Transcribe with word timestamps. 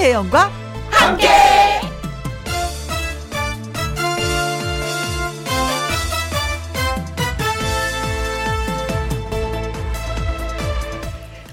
김혜영과 0.00 0.50
함께. 0.90 1.28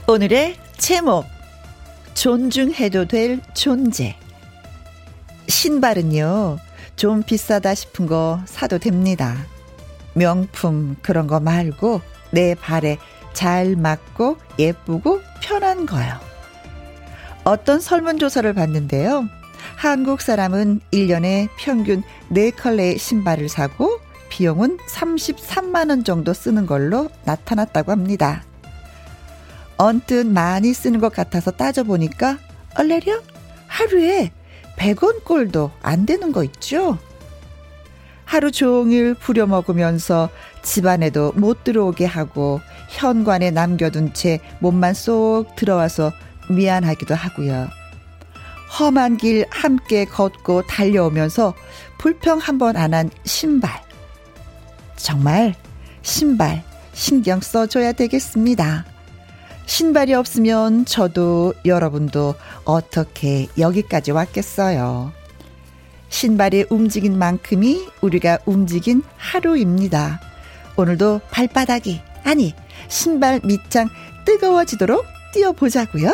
오늘의 0.07 0.55
제목 0.77 1.25
존중해도 2.13 3.05
될 3.09 3.41
존재 3.53 4.15
신발은요 5.49 6.57
좀 6.95 7.23
비싸다 7.23 7.75
싶은 7.75 8.07
거 8.07 8.39
사도 8.45 8.77
됩니다 8.77 9.35
명품 10.13 10.95
그런 11.01 11.27
거 11.27 11.41
말고 11.41 11.99
내 12.31 12.55
발에 12.55 12.97
잘 13.33 13.75
맞고 13.75 14.37
예쁘고 14.57 15.19
편한 15.41 15.85
거요. 15.85 16.36
어떤 17.47 17.79
설문조사를 17.79 18.53
봤는데요. 18.53 19.29
한국 19.77 20.19
사람은 20.19 20.81
1년에 20.91 21.47
평균 21.57 22.03
4컬레의 22.29 22.97
신발을 22.97 23.47
사고 23.47 24.01
비용은 24.27 24.77
33만원 24.89 26.03
정도 26.03 26.33
쓰는 26.33 26.65
걸로 26.65 27.09
나타났다고 27.23 27.93
합니다. 27.93 28.43
언뜻 29.77 30.27
많이 30.27 30.73
쓰는 30.73 30.99
것 30.99 31.13
같아서 31.13 31.51
따져보니까 31.51 32.37
얼레려 32.77 33.21
하루에 33.67 34.33
100원 34.75 35.23
꼴도 35.23 35.71
안 35.81 36.05
되는 36.05 36.33
거 36.33 36.43
있죠? 36.43 36.97
하루 38.25 38.51
종일 38.51 39.13
부려먹으면서 39.13 40.29
집안에도 40.63 41.31
못 41.33 41.63
들어오게 41.63 42.03
하고 42.03 42.59
현관에 42.89 43.51
남겨둔 43.51 44.13
채 44.13 44.41
몸만 44.59 44.93
쏙 44.93 45.55
들어와서 45.55 46.11
미안하기도 46.49 47.15
하고요. 47.15 47.69
험한 48.79 49.17
길 49.17 49.45
함께 49.49 50.05
걷고 50.05 50.63
달려오면서 50.67 51.53
불평 51.97 52.37
한 52.39 52.57
번 52.57 52.75
안 52.75 52.93
한 52.93 53.09
신발. 53.23 53.81
정말 54.95 55.55
신발 56.01 56.63
신경 56.93 57.39
써줘야 57.41 57.91
되겠습니다. 57.91 58.85
신발이 59.65 60.13
없으면 60.13 60.85
저도 60.85 61.53
여러분도 61.65 62.35
어떻게 62.63 63.47
여기까지 63.57 64.11
왔겠어요. 64.11 65.11
신발이 66.09 66.65
움직인 66.69 67.17
만큼이 67.19 67.87
우리가 68.01 68.39
움직인 68.45 69.03
하루입니다. 69.17 70.21
오늘도 70.77 71.21
발바닥이, 71.31 72.01
아니, 72.23 72.53
신발 72.87 73.41
밑장 73.43 73.89
뜨거워지도록 74.25 75.05
뛰어보자고요. 75.33 76.11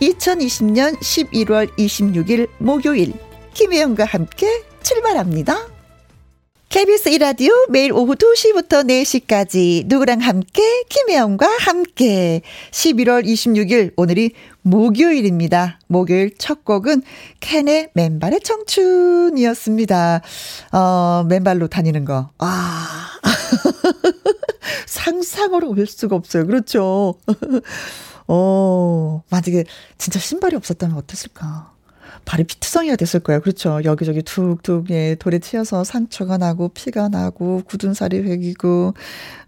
2020년 0.00 0.96
11월 1.00 1.68
26일 1.76 2.48
목요일, 2.58 3.14
김혜영과 3.54 4.04
함께 4.04 4.62
출발합니다. 4.82 5.66
KBS 6.68 7.08
이라디오 7.08 7.52
매일 7.70 7.92
오후 7.92 8.14
2시부터 8.14 8.86
4시까지 8.86 9.86
누구랑 9.86 10.20
함께 10.20 10.62
김혜영과 10.88 11.48
함께 11.60 12.42
11월 12.70 13.24
26일 13.24 13.94
오늘이 13.96 14.32
목요일입니다. 14.62 15.80
목요일 15.86 16.36
첫 16.36 16.64
곡은 16.64 17.02
캔의 17.40 17.90
맨발의 17.94 18.40
청춘이었습니다. 18.42 20.20
어, 20.72 21.24
맨발로 21.26 21.68
다니는 21.68 22.04
거. 22.04 22.30
아. 22.38 23.18
상상으로 24.86 25.70
올 25.70 25.86
수가 25.86 26.16
없어요. 26.16 26.46
그렇죠. 26.46 27.14
어, 28.28 29.22
만약에 29.30 29.64
진짜 29.96 30.18
신발이 30.18 30.54
없었다면 30.56 30.96
어땠을까? 30.96 31.72
발이 32.24 32.44
피투성이가 32.44 32.96
됐을 32.96 33.20
거예요. 33.20 33.40
그렇죠. 33.40 33.80
여기저기 33.84 34.22
툭툭, 34.22 34.90
예, 34.90 35.14
돌에 35.18 35.38
치여서 35.38 35.84
상처가 35.84 36.36
나고, 36.36 36.68
피가 36.68 37.08
나고, 37.08 37.62
굳은 37.64 37.94
살이 37.94 38.18
회기고, 38.18 38.92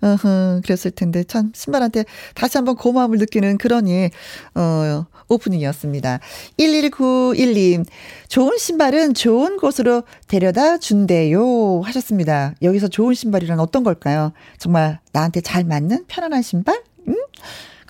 어흥, 0.00 0.62
그랬을 0.64 0.90
텐데, 0.92 1.24
참, 1.24 1.52
신발한테 1.54 2.04
다시 2.34 2.56
한번 2.56 2.76
고마움을 2.76 3.18
느끼는 3.18 3.58
그런, 3.58 3.88
예, 3.88 4.10
어, 4.54 5.04
오프닝이었습니다. 5.28 6.20
1191님, 6.58 7.84
좋은 8.28 8.56
신발은 8.58 9.14
좋은 9.14 9.58
곳으로 9.58 10.02
데려다 10.26 10.78
준대요. 10.78 11.82
하셨습니다. 11.82 12.54
여기서 12.62 12.88
좋은 12.88 13.14
신발이란 13.14 13.60
어떤 13.60 13.84
걸까요? 13.84 14.32
정말 14.58 14.98
나한테 15.12 15.40
잘 15.40 15.64
맞는 15.64 16.06
편안한 16.08 16.42
신발? 16.42 16.82
응? 17.08 17.14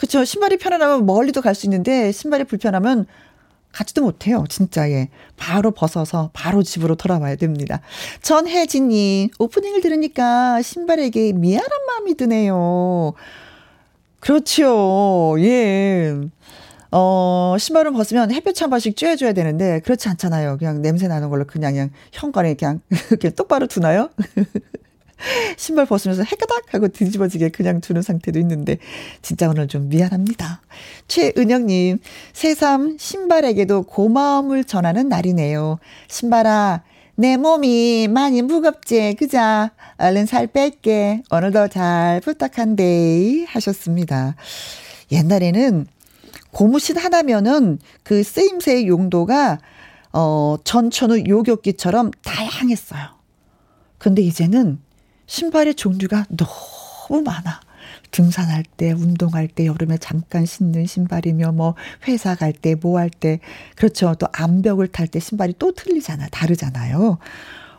그쵸. 0.00 0.24
신발이 0.24 0.56
편안하면 0.56 1.04
멀리도 1.04 1.42
갈 1.42 1.54
수 1.54 1.66
있는데, 1.66 2.10
신발이 2.12 2.44
불편하면 2.44 3.04
가지도 3.72 4.02
못해요. 4.02 4.44
진짜, 4.48 4.90
예. 4.90 5.10
바로 5.36 5.70
벗어서 5.72 6.30
바로 6.32 6.62
집으로 6.62 6.94
돌아와야 6.96 7.36
됩니다. 7.36 7.80
전혜진님, 8.22 9.28
오프닝을 9.38 9.80
들으니까 9.82 10.62
신발에게 10.62 11.32
미안한 11.34 11.70
마음이 11.86 12.14
드네요. 12.16 13.12
그렇죠. 14.20 15.36
예. 15.40 16.16
어, 16.92 17.56
신발을 17.58 17.92
벗으면 17.92 18.32
햇볕 18.32 18.60
한 18.62 18.70
번씩 18.70 18.96
쬐줘야 18.96 19.34
되는데, 19.34 19.80
그렇지 19.80 20.08
않잖아요. 20.08 20.56
그냥 20.58 20.80
냄새 20.82 21.08
나는 21.08 21.28
걸로 21.28 21.44
그냥, 21.46 21.72
그냥 21.74 21.90
현관에 22.12 22.54
그냥 22.54 22.80
이렇게 23.10 23.30
똑바로 23.30 23.66
두나요? 23.66 24.08
신발 25.56 25.86
벗으면서 25.86 26.22
해가닥 26.22 26.74
하고 26.74 26.88
뒤집어지게 26.88 27.50
그냥 27.50 27.80
두는 27.80 28.02
상태도 28.02 28.38
있는데 28.40 28.78
진짜 29.22 29.48
오늘 29.48 29.68
좀 29.68 29.88
미안합니다. 29.88 30.62
최은영님 31.08 31.98
새삼 32.32 32.96
신발에게도 32.98 33.82
고마움을 33.82 34.64
전하는 34.64 35.08
날이네요. 35.08 35.78
신발아 36.08 36.82
내 37.16 37.36
몸이 37.36 38.08
많이 38.08 38.40
무겁지 38.40 39.14
그자 39.18 39.72
얼른 39.98 40.26
살 40.26 40.46
뺄게 40.46 41.22
오늘도 41.30 41.68
잘 41.68 42.20
부탁한데 42.20 43.44
하셨습니다. 43.46 44.36
옛날에는 45.12 45.86
고무신 46.52 46.96
하나면은 46.96 47.78
그 48.02 48.22
쓰임새의 48.22 48.88
용도가 48.88 49.58
어 50.12 50.56
전천후 50.64 51.24
요격기처럼 51.28 52.10
다양했어요. 52.24 53.20
근데 53.98 54.22
이제는 54.22 54.80
신발의 55.30 55.76
종류가 55.76 56.26
너무 56.30 57.22
많아. 57.22 57.60
등산할 58.10 58.64
때, 58.64 58.90
운동할 58.90 59.46
때, 59.46 59.64
여름에 59.66 59.96
잠깐 59.98 60.44
신는 60.44 60.86
신발이며, 60.86 61.52
뭐, 61.52 61.76
회사 62.08 62.34
갈 62.34 62.52
때, 62.52 62.74
뭐 62.74 62.98
할 62.98 63.10
때, 63.10 63.38
그렇죠. 63.76 64.16
또 64.18 64.26
암벽을 64.32 64.88
탈 64.88 65.06
때 65.06 65.20
신발이 65.20 65.54
또 65.60 65.72
틀리잖아. 65.72 66.26
다르잖아요. 66.32 67.18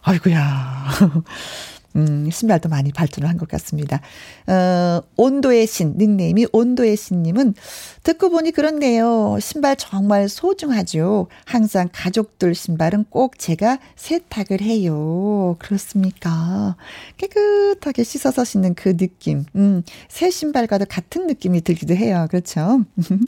아이고야. 0.02 0.86
음, 1.96 2.30
신발도 2.32 2.70
많이 2.70 2.92
발전을 2.94 3.28
한 3.28 3.38
것 3.42 3.48
같습니다. 3.50 4.02
어, 4.48 5.02
온도의 5.18 5.66
신, 5.66 5.96
닉네임이 5.98 6.48
온도의 6.52 6.96
신님은 6.96 7.56
듣고 8.04 8.30
보니 8.30 8.52
그렇네요. 8.52 9.38
신발 9.42 9.76
정말 9.76 10.30
소중하죠. 10.30 11.28
항상 11.46 11.90
가족들 11.92 12.54
신발은 12.54 13.06
꼭 13.10 13.40
제가 13.40 13.80
세탁을 13.96 14.62
해요. 14.62 15.56
그렇습니까? 15.60 16.76
깨끗하게 17.18 18.04
씻어서 18.04 18.44
신는 18.44 18.76
그 18.76 18.96
느낌. 18.96 19.46
음, 19.56 19.82
새 20.08 20.30
신발과도 20.30 20.86
같은 20.88 21.26
느낌이 21.28 21.62
들기도 21.62 21.96
해요. 21.96 22.28
그렇죠? 22.30 22.86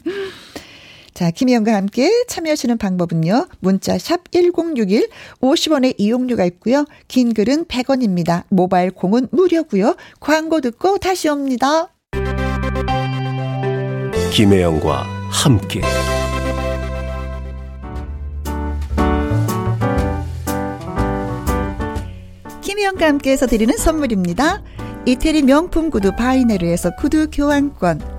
자, 1.14 1.30
김희영과 1.30 1.76
함께 1.76 2.10
참여하시는 2.26 2.76
방법은요. 2.76 3.46
문자 3.60 3.96
샵 3.98 4.32
1061, 4.32 5.08
50원의 5.40 5.94
이용료가 5.96 6.44
있고요. 6.46 6.84
긴 7.06 7.32
글은 7.32 7.66
100원입니다. 7.66 8.42
모바일 8.48 8.90
공은 8.90 9.28
무료고요. 9.30 9.94
광고 10.18 10.60
듣고 10.60 10.98
다시 10.98 11.28
옵니다. 11.28 11.88
김혜영과 14.32 15.06
함께 15.30 15.82
김희영과 22.60 23.06
함께해서 23.06 23.46
드리는 23.46 23.76
선물입니다. 23.76 24.64
이태리 25.06 25.42
명품 25.42 25.90
구두 25.90 26.10
바이네르에서 26.16 26.96
구두 26.96 27.28
교환권 27.30 28.13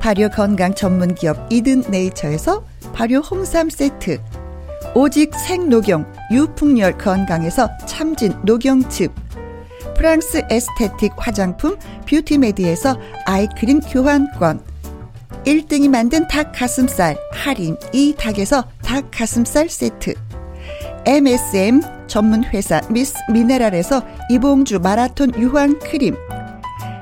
발효 0.00 0.28
건강 0.28 0.74
전문 0.74 1.14
기업 1.14 1.36
이든 1.50 1.84
네이처에서 1.88 2.64
발효 2.92 3.18
홍삼 3.18 3.68
세트. 3.70 4.20
오직 4.94 5.34
생녹용 5.34 6.06
유풍열 6.32 6.98
건강에서 6.98 7.68
참진 7.86 8.34
녹용즙. 8.44 9.12
프랑스 9.96 10.42
에스테틱 10.48 11.12
화장품 11.16 11.76
뷰티메디에서 12.08 12.98
아이크림 13.26 13.80
교환권. 13.80 14.60
1등이 15.44 15.88
만든 15.88 16.26
닭 16.28 16.52
가슴살 16.52 17.16
할인 17.32 17.76
이 17.92 18.14
닭에서 18.16 18.64
닭 18.82 19.10
가슴살 19.10 19.68
세트. 19.68 20.14
MSM 21.04 21.80
전문 22.06 22.44
회사 22.44 22.80
미스 22.90 23.14
미네랄에서 23.32 24.02
이봉주 24.30 24.80
마라톤 24.80 25.32
유황 25.36 25.78
크림. 25.78 26.16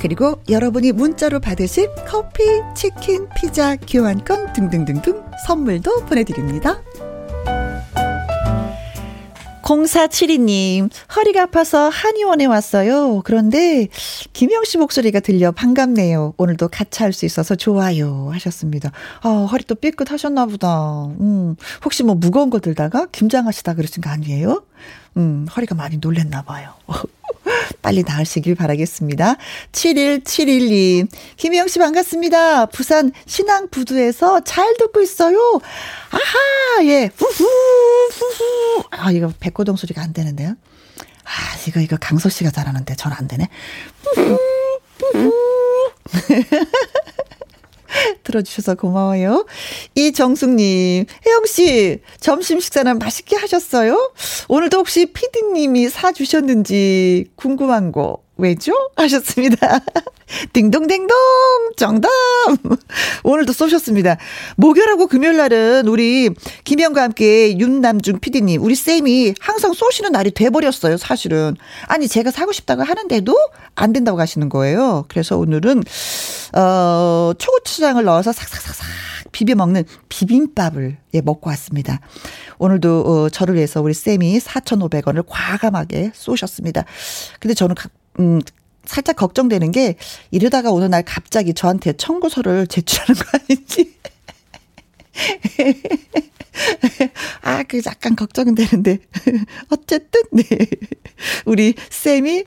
그리고 0.00 0.40
여러분이 0.48 0.92
문자로 0.92 1.40
받으실 1.40 1.88
커피, 2.08 2.42
치킨, 2.74 3.28
피자, 3.36 3.76
교환권 3.76 4.52
등등등등 4.54 5.22
선물도 5.46 6.06
보내드립니다. 6.06 6.80
0472님, 9.62 10.90
허리가 11.14 11.42
아파서 11.42 11.88
한의원에 11.90 12.46
왔어요. 12.46 13.20
그런데 13.24 13.86
김영 14.32 14.64
씨 14.64 14.78
목소리가 14.78 15.20
들려 15.20 15.52
반갑네요. 15.52 16.34
오늘도 16.38 16.68
같이 16.68 17.04
할 17.04 17.12
수 17.12 17.24
있어서 17.24 17.54
좋아요. 17.54 18.30
하셨습니다. 18.32 18.90
아, 19.22 19.46
허리 19.50 19.62
또 19.64 19.76
삐끗하셨나 19.76 20.46
보다. 20.46 21.04
음, 21.20 21.54
혹시 21.84 22.02
뭐 22.02 22.16
무거운 22.16 22.50
거 22.50 22.58
들다가 22.58 23.06
김장하시다 23.12 23.74
그러신 23.74 24.02
거 24.02 24.10
아니에요? 24.10 24.64
음, 25.18 25.46
허리가 25.54 25.76
많이 25.76 25.98
놀랬나 25.98 26.42
봐요. 26.42 26.70
빨리 27.82 28.02
나으시길 28.06 28.54
바라겠습니다. 28.54 29.36
7171님, 29.72 31.08
김희영 31.36 31.68
씨 31.68 31.78
반갑습니다. 31.78 32.66
부산 32.66 33.12
신앙부두에서 33.26 34.42
잘 34.44 34.74
듣고 34.76 35.00
있어요. 35.00 35.60
아하, 36.10 36.84
예, 36.86 37.10
후후, 37.16 37.44
후후. 38.12 38.84
아, 38.90 39.10
이거 39.12 39.32
백고동 39.40 39.76
소리가 39.76 40.02
안 40.02 40.12
되는데요. 40.12 40.54
아, 41.24 41.30
이거, 41.68 41.80
이거 41.80 41.96
강서 42.00 42.28
씨가 42.28 42.50
잘하는데 42.50 42.94
전 42.96 43.12
안 43.12 43.28
되네. 43.28 43.48
후후, 44.04 44.38
후후. 45.12 45.32
들어주셔서 48.24 48.74
고마워요. 48.74 49.46
이정숙님, 49.94 51.06
혜영씨, 51.26 52.00
점심 52.20 52.60
식사는 52.60 52.98
맛있게 52.98 53.36
하셨어요? 53.36 54.12
오늘도 54.48 54.78
혹시 54.78 55.06
피디님이 55.06 55.88
사주셨는지 55.88 57.26
궁금한 57.36 57.92
거 57.92 58.18
왜죠? 58.40 58.72
하셨습니다. 58.96 59.80
딩동댕동! 60.52 61.08
정답! 61.76 62.08
오늘도 63.24 63.52
쏘셨습니다. 63.52 64.16
목요일하고 64.56 65.06
금요일날은 65.06 65.86
우리 65.88 66.30
김영과 66.64 67.02
함께 67.02 67.58
윤남중 67.58 68.20
PD님, 68.20 68.62
우리 68.62 68.74
쌤이 68.74 69.34
항상 69.40 69.72
쏘시는 69.72 70.12
날이 70.12 70.30
돼버렸어요, 70.30 70.96
사실은. 70.96 71.56
아니, 71.86 72.08
제가 72.08 72.30
사고 72.30 72.52
싶다고 72.52 72.82
하는데도 72.82 73.36
안 73.74 73.92
된다고 73.92 74.20
하시는 74.20 74.48
거예요. 74.48 75.04
그래서 75.08 75.36
오늘은, 75.36 75.82
어, 76.56 77.32
초고추장을 77.38 78.02
넣어서 78.04 78.32
삭삭삭삭 78.32 79.10
비벼 79.32 79.54
먹는 79.54 79.84
비빔밥을 80.08 80.96
예, 81.14 81.20
먹고 81.20 81.50
왔습니다. 81.50 82.00
오늘도 82.58 83.00
어, 83.00 83.28
저를 83.28 83.54
위해서 83.54 83.80
우리 83.80 83.94
쌤이 83.94 84.38
4,500원을 84.38 85.24
과감하게 85.26 86.12
쏘셨습니다. 86.14 86.84
근데 87.38 87.54
저는 87.54 87.74
음, 88.20 88.40
살짝 88.84 89.16
걱정되는 89.16 89.70
게 89.72 89.96
이러다가 90.30 90.72
어느 90.72 90.84
날 90.84 91.02
갑자기 91.04 91.54
저한테 91.54 91.94
청구서를 91.94 92.66
제출하는 92.66 93.14
거 93.14 93.38
아닌지. 93.38 93.94
아, 97.42 97.62
그 97.62 97.80
약간 97.86 98.16
걱정은 98.16 98.54
되는데. 98.54 98.98
어쨌든, 99.70 100.22
네. 100.32 100.44
우리 101.46 101.74
쌤이 101.90 102.44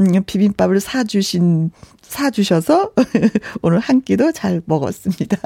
음, 0.00 0.24
비빔밥을 0.24 0.80
사주신 0.80 1.70
사주셔서 2.10 2.92
오늘 3.62 3.78
한 3.78 4.02
끼도 4.02 4.32
잘 4.32 4.60
먹었습니다. 4.66 5.38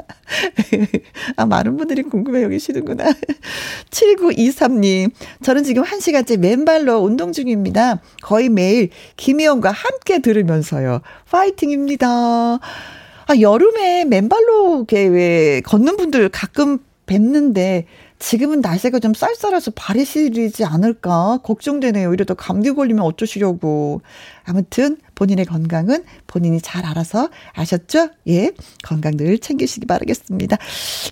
아, 1.37 1.45
많은 1.45 1.77
분들이 1.77 2.01
궁금해 2.01 2.43
여기시는구나. 2.43 3.05
7923님, 3.91 5.11
저는 5.43 5.63
지금 5.63 5.83
1시간째 5.83 6.37
맨발로 6.37 6.97
운동 6.97 7.31
중입니다. 7.31 8.01
거의 8.23 8.49
매일 8.49 8.89
김희영과 9.15 9.71
함께 9.71 10.19
들으면서요. 10.19 11.01
파이팅입니다. 11.29 12.07
아, 12.07 13.39
여름에 13.39 14.05
맨발로 14.05 14.77
이렇게 14.77 15.05
왜 15.05 15.61
걷는 15.61 15.97
분들 15.97 16.29
가끔 16.29 16.79
뵙는데 17.05 17.85
지금은 18.19 18.61
날씨가 18.61 18.99
좀 18.99 19.13
쌀쌀해서 19.13 19.71
발이 19.75 20.05
시리지 20.05 20.63
않을까 20.65 21.39
걱정되네요. 21.43 22.13
이러다 22.13 22.33
감기 22.33 22.71
걸리면 22.71 23.03
어쩌시려고. 23.03 24.01
아무튼 24.43 24.97
본인의 25.15 25.45
건강은 25.45 26.03
본인이 26.27 26.61
잘 26.61 26.85
알아서 26.85 27.29
아셨죠? 27.53 28.09
예. 28.27 28.51
건강 28.83 29.17
늘 29.17 29.39
챙기시기 29.39 29.85
바라겠습니다. 29.85 30.57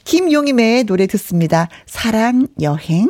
김용임의 0.05 0.85
노래 0.85 1.07
듣습니다. 1.07 1.69
사랑 1.85 2.47
여행. 2.61 3.07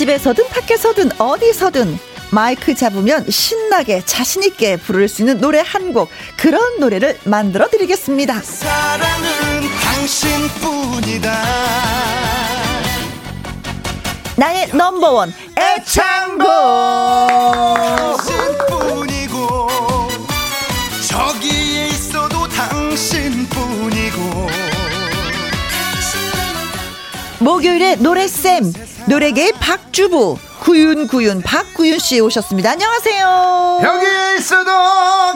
집에서든 0.00 0.48
밖에서든 0.48 1.20
어디서든 1.20 1.98
마이크 2.30 2.74
잡으면 2.74 3.28
신나게 3.28 4.02
자신있게 4.06 4.76
부를 4.78 5.08
수 5.08 5.20
있는 5.20 5.38
노래 5.42 5.60
한 5.62 5.92
곡 5.92 6.08
그런 6.38 6.78
노래를 6.80 7.18
만들어 7.24 7.68
드리겠습니다. 7.68 8.40
사랑은 8.40 9.60
당신뿐이다. 9.82 11.32
나의 14.36 14.68
넘버원 14.72 15.34
애창곡 15.58 16.46
목요일에 27.60 27.96
노래쌤 27.96 28.72
노래계의 29.06 29.52
박주부 29.60 30.38
구윤구윤 30.60 31.42
박구윤 31.42 31.98
씨 31.98 32.18
오셨습니다. 32.20 32.70
안녕하세요. 32.70 33.80
여기에 33.82 34.36
있어도 34.38 34.70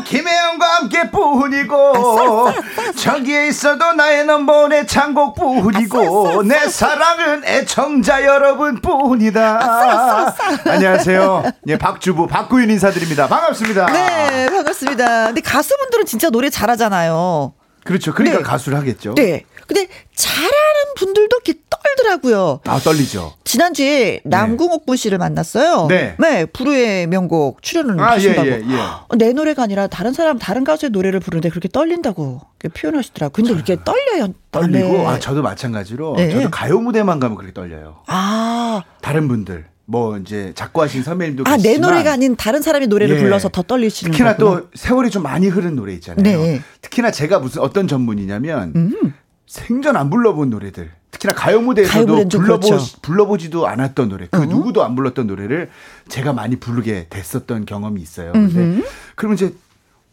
김혜영과 0.04 0.66
함께 0.66 1.10
뿐이고 1.10 2.48
저기에 2.96 3.48
있어도 3.48 3.92
나의 3.92 4.24
넘버원의 4.24 4.86
창곡 4.86 5.34
뿐이고 5.34 6.44
내 6.44 6.66
사랑은 6.66 7.44
애청자 7.44 8.24
여러분 8.24 8.80
뿐이다. 8.80 10.34
안녕하세요. 10.64 11.44
예, 11.66 11.76
박주부 11.76 12.26
박구윤 12.26 12.70
인사드립니다. 12.70 13.28
반갑습니다. 13.28 13.86
네, 13.86 14.46
반갑습니다. 14.48 15.26
근데 15.26 15.42
가수분들은 15.42 16.06
진짜 16.06 16.30
노래 16.30 16.48
잘하잖아요. 16.48 17.52
그렇죠. 17.84 18.14
그러니까 18.14 18.38
네. 18.38 18.44
가수를 18.44 18.78
하겠죠. 18.78 19.14
네. 19.14 19.44
근데 19.66 19.88
잘하는 20.14 20.94
분들도 20.96 21.36
이렇게 21.44 21.60
떨더라고요. 21.70 22.60
아, 22.64 22.78
떨리죠. 22.78 23.34
지난주에 23.44 24.20
남궁옥분 24.24 24.96
씨를 24.96 25.18
만났어요. 25.18 25.86
네. 25.88 26.16
네. 26.18 26.44
불후의 26.46 27.06
명곡 27.06 27.62
출연을 27.62 28.00
아, 28.00 28.12
하신다고. 28.12 28.46
예, 28.48 28.52
예, 28.52 28.56
예. 28.56 29.16
내 29.16 29.32
노래가 29.32 29.62
아니라 29.62 29.86
다른 29.86 30.12
사람, 30.12 30.38
다른 30.38 30.64
가수의 30.64 30.90
노래를 30.90 31.20
부르는데 31.20 31.48
그렇게 31.50 31.68
떨린다고 31.68 32.40
표현하시더라고요. 32.74 33.32
근데 33.32 33.52
그렇게 33.52 33.82
떨려요. 33.84 34.32
떨리고, 34.50 34.78
네. 34.78 35.06
아, 35.06 35.18
저도 35.18 35.42
마찬가지로. 35.42 36.14
네. 36.16 36.30
저도 36.30 36.50
가요 36.50 36.80
무대만 36.80 37.20
가면 37.20 37.36
그렇게 37.36 37.52
떨려요. 37.52 37.96
아. 38.06 38.82
다른 39.00 39.28
분들. 39.28 39.66
뭐 39.86 40.16
이제 40.16 40.52
작곡하신 40.54 41.02
선배님도 41.02 41.44
아, 41.46 41.58
내 41.58 41.76
노래가 41.76 42.12
아닌 42.12 42.36
다른 42.36 42.62
사람의 42.62 42.88
노래를 42.88 43.16
예. 43.16 43.20
불러서 43.20 43.50
더 43.50 43.60
떨리시는 43.60 44.12
특히나 44.12 44.36
거구나. 44.36 44.60
또 44.62 44.68
세월이 44.74 45.10
좀 45.10 45.22
많이 45.22 45.48
흐른 45.48 45.76
노래 45.76 45.92
있잖아요. 45.92 46.22
네. 46.22 46.62
특히나 46.80 47.10
제가 47.10 47.38
무슨 47.38 47.60
어떤 47.60 47.86
전문이냐면 47.86 48.72
음. 48.74 49.14
생전 49.46 49.96
안 49.96 50.10
불러본 50.10 50.50
노래들. 50.50 50.90
특히나 51.10 51.32
가요 51.34 51.60
무대에서도 51.60 52.28
불러보, 52.28 52.66
그렇죠. 52.66 53.00
불러보지도 53.02 53.68
않았던 53.68 54.08
노래, 54.08 54.26
그 54.30 54.42
음. 54.42 54.48
누구도 54.48 54.84
안 54.84 54.96
불렀던 54.96 55.26
노래를 55.26 55.70
제가 56.08 56.32
많이 56.32 56.56
부르게 56.56 57.06
됐었던 57.08 57.66
경험이 57.66 58.02
있어요. 58.02 58.32
근데 58.32 58.82
그러면 59.14 59.36
이제 59.36 59.54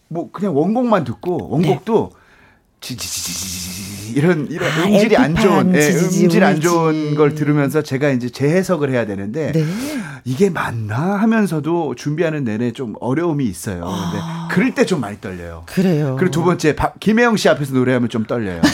뭐 0.07 0.29
그냥 0.31 0.55
원곡만 0.55 1.03
듣고 1.05 1.49
원곡도 1.49 2.11
네. 2.13 2.19
지지지지지 2.81 3.80
이런 4.15 4.47
이런 4.49 4.69
아, 4.71 4.85
음질이 4.85 5.17
안 5.17 5.35
좋은 5.35 5.75
예, 5.75 5.89
음질 5.89 6.43
안 6.43 6.59
좋은 6.61 7.15
걸 7.15 7.35
들으면서 7.35 7.81
제가 7.81 8.09
이제 8.09 8.29
재해석을 8.29 8.91
해야 8.91 9.05
되는데 9.05 9.51
네. 9.51 9.65
이게 10.25 10.49
맞나 10.49 11.15
하면서도 11.19 11.95
준비하는 11.95 12.43
내내 12.43 12.71
좀 12.71 12.93
어려움이 12.99 13.45
있어요. 13.45 13.81
근데 13.81 14.19
아. 14.21 14.47
그럴 14.51 14.73
때 14.75 14.85
좀 14.85 14.99
많이 14.99 15.21
떨려요. 15.21 15.63
그래요. 15.67 16.15
그리고 16.19 16.31
두 16.31 16.43
번째 16.43 16.75
박, 16.75 16.99
김혜영 16.99 17.37
씨 17.37 17.47
앞에서 17.49 17.73
노래하면 17.73 18.09
좀 18.09 18.25
떨려요. 18.25 18.61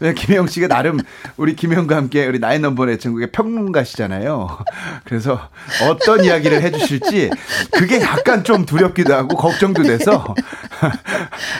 김혜영 0.00 0.46
씨가 0.46 0.68
나름 0.68 0.98
우리 1.36 1.56
김혜영과 1.56 1.96
함께 1.96 2.26
우리 2.26 2.38
나인 2.38 2.62
넘버의 2.62 2.94
애청국의 2.94 3.32
평론가시잖아요. 3.32 4.58
그래서 5.04 5.48
어떤 5.88 6.24
이야기를 6.24 6.62
해주실지 6.62 7.30
그게 7.72 8.00
약간 8.00 8.44
좀 8.44 8.64
두렵기도 8.64 9.14
하고 9.14 9.36
걱정도 9.36 9.82
돼서. 9.82 10.34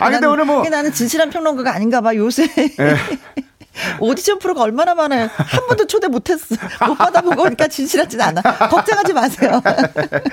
아 0.00 0.11
근데 0.11 0.26
오늘 0.26 0.45
뭐 0.45 0.68
나는 0.68 0.92
진실한 0.92 1.30
평론가가 1.30 1.75
아닌가 1.75 2.00
봐 2.00 2.14
요새. 2.14 2.47
네. 2.49 2.97
오디션 4.01 4.39
프로가 4.39 4.63
얼마나 4.63 4.95
많아요. 4.95 5.29
한 5.33 5.67
번도 5.67 5.87
초대 5.87 6.09
못했어. 6.09 6.57
못 6.87 6.97
받아보고 6.97 7.37
보니까 7.37 7.69
진실하진 7.69 8.21
않아. 8.21 8.43
걱정하지 8.43 9.13
마세요. 9.13 9.63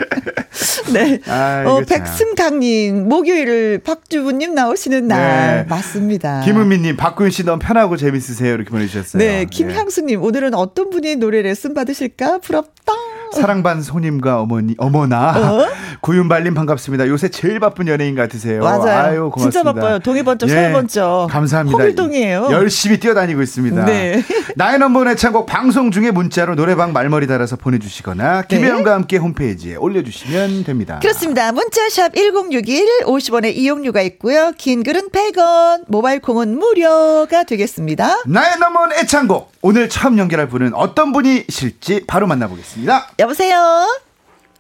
네. 0.93 1.19
아, 1.27 1.63
어, 1.67 1.81
백승강님, 1.81 3.07
목요일을 3.07 3.79
박주부님 3.83 4.53
나오시는 4.55 5.07
날. 5.07 5.57
네. 5.57 5.63
맞습니다. 5.69 6.41
김은미님, 6.41 6.97
박구윤 6.97 7.31
씨 7.31 7.43
너무 7.43 7.59
편하고 7.59 7.97
재밌으세요. 7.97 8.53
이렇게 8.53 8.69
보내주셨어요. 8.69 9.19
네. 9.19 9.45
김향수님, 9.45 10.21
오늘은 10.23 10.53
어떤 10.53 10.89
분이 10.89 11.17
노래 11.17 11.41
레슨 11.41 11.73
받으실까? 11.73 12.39
부럽다. 12.39 12.93
사랑반 13.35 13.81
손님과 13.81 14.41
어머니 14.41 14.75
어머나 14.77 15.31
어? 15.37 15.67
구윤발님 16.01 16.53
반갑습니다. 16.53 17.07
요새 17.07 17.29
제일 17.29 17.59
바쁜 17.59 17.87
연예인 17.87 18.15
같으세요. 18.15 18.61
맞아요. 18.61 19.05
아유, 19.05 19.31
고맙습니다. 19.31 19.51
진짜 19.51 19.63
바빠요. 19.63 19.99
동해 19.99 20.23
번쩍 20.23 20.49
예, 20.49 20.53
서해번쩍. 20.53 21.29
감사합니다. 21.29 21.77
호밀동이에요. 21.77 22.47
열심히 22.51 22.99
뛰어다니고 22.99 23.41
있습니다. 23.41 23.85
네. 23.85 24.23
나의 24.55 24.79
넘버원 24.79 25.07
애창곡 25.09 25.45
방송 25.45 25.91
중에 25.91 26.11
문자로 26.11 26.55
노래방 26.55 26.93
말머리 26.93 27.27
달아서 27.27 27.55
보내주시거나 27.57 28.41
네. 28.43 28.47
김혜영과 28.55 28.93
함께 28.93 29.17
홈페이지에 29.17 29.75
올려주시면 29.75 30.63
됩니다. 30.63 30.99
그렇습니다. 31.01 31.51
문자샵 31.51 32.13
1061 32.15 33.03
50원의 33.05 33.55
이용료가 33.55 34.01
있고요. 34.01 34.51
긴 34.57 34.83
글은 34.83 35.09
100원 35.09 35.85
모바일 35.87 36.19
콩은 36.21 36.57
무료가 36.57 37.43
되겠습니다. 37.43 38.23
나의 38.27 38.59
넘버원 38.59 38.93
애창곡 38.93 39.54
오늘 39.67 39.89
처음 39.89 40.19
연결할 40.19 40.47
분은 40.47 40.75
어떤 40.75 41.11
분이실지 41.11 42.05
바로 42.05 42.27
만나보겠습니다. 42.27 43.07
여보세요. 43.17 43.57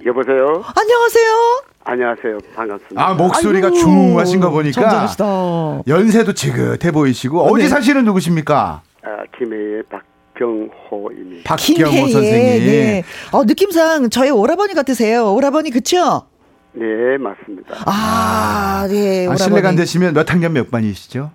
여보세요. 0.03 0.63
안녕하세요. 0.75 1.63
안녕하세요. 1.83 2.37
반갑습니다. 2.55 3.05
아, 3.07 3.13
목소리가 3.13 3.67
아이고, 3.67 3.77
중하신 3.77 4.39
거 4.39 4.49
보니까 4.49 4.81
점점시다. 4.81 5.83
연세도 5.87 6.33
지긋해 6.33 6.91
보이시고 6.91 7.39
어, 7.39 7.55
디 7.55 7.61
네. 7.65 7.69
사시는 7.69 8.03
누구십니까? 8.05 8.81
아, 9.03 9.07
김해의 9.37 9.83
박경호입니다. 10.33 11.55
박경호 11.55 12.07
선생님. 12.07 12.65
네. 12.65 13.03
어, 13.31 13.43
느낌상 13.43 14.09
저희 14.09 14.31
오라버니 14.31 14.73
같으세요. 14.73 15.31
오라버니 15.35 15.69
그쵸? 15.69 16.23
네, 16.73 16.83
맞습니다. 17.19 17.75
아, 17.85 18.87
네. 18.89 19.27
아, 19.27 19.35
실례가 19.35 19.69
안 19.69 19.75
되시면 19.75 20.15
몇 20.15 20.31
학년 20.31 20.53
몇 20.53 20.71
반이시죠? 20.71 21.29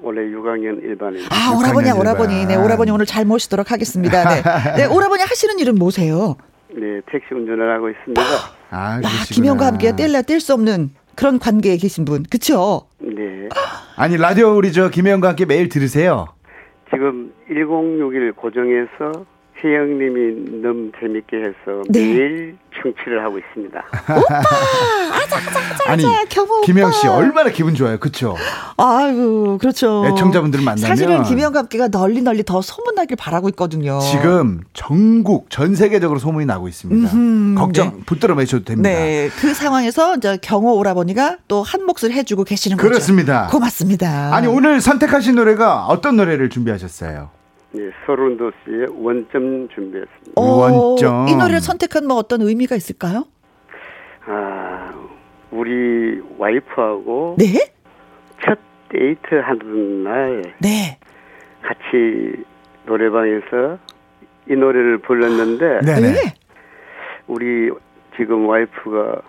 원래 0.00 0.22
6학년 0.22 0.82
1반입니다. 0.82 1.28
아, 1.30 1.56
오라버니, 1.58 1.90
오라버니. 1.90 2.46
네, 2.46 2.56
오라버니 2.56 2.90
오늘 2.90 3.06
잘 3.06 3.24
모시도록 3.24 3.70
하겠습니다. 3.72 4.24
네. 4.28 4.42
네, 4.76 4.84
오라버니 4.86 5.22
하시는 5.22 5.58
일은 5.58 5.74
뭐세요? 5.74 6.36
네, 6.70 7.00
택시 7.10 7.34
운전을 7.34 7.74
하고 7.74 7.88
있습니다. 7.90 8.22
아, 8.70 9.00
아 9.02 9.24
김영과 9.32 9.66
함께 9.66 9.94
뗄래야 9.96 10.22
뗄 10.22 10.40
수 10.40 10.54
없는 10.54 10.90
그런 11.16 11.38
관계에 11.38 11.76
계신 11.76 12.04
분, 12.04 12.22
그쵸? 12.30 12.82
네. 13.00 13.48
아니, 13.96 14.16
라디오 14.16 14.56
우리 14.56 14.72
저 14.72 14.88
김영과 14.88 15.30
함께 15.30 15.44
매일 15.44 15.68
들으세요? 15.68 16.26
지금 16.90 17.32
1061 17.48 18.32
고정해서 18.32 19.24
혜영님이 19.64 20.62
너무 20.62 20.90
재밌게 21.00 21.36
해서 21.36 21.82
네. 21.88 22.00
매일 22.00 22.56
청취를 22.80 23.24
하고 23.24 23.38
있습니다. 23.38 23.84
오빠! 24.16 24.38
아자, 24.38 25.36
아자, 25.36 25.60
아자, 25.74 25.92
아니, 25.92 26.04
경호 26.28 26.60
김영 26.60 26.92
씨 26.92 27.08
얼마나 27.08 27.50
기분 27.50 27.74
좋아요. 27.74 27.98
그쵸? 27.98 28.36
아유, 28.76 29.58
그렇죠. 29.60 30.04
애청자분들 30.06 30.60
만나면. 30.60 30.88
사실은 30.88 31.24
김영과 31.24 31.60
함께가 31.60 31.88
널리 31.88 32.22
널리 32.22 32.44
더 32.44 32.62
소문나길 32.62 33.16
바라고 33.16 33.48
있거든요. 33.50 33.98
지금 33.98 34.60
전국, 34.74 35.50
전 35.50 35.74
세계적으로 35.74 36.20
소문이 36.20 36.46
나고 36.46 36.68
있습니다. 36.68 37.12
음흠, 37.12 37.58
걱정 37.58 37.96
네. 37.96 38.02
붙들어 38.06 38.36
매셔도 38.36 38.64
됩니다. 38.64 38.88
네. 38.88 39.28
그 39.40 39.54
상황에서 39.54 40.16
이제 40.16 40.38
경호 40.40 40.76
오라버니가 40.76 41.38
또 41.48 41.58
한 41.62 41.82
몫을 41.84 42.12
해주고 42.12 42.44
계시는 42.44 42.76
거죠. 42.76 42.88
그렇습니다. 42.88 43.48
고맙습니다. 43.50 44.34
아니, 44.34 44.46
오늘 44.46 44.80
선택하신 44.80 45.34
노래가 45.34 45.86
어떤 45.86 46.16
노래를 46.16 46.48
준비하셨어요? 46.48 47.30
예, 47.76 47.90
서른도 48.06 48.50
씨의 48.64 48.86
원점 48.90 49.68
준비했습니다. 49.68 50.32
어, 50.36 50.42
원점. 50.42 51.28
이 51.28 51.36
노래를 51.36 51.60
선택한 51.60 52.06
뭐 52.06 52.16
어떤 52.16 52.40
의미가 52.40 52.76
있을까요? 52.76 53.24
아, 54.26 54.94
우리 55.50 56.20
와이프하고 56.38 57.36
네? 57.38 57.44
첫 58.44 58.58
데이트 58.88 59.34
하는 59.34 60.04
날 60.04 60.42
네. 60.60 60.98
같이 61.62 62.44
노래방에서 62.86 63.78
이 64.50 64.54
노래를 64.54 64.98
불렀는데 64.98 65.80
네. 65.84 66.00
네. 66.00 66.34
우리 67.26 67.70
지금 68.16 68.48
와이프가 68.48 69.20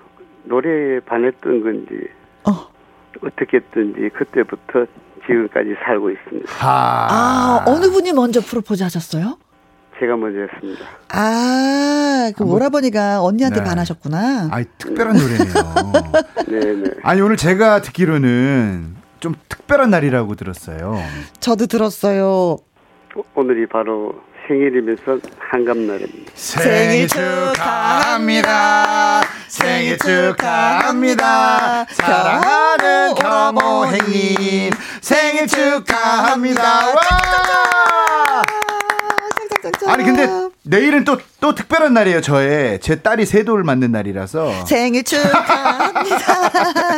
노래에 0.46 1.01
반했던 1.01 1.62
건지 1.62 2.08
어. 2.48 2.69
어떻게 3.22 3.58
했든지 3.58 4.10
그때부터 4.10 4.86
지금까지 5.29 5.75
살고 5.86 6.09
있습니다. 6.09 6.51
아, 6.59 7.07
아 7.09 7.63
어느 7.67 7.89
분이 7.89 8.13
먼저 8.13 8.41
프로포즈 8.41 8.81
하셨어요? 8.83 9.38
제가 10.00 10.15
먼저 10.15 10.39
했습니다. 10.39 10.86
아, 11.09 12.31
그 12.36 12.43
아, 12.43 12.45
뭐, 12.45 12.55
오라버니가 12.55 13.21
언니한테 13.21 13.59
네. 13.59 13.65
반하셨구나. 13.65 14.50
아, 14.51 14.63
특별한 14.77 15.15
노래네요. 15.17 15.53
네 16.48 16.74
네. 16.74 16.91
아니 17.03 17.21
오늘 17.21 17.36
제가 17.38 17.81
듣기로는 17.81 18.95
좀 19.19 19.36
특별한 19.50 19.89
날이라고 19.89 20.36
들었어요. 20.36 20.98
저도 21.39 21.67
들었어요. 21.67 22.57
오늘이 23.36 23.67
바로 23.67 24.13
생일이면서 24.48 25.19
한갑날입니다. 25.38 26.31
생일 26.33 27.07
축하합니다. 27.07 28.41
생일 29.48 29.98
축하합니다. 29.98 31.86
사랑하는 31.86 33.15
겸호행님 33.15 34.71
생일 35.10 35.48
축하합니다. 35.48 36.62
와! 36.89 38.44
아니 39.88 40.04
근데 40.04 40.28
내일은 40.63 41.04
또 41.04 41.18
또 41.39 41.56
특별한 41.56 41.94
날이에요. 41.94 42.20
저의 42.20 42.82
제 42.82 43.01
딸이 43.01 43.25
세돌 43.25 43.63
맞는 43.63 43.94
날이라서 43.94 44.66
생일 44.66 45.06
축하합니다. 45.06 46.50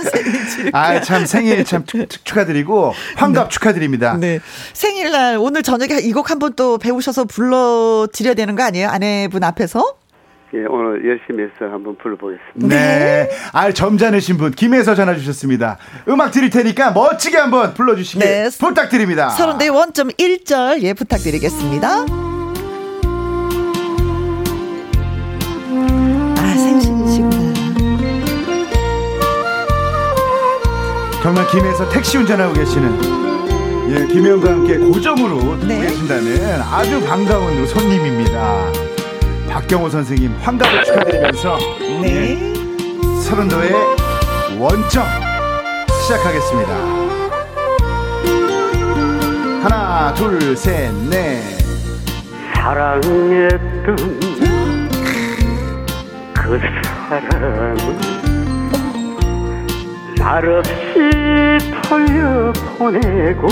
생일 0.12 0.50
축하. 0.50 0.80
아참 0.80 1.26
생일 1.28 1.64
참 1.64 1.86
축, 1.86 2.10
축하드리고 2.10 2.92
환갑 3.18 3.44
네. 3.46 3.50
축하드립니다. 3.50 4.18
네. 4.18 4.40
생일날 4.74 5.38
오늘 5.40 5.62
저녁에 5.62 6.00
이 6.02 6.12
곡 6.12 6.32
한번 6.32 6.54
또 6.56 6.80
배우셔서 6.80 7.26
불러 7.26 8.08
드려야 8.12 8.34
되는 8.34 8.56
거 8.56 8.64
아니에요? 8.64 8.90
아내분 8.90 9.44
앞에서? 9.44 9.96
예, 10.54 10.66
오늘 10.68 11.08
열심히 11.08 11.44
해서 11.44 11.72
한번 11.72 11.96
불러보겠습니다. 11.96 12.68
네. 12.68 13.30
아, 13.54 13.72
점잖으신 13.72 14.36
분, 14.38 14.52
김혜서 14.52 14.96
전화 14.96 15.16
주셨습니다. 15.16 15.78
음악 16.10 16.32
드릴 16.32 16.50
테니까 16.50 16.92
멋지게 16.92 17.38
한번 17.38 17.74
불러주시길 17.74 18.20
네. 18.28 18.50
부탁드립니다. 18.60 19.30
서른대 19.30 19.70
원점 19.70 20.10
1절, 20.10 20.82
예, 20.82 20.94
부탁드리겠습니다. 20.94 21.88
아, 26.38 26.54
생신이시구나. 26.58 27.32
정말 31.24 31.48
김혜서 31.48 31.90
택시 31.92 32.18
운전하고 32.18 32.54
계시는, 32.56 33.92
예, 33.92 34.06
김혜영과 34.08 34.52
함께 34.52 34.78
고정으로 34.78 35.66
네. 35.66 35.80
계신다는 35.80 36.62
아주 36.62 37.00
반가운 37.06 37.66
손님입니다. 37.66 38.91
박경호 39.52 39.90
선생님 39.90 40.34
환갑을 40.42 40.84
축하드리면서 40.86 41.58
네. 42.02 42.06
예, 42.06 43.22
서른도의 43.22 43.74
원점 44.58 45.04
시작하겠습니다. 46.04 46.72
하나, 49.62 50.14
둘, 50.14 50.56
셋, 50.56 50.94
넷. 51.10 51.44
사랑했던 52.56 53.96
그 56.34 56.60
사람은 57.10 58.00
날 60.16 60.48
없이 60.48 61.72
털려보 61.84 62.54
보내고 62.78 63.48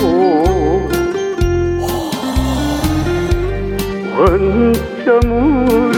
원점으로 4.20 5.96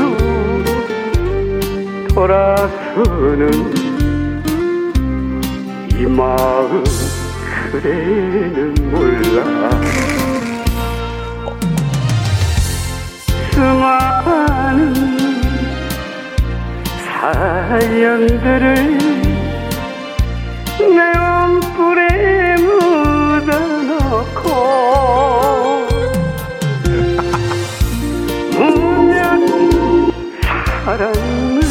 돌아서는 2.14 3.52
이 5.98 6.06
마음 6.06 6.84
그대는 7.72 8.76
몰라. 8.92 9.70
수많은 13.52 14.94
사연들을 17.08 18.66
내 20.78 21.00
옷불에 21.58 22.58
묻어놓고 23.42 24.46
사랑을 30.84 31.62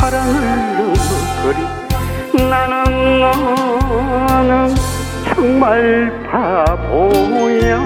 사랑을 0.00 0.76
누거리 0.76 2.44
나는 2.48 3.20
너는 3.20 4.74
정말 5.34 6.10
바보야 6.30 7.78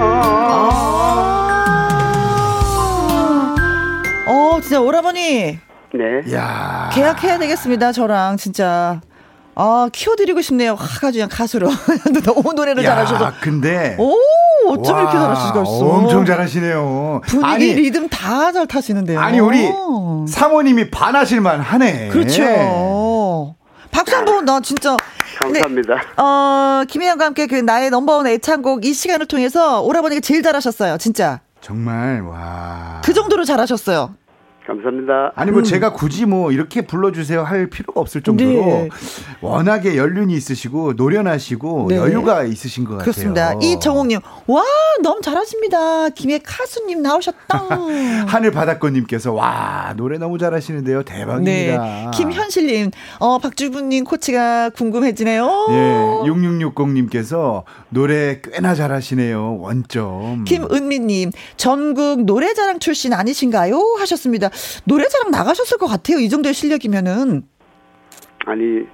어, 4.30 4.61
진짜 4.61 4.80
오라버니. 4.80 5.59
네. 5.95 6.33
야. 6.35 6.90
계약해야 6.92 7.38
되겠습니다, 7.38 7.92
저랑, 7.92 8.37
진짜. 8.37 9.00
아, 9.54 9.88
키워드리고 9.92 10.42
싶네요. 10.42 10.76
아주 10.78 11.12
그냥 11.12 11.28
가수로. 11.30 11.68
너무 12.25 12.52
노래를 12.52 12.85
야, 12.85 12.90
잘하셔서. 12.95 13.33
근데 13.40 13.97
오, 13.99 14.14
어쩜 14.67 14.95
와, 14.97 15.03
이렇게 15.03 15.19
잘하실 15.19 15.47
수가 15.49 15.62
있어. 15.62 15.71
엄청 15.88 16.25
잘하시네요. 16.27 17.21
분위기, 17.27 17.47
아니, 17.47 17.65
리듬 17.75 18.09
다 18.09 18.53
잘 18.53 18.67
타시는데요. 18.67 19.21
아니 19.21 19.41
우리 19.41 19.69
사모님이 20.29 20.91
반하실만 20.91 21.61
하네. 21.61 22.09
그렇죠. 22.09 23.55
박수 23.91 24.17
한 24.17 24.25
번, 24.25 24.45
나 24.45 24.61
진짜. 24.61 24.97
감사합니다. 25.38 25.95
네, 25.95 26.00
어, 26.23 26.83
김혜영과 26.88 27.27
함께 27.27 27.47
그 27.47 27.55
나의 27.55 27.91
넘버원 27.91 28.27
애창곡 28.27 28.85
이 28.85 28.93
시간을 28.93 29.27
통해서 29.27 29.81
오라버니가 29.83 30.21
제일 30.21 30.43
잘하셨어요, 30.43 30.99
진짜. 30.99 31.41
정말 31.61 32.23
와. 32.23 33.00
그 33.05 33.12
정도로 33.15 33.45
잘하셨어요. 33.45 34.15
감사합니다. 34.69 35.33
아니 35.35 35.51
뭐 35.51 35.63
제가 35.63 35.95
굳이 35.95 36.27
뭐 36.27 36.53
이렇게 36.53 36.83
불러주세요 36.83 37.43
할 37.43 37.71
필요가 37.71 38.03
없을 38.03 38.21
정도로 38.23 38.51
네. 38.51 38.89
워낙에 39.41 39.97
연륜이 39.97 40.35
있으시고 40.35 40.93
노련하시고 40.93 41.87
네. 41.89 41.97
여유가 41.97 42.45
있으신 42.45 42.85
것 42.85 42.99
그렇습니다. 42.99 43.55
같아요. 43.55 43.61
이정옥님, 43.63 44.21
와, 44.47 44.63
너무 45.03 45.23
잘하십니다. 45.23 46.11
김혜 46.11 46.39
카수님 46.39 47.01
나오셨다. 47.01 47.39
하늘 48.29 48.51
바닷꽃님께서 48.51 49.33
와 49.33 49.95
노래 49.97 50.19
너무 50.19 50.37
잘하시는데요. 50.37 51.03
네. 51.03 51.05
대박입니다. 51.05 52.11
김현실님, 52.11 52.91
어, 53.21 53.39
박주부님 53.39 54.05
코치가 54.05 54.69
궁금해지네요. 54.71 55.67
예, 55.71 56.29
6660님께서 56.29 57.63
노래 57.89 58.41
꽤나 58.43 58.75
잘하시네요. 58.75 59.59
원점. 59.61 60.45
김은미님, 60.45 61.31
전국 61.57 62.25
노래자랑 62.25 62.81
출신 62.81 63.15
아니신가요? 63.15 63.97
하셨습니다. 64.01 64.51
노래자랑 64.85 65.31
나가셨을 65.31 65.79
것 65.79 65.87
같아요. 65.87 66.19
이 66.19 66.29
정도의 66.29 66.55
실력이면은. 66.55 67.43
아니 68.47 68.87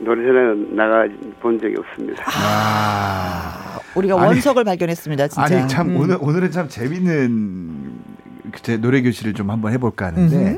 노래자랑 0.00 0.76
나가 0.76 1.06
본 1.40 1.58
적이 1.60 1.74
없습니다. 1.78 2.24
아. 2.26 3.78
우리가 3.94 4.20
아니, 4.20 4.26
원석을 4.26 4.64
발견했습니다. 4.64 5.28
진짜. 5.28 5.42
아니 5.42 5.68
참 5.68 5.90
음. 5.90 5.96
오늘 5.96 6.18
오늘은 6.20 6.50
참 6.50 6.68
재밌는 6.68 7.98
제 8.62 8.76
노래 8.76 9.02
교실을 9.02 9.34
좀 9.34 9.50
한번 9.50 9.72
해볼까 9.72 10.06
하는데 10.06 10.56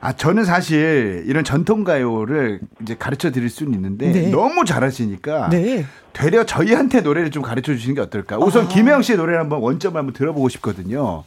아 0.00 0.12
저는 0.12 0.44
사실 0.44 1.24
이런 1.26 1.42
전통 1.42 1.84
가요를 1.84 2.60
이제 2.82 2.94
가르쳐 2.98 3.30
드릴 3.30 3.48
수는 3.48 3.74
있는데 3.74 4.12
네. 4.12 4.30
너무 4.30 4.64
잘하시니까 4.64 5.48
네. 5.50 5.84
되려 6.12 6.44
저희한테 6.44 7.00
노래를 7.00 7.30
좀 7.30 7.42
가르쳐 7.42 7.72
주시는 7.72 7.94
게 7.94 8.00
어떨까? 8.00 8.38
우선 8.38 8.66
아. 8.66 8.68
김혜영 8.68 9.02
씨의 9.02 9.18
노래를 9.18 9.40
한번 9.40 9.60
원점을 9.60 9.96
한번 9.98 10.12
들어보고 10.12 10.48
싶거든요. 10.50 11.24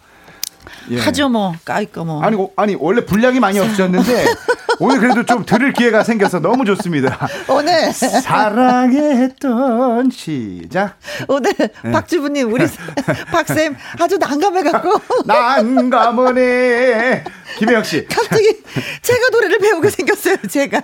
예. 0.92 1.00
하죠 1.00 1.30
뭐 1.30 1.54
까이까 1.66 2.04
뭐. 2.04 2.22
아니 2.24 2.36
오- 2.36 2.52
아니 2.56 2.76
원래 2.80 3.04
분량이 3.06 3.40
많이 3.40 3.60
없었는데 3.60 4.26
오늘 4.80 5.00
그래도 5.00 5.24
좀 5.26 5.46
들을 5.46 5.74
기회가 5.74 6.04
생겨서 6.04 6.40
너무 6.40 6.64
좋습니다. 6.66 7.28
오늘 7.50 7.92
사랑했던 7.94 10.10
시작. 10.12 10.98
오늘 11.28 11.54
네. 11.54 11.70
박주부님 11.92 12.52
우리 12.54 12.66
박쌤 13.32 13.76
아주 14.00 14.18
난감해 14.18 14.64
갖고 14.64 14.94
난감하네. 15.26 17.24
김혜영 17.58 17.84
씨. 17.84 18.06
갑자기 18.08 18.62
제가 19.02 19.30
노래를 19.32 19.58
배우게 19.60 19.90
생겼어요. 19.90 20.38
제가 20.50 20.82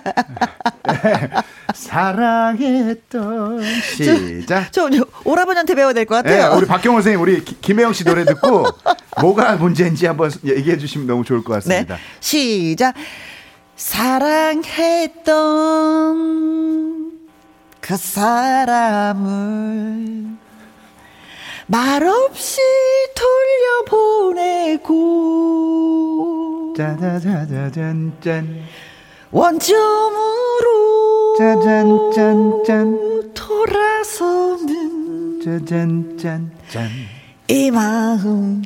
사랑했던 1.74 3.62
시작. 3.82 4.72
저 4.72 4.88
오라버니한테 5.24 5.74
배워야 5.74 5.92
될것 5.94 6.24
네, 6.24 6.38
같아요. 6.38 6.56
우리 6.58 6.66
박경호 6.66 6.98
선생님, 6.98 7.20
우리 7.20 7.44
기- 7.44 7.56
김혜영 7.60 7.92
씨 7.92 8.04
노래 8.04 8.24
듣고 8.24 8.66
뭐가 9.20 9.56
문제인지 9.76 10.06
한번 10.06 10.30
얘기해 10.44 10.78
주시면 10.78 11.06
너무 11.06 11.22
좋을 11.24 11.44
것 11.44 11.62
네, 11.64 11.84
같습니다. 11.84 11.98
시작. 12.20 12.94
사랑했던 13.76 15.36
그 17.80 17.96
사람을 17.96 19.26
말없이 21.66 22.60
돌려보내고 23.86 26.74
짜자자자잔짠. 26.76 28.62
원점으로 29.30 29.76
짜잔짠짠. 31.38 33.32
돌아서는 33.34 35.40
짜잔짠짠. 35.44 36.50
이 37.48 37.70
마음 37.70 38.62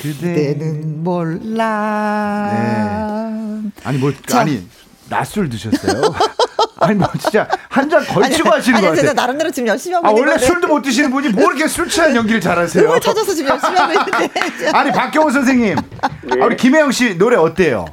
그대. 0.00 0.54
그대는 0.54 1.02
몰라. 1.04 2.50
네. 2.52 3.70
아니 3.84 3.98
뭐 3.98 4.12
자. 4.26 4.40
아니 4.40 4.66
낮술 5.08 5.48
드셨어요? 5.48 6.02
아니 6.80 6.94
뭐 6.96 7.08
진짜 7.18 7.46
한 7.68 7.88
잔 7.88 8.04
걸치고 8.04 8.48
하시는 8.50 8.76
아니, 8.78 8.86
것 8.86 8.94
제가 8.96 9.08
같아요. 9.08 9.14
나름대로 9.14 9.50
지금 9.50 9.68
열심히 9.68 9.94
하고 9.94 10.06
아 10.06 10.10
있는 10.10 10.22
원래 10.22 10.32
건데. 10.32 10.46
술도 10.46 10.68
못 10.68 10.82
드시는 10.82 11.10
분이 11.10 11.28
뭐 11.30 11.44
이렇게 11.44 11.68
술 11.68 11.88
취한 11.88 12.14
연기를 12.16 12.40
잘하세요? 12.40 12.88
음을 12.88 13.00
찾아서 13.00 13.32
지금 13.34 13.50
열심히 13.50 13.76
하고 13.76 13.92
있는데. 13.92 14.70
아니 14.72 14.90
박경호 14.92 15.30
선생님, 15.30 15.76
네. 15.76 16.42
아, 16.42 16.46
우리 16.46 16.56
김혜영 16.56 16.90
씨 16.92 17.16
노래 17.16 17.36
어때요? 17.36 17.84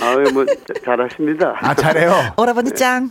아유 0.00 0.30
뭐 0.32 0.44
자- 0.46 0.54
잘하십니다. 0.84 1.54
아 1.60 1.74
잘해요. 1.74 2.34
오라버니 2.36 2.72
짱. 2.74 3.08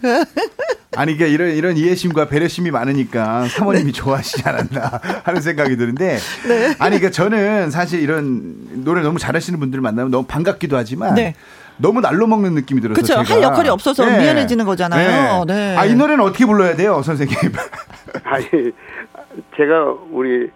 아니 0.98 1.14
이게 1.14 1.30
이런 1.30 1.52
이런 1.52 1.78
이해심과 1.78 2.28
배려심이 2.28 2.72
많으니까 2.72 3.48
사모님이 3.50 3.92
좋아하시지 3.94 4.42
않았나 4.50 5.00
하는 5.24 5.42
생각이 5.42 5.78
드는데 5.78 6.18
아니 6.80 6.98
그러니까 6.98 7.12
저는 7.12 7.70
사실 7.70 8.02
이런 8.02 8.84
노래 8.84 9.04
너무 9.04 9.20
잘하시는 9.20 9.60
분들 9.60 9.80
만나면 9.80 10.10
너무 10.10 10.26
반갑기도 10.26 10.76
하지만 10.76 11.14
네. 11.14 11.36
너무 11.78 12.02
날로 12.02 12.26
먹는 12.26 12.56
느낌이 12.56 12.82
들어서 12.82 13.00
그쵸. 13.00 13.14
제가 13.24 13.36
할 13.36 13.44
역할이 13.44 13.70
없어서 13.70 14.04
미안해지는 14.06 14.66
거잖아요. 14.66 15.46
네. 15.46 15.76
아이 15.78 15.94
노래는 15.94 16.24
어떻게 16.24 16.48
불러야 16.48 16.76
돼요, 16.76 17.04
선생님? 17.04 17.38
아니 18.26 18.46
제가 19.56 19.94
우리 20.12 20.50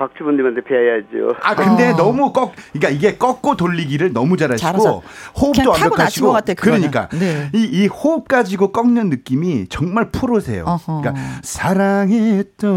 박주부님한테 0.00 0.62
배워야죠. 0.62 1.36
아 1.42 1.54
근데 1.54 1.90
어. 1.90 1.96
너무 1.96 2.32
꺾 2.32 2.54
그러니까 2.72 2.88
이게 2.88 3.18
꺾고 3.18 3.56
돌리기를 3.56 4.14
너무 4.14 4.38
잘하시고. 4.38 5.02
호흡도 5.38 5.70
완벽하시고 5.70 6.26
것 6.28 6.32
같아. 6.32 6.54
그러니까 6.54 7.08
네. 7.10 7.50
이, 7.54 7.64
이 7.64 7.86
호흡 7.86 8.26
가지고 8.26 8.72
꺾는 8.72 9.10
느낌이 9.10 9.66
정말 9.68 10.10
프로세요. 10.10 10.64
어허. 10.66 11.02
그러니까 11.02 11.22
사랑했던 11.42 12.68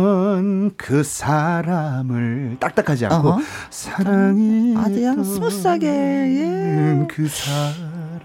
그 0.76 1.04
사람을 1.04 2.58
딱딱하지 2.60 3.06
않고 3.06 3.30
어허. 3.30 3.40
사랑했던 3.70 4.84
아주 4.84 5.24
스무스하게, 5.24 5.88
예. 5.88 7.08
그 7.08 7.26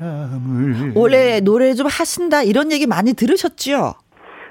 사람을 0.01 0.95
원래 0.97 1.39
노래 1.41 1.75
좀 1.75 1.87
하신다 1.87 2.43
이런 2.43 2.73
얘기 2.73 2.87
많이 2.87 3.13
들으셨죠? 3.13 3.95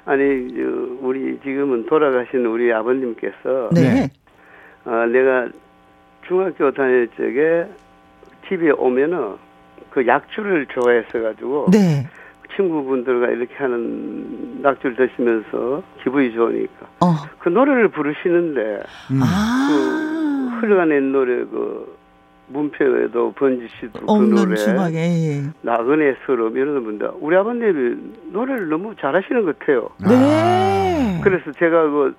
아니 0.06 0.24
저, 0.56 0.62
우리 1.06 1.38
지금은 1.44 1.86
돌아가신 1.88 2.46
우리 2.46 2.72
아버님께서 2.72 3.70
네. 3.74 4.10
네. 4.88 4.94
아, 4.94 5.06
내가 5.06 5.50
중학교 6.28 6.72
다닐 6.72 7.10
적에 7.18 7.68
집에 8.48 8.72
오면은 8.72 9.36
그 9.90 10.08
약주를 10.08 10.68
좋아했어 10.68 11.22
가지고 11.22 11.68
네. 11.72 12.08
친구분들과 12.56 13.28
이렇게 13.28 13.54
하는 13.56 14.62
낙주를 14.62 14.96
드시면서 14.96 15.84
기분이 16.04 16.34
좋으니까 16.34 16.88
어. 17.02 17.16
그 17.40 17.50
노래를 17.50 17.90
부르시는데 17.90 18.84
음. 19.12 19.20
아. 19.22 20.58
흘러가는 20.62 21.12
노래 21.12 21.44
그 21.46 21.98
문표에도 22.48 23.34
번지시도 23.34 24.06
그 24.06 24.24
노래 24.24 24.56
주막에. 24.56 24.98
예. 24.98 25.44
나그네 25.62 26.16
서름 26.26 26.56
이런 26.56 26.82
분들 26.84 27.12
우리 27.20 27.36
아버님이 27.36 27.98
노래를 28.32 28.70
너무 28.70 28.96
잘하시는 28.96 29.44
것 29.44 29.60
같아요. 29.60 29.90
네. 30.08 31.20
그래서 31.24 31.52
제가 31.52 31.90
그 31.90 32.16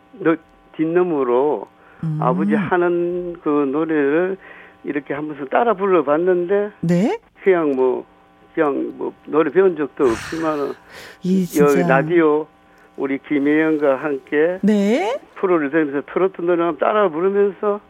뒷너으로 0.77 1.67
음. 2.05 2.19
아버지 2.21 2.55
하는 2.55 3.37
그 3.43 3.49
노래를 3.49 4.37
이렇게 4.85 5.15
하면서 5.15 5.45
따라 5.47 5.75
불러봤는데 5.75 6.71
네? 6.81 7.19
그냥 7.43 7.73
뭐 7.73 8.05
그냥 8.55 8.95
뭐 8.97 9.13
노래 9.27 9.51
배운 9.51 9.77
적도 9.77 10.05
없지만 10.05 10.75
이 11.23 11.47
여기 11.61 11.81
라디오 11.81 12.47
우리 12.97 13.19
김혜영과 13.29 13.97
함께 13.97 14.59
네? 14.63 15.19
프로를 15.37 15.71
들으면서 15.71 16.03
트로트 16.13 16.43
노래 16.43 16.77
따라 16.79 17.09
부르면서 17.09 17.81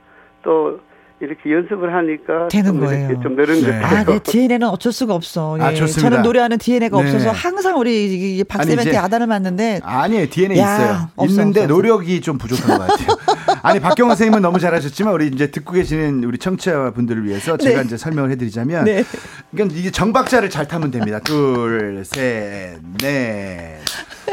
또 0.42 0.80
이렇게 1.20 1.52
연습을 1.52 1.92
하니까 1.94 2.46
되는 2.48 2.78
거예요. 2.78 3.20
좀 3.20 3.34
늘은 3.34 3.60
네. 3.62 3.82
아, 3.82 4.04
네. 4.04 4.18
DNA는 4.20 4.68
어쩔 4.68 4.92
수가 4.92 5.14
없어. 5.14 5.56
아, 5.58 5.72
예. 5.72 5.74
좋습니다. 5.74 6.10
저는 6.10 6.22
노래하는 6.22 6.58
DNA가 6.58 6.96
네. 7.02 7.04
없어서 7.08 7.30
항상 7.30 7.78
우리 7.78 8.44
박쌤한테 8.44 8.96
아단을 8.96 9.26
맞는데 9.26 9.80
아니에요. 9.82 10.28
DNA 10.28 10.58
야, 10.60 10.74
있어요. 10.74 10.96
없어, 11.16 11.32
있는데 11.40 11.62
없어, 11.64 11.74
노력이 11.74 12.20
좀 12.20 12.38
부족한 12.38 12.78
것 12.78 12.86
같아요. 12.86 13.16
아니 13.68 13.80
박경원 13.80 14.16
선생님은 14.16 14.42
너무 14.42 14.58
잘하셨지만 14.58 15.12
우리 15.12 15.28
이제 15.28 15.50
듣고 15.50 15.72
계시는 15.72 16.24
우리 16.24 16.38
청취자분들을 16.38 17.24
위해서 17.24 17.56
네. 17.56 17.64
제가 17.64 17.82
이제 17.82 17.96
설명을 17.96 18.30
해드리자면 18.32 18.84
네. 18.84 19.04
그러니까 19.52 19.78
이게 19.78 19.90
정박자를 19.90 20.50
잘 20.50 20.66
타면 20.66 20.90
됩니다. 20.90 21.18
둘, 21.20 22.02
셋, 22.04 22.78
넷. 23.00 23.78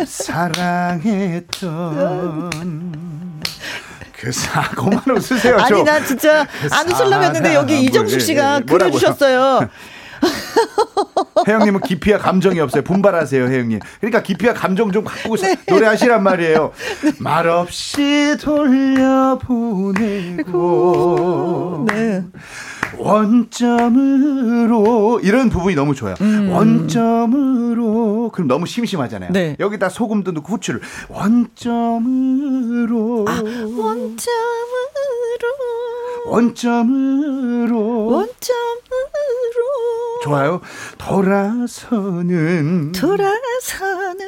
사랑했던 0.06 1.71
아, 4.54 4.69
그만 4.71 5.02
웃으세요. 5.08 5.58
아니 5.58 5.84
나 5.84 6.04
진짜 6.04 6.48
안 6.71 6.88
웃으려고 6.89 7.24
했는데 7.24 7.54
여기 7.54 7.84
이정숙 7.84 8.21
씨가 8.21 8.60
네, 8.60 8.65
그려주셨어요. 8.65 9.69
혜영님은 11.47 11.82
깊이와 11.82 12.17
감정이 12.17 12.60
없어요. 12.60 12.84
분발하세요, 12.84 13.47
혜영님. 13.47 13.80
그러니까 13.99 14.23
깊이와 14.23 14.54
감정 14.54 14.91
좀 14.91 15.04
갖고 15.04 15.36
네. 15.38 15.56
노래하시란 15.67 16.23
말이에요. 16.23 16.71
네. 17.04 17.12
말없이 17.19 18.36
돌려보내고 18.41 19.45
네. 21.89 22.23
원점으로 22.97 24.39
이런 25.21 25.49
부분이 25.49 25.75
너무 25.75 25.93
좋아요. 25.95 26.15
음. 26.21 26.49
원점으로 26.51 28.32
그럼 28.34 28.47
너무 28.47 28.65
심심하잖아요. 28.65 29.32
네. 29.32 29.56
여기다 29.60 29.89
소금도 29.89 30.32
넣고 30.32 30.54
후추를 30.54 30.80
원점으로 31.10 32.56
아, 33.28 33.34
원점으로 33.41 34.15
원점으로 36.25 38.05
원점으로 38.07 38.35
좋아요. 40.23 40.61
돌아서는 40.97 42.91
돌아서는 42.93 44.25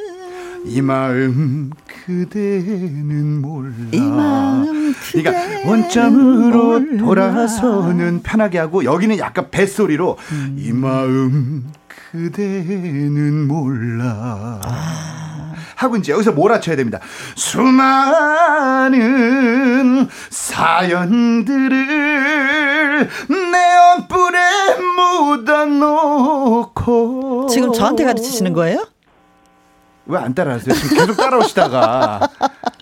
이 0.66 0.82
마음 0.82 1.72
그대는 2.06 3.42
몰라. 3.42 3.72
이 3.92 4.00
마음 4.00 4.94
그러니까 5.12 5.70
원점으로 5.70 6.80
몰라. 6.80 6.98
돌아서는 7.04 8.22
편하게 8.22 8.60
하고 8.60 8.84
여기는 8.84 9.18
약간 9.18 9.50
뱃소리로 9.50 10.18
음. 10.32 10.56
이 10.60 10.72
마음 10.72 11.66
그대는 12.12 13.48
몰라. 13.48 14.62
아. 14.64 15.27
하고 15.78 15.96
이제 15.96 16.12
여기서 16.12 16.34
몰아쳐야 16.34 16.76
됩니다. 16.76 17.00
수많은 17.36 18.98
사연들을 20.30 21.88
내 23.52 23.76
언뿔에 23.96 24.38
묻어놓고 25.38 27.48
지금 27.50 27.74
저한테 27.74 28.06
가르치시는 28.06 28.54
거예요? 28.54 28.86
왜 30.10 30.18
안 30.18 30.34
따라하세요? 30.34 30.74
지금 30.76 30.98
계속 30.98 31.18
따라오시다가 31.18 32.30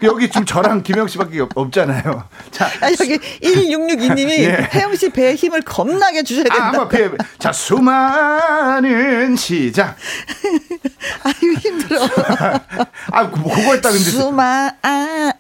여기 0.04 0.30
지금 0.30 0.46
저랑 0.46 0.84
김영 0.84 1.08
씨밖에 1.08 1.46
없잖아요. 1.56 2.24
자, 2.52 2.68
아, 2.82 2.90
여기 2.92 3.18
1662님이 3.42 4.30
예. 4.46 4.70
혜영 4.74 4.96
씨 4.96 5.10
배에 5.10 5.34
힘을 5.36 5.62
겁나게 5.62 6.22
주셔야 6.24 6.44
된다. 6.44 6.68
아, 6.68 6.72
뭐 6.72 6.88
배, 6.88 7.10
자 7.40 7.52
수많은 7.52 9.36
시작. 9.36 9.96
아유 11.24 11.54
힘들어. 11.60 12.02
아, 13.12 13.24
뭐 13.24 13.54
그거 13.56 13.74
했다 13.74 13.90
근데. 13.90 14.04
수많은 14.04 15.32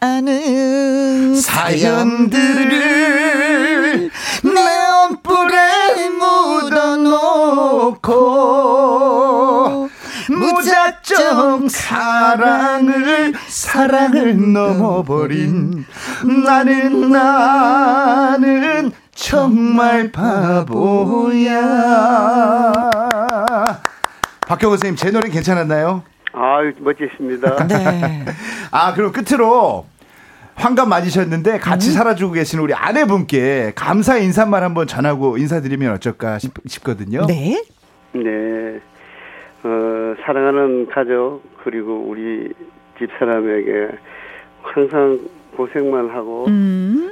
사연들을 1.41 2.71
내 4.43 4.61
엄불에 5.05 6.09
묻어놓고. 7.95 9.34
무작정 10.35 11.67
사랑을 11.69 13.33
사랑을 13.47 14.53
넘어버린 14.53 15.85
나는 16.45 17.11
나는 17.11 18.91
정말 19.13 20.11
바보야. 20.11 21.51
박경호 24.47 24.77
선생님 24.77 24.95
제 24.97 25.11
노래 25.11 25.29
괜찮았나요? 25.29 26.03
아 26.33 26.57
멋지십니다. 26.79 27.65
네. 27.67 28.25
아 28.71 28.93
그럼 28.93 29.11
끝으로 29.13 29.85
환갑 30.55 30.87
맞으셨는데 30.87 31.59
같이 31.59 31.89
음. 31.89 31.93
살아주고 31.93 32.33
계시는 32.33 32.63
우리 32.63 32.73
아내분께 32.73 33.73
감사 33.75 34.17
인사말 34.17 34.63
한번 34.63 34.87
전하고 34.87 35.37
인사드리면 35.37 35.93
어쩔까 35.93 36.39
싶, 36.39 36.53
싶거든요. 36.67 37.25
네. 37.25 37.63
네. 38.13 38.79
어, 39.65 40.15
사랑하는 40.23 40.85
가족 40.85 41.41
그리고 41.63 42.05
우리 42.07 42.53
집 42.99 43.09
사람에게 43.17 43.89
항상 44.61 45.19
고생만 45.57 46.09
하고 46.09 46.45
음. 46.47 47.11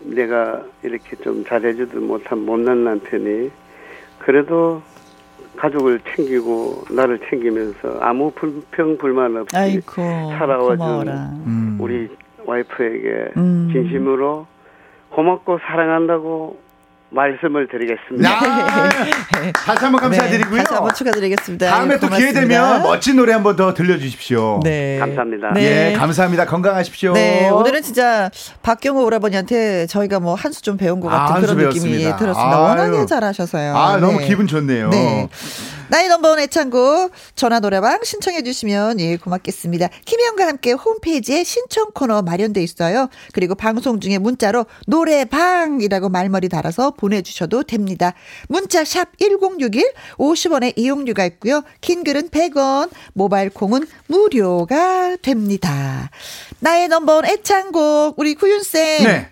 내가 0.00 0.64
이렇게 0.82 1.14
좀 1.16 1.44
잘해주도 1.44 2.00
못한 2.00 2.44
못난 2.44 2.82
남편이 2.82 3.50
그래도 4.18 4.82
가족을 5.56 6.00
챙기고 6.00 6.86
나를 6.90 7.20
챙기면서 7.30 7.98
아무 8.00 8.32
불평 8.32 8.98
불만 8.98 9.36
없이 9.36 9.56
아이고, 9.56 10.02
살아와준 10.36 11.08
음. 11.08 11.78
우리 11.80 12.08
와이프에게 12.44 13.32
음. 13.36 13.68
진심으로 13.72 14.46
고맙고 15.10 15.58
사랑한다고 15.58 16.58
말씀을 17.14 17.68
드리겠습니다. 17.68 18.40
네. 18.40 19.52
다시 19.52 19.84
한번 19.84 20.00
감사드리고요. 20.00 20.56
네, 20.56 20.62
다시 20.64 20.74
한번 20.74 20.94
축하드리겠습니다. 20.94 21.70
다음에 21.70 21.98
또 21.98 22.08
기회 22.08 22.32
되면 22.32 22.82
멋진 22.82 23.16
노래 23.16 23.32
한번 23.34 23.54
더 23.56 23.74
들려주십시오. 23.74 24.60
네. 24.64 24.98
감사합니다. 24.98 25.52
네. 25.52 25.92
예, 25.92 25.96
감사합니다. 25.96 26.46
건강하십시오. 26.46 27.12
네, 27.12 27.50
오늘은 27.50 27.82
진짜 27.82 28.30
박경호 28.62 29.04
오라버니한테 29.04 29.86
저희가 29.86 30.20
뭐 30.20 30.34
한 30.34 30.52
수 30.52 30.62
좀 30.62 30.76
배운 30.76 31.00
것 31.00 31.08
같은 31.08 31.34
아, 31.36 31.40
그런 31.40 31.56
느낌이 31.56 31.98
들었습니다. 31.98 32.56
아유. 32.56 32.62
워낙에 32.62 33.06
잘하셔서요. 33.06 33.76
아, 33.76 33.96
너무 33.98 34.18
네. 34.20 34.26
기분 34.26 34.46
좋네요. 34.46 34.88
네. 34.90 35.28
나의 35.92 36.08
넘버원 36.08 36.38
애창곡 36.38 37.12
전화 37.36 37.60
노래방 37.60 38.02
신청해 38.02 38.44
주시면 38.44 38.98
예 39.00 39.18
고맙겠습니다. 39.18 39.90
김혜영과 40.06 40.46
함께 40.46 40.72
홈페이지에 40.72 41.44
신청 41.44 41.90
코너 41.92 42.22
마련돼 42.22 42.62
있어요. 42.62 43.10
그리고 43.34 43.54
방송 43.54 44.00
중에 44.00 44.16
문자로 44.16 44.64
노래방이라고 44.86 46.08
말머리 46.08 46.48
달아서 46.48 46.92
보내주셔도 46.92 47.64
됩니다. 47.64 48.14
문자 48.48 48.86
샵 48.86 49.18
1061 49.18 49.92
50원의 50.16 50.78
이용료가 50.78 51.26
있고요. 51.26 51.62
긴 51.82 52.04
글은 52.04 52.30
100원 52.30 52.90
모바일 53.12 53.50
콩은 53.50 53.86
무료가 54.06 55.16
됩니다. 55.20 56.08
나의 56.60 56.88
넘버원 56.88 57.26
애창곡 57.26 58.18
우리 58.18 58.34
구윤 58.34 58.62
쌤 58.62 59.04
네. 59.04 59.28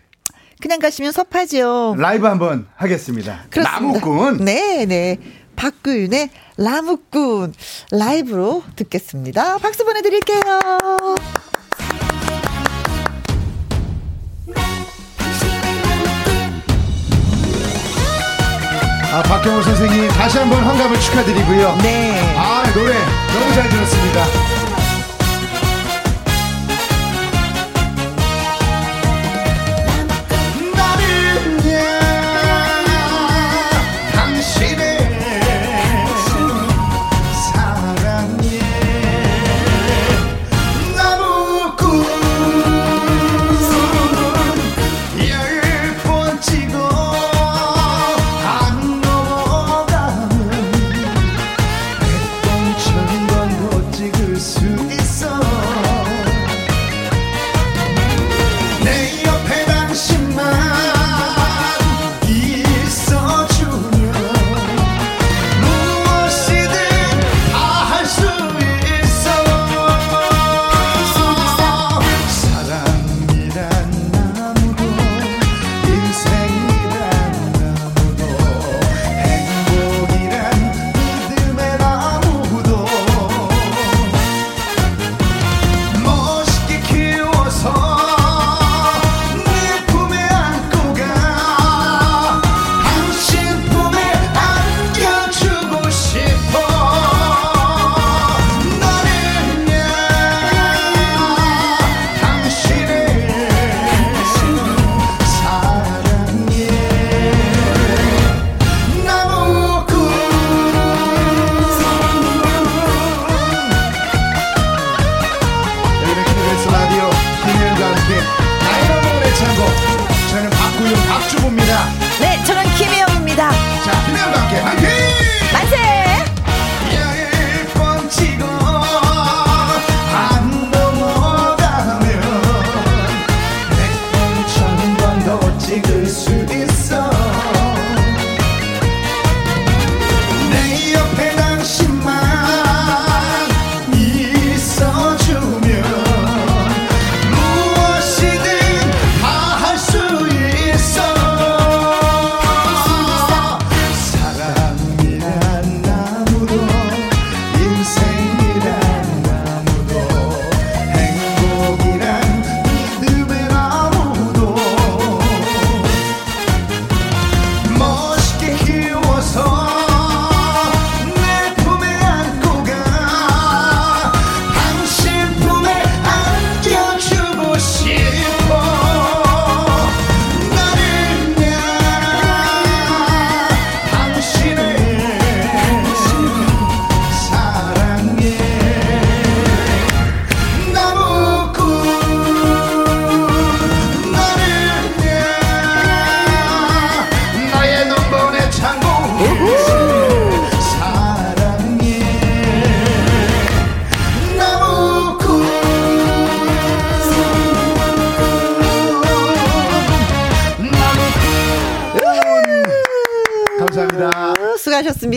그냥 0.61 0.79
가시면 0.79 1.13
섭하죠. 1.13 1.97
라이브 1.99 2.27
한번 2.27 2.67
하겠습니다. 2.77 3.45
그렇습니다. 3.49 3.81
나무꾼. 3.81 4.45
네, 4.45 4.85
네. 4.85 5.19
박구윤의 5.61 6.31
라무꾼 6.57 7.53
라이브로 7.91 8.63
듣겠습니다. 8.77 9.59
박수 9.59 9.85
보내드릴게요. 9.85 10.41
아, 19.13 19.23
박경호 19.23 19.63
선생님 19.63 20.09
다시 20.09 20.39
한번 20.39 20.65
환갑을 20.65 20.99
축하드리고요. 20.99 21.77
네. 21.83 22.35
아, 22.37 22.63
노래 22.73 22.95
너무 22.95 23.55
잘 23.55 23.69
들었습니다. 23.69 24.60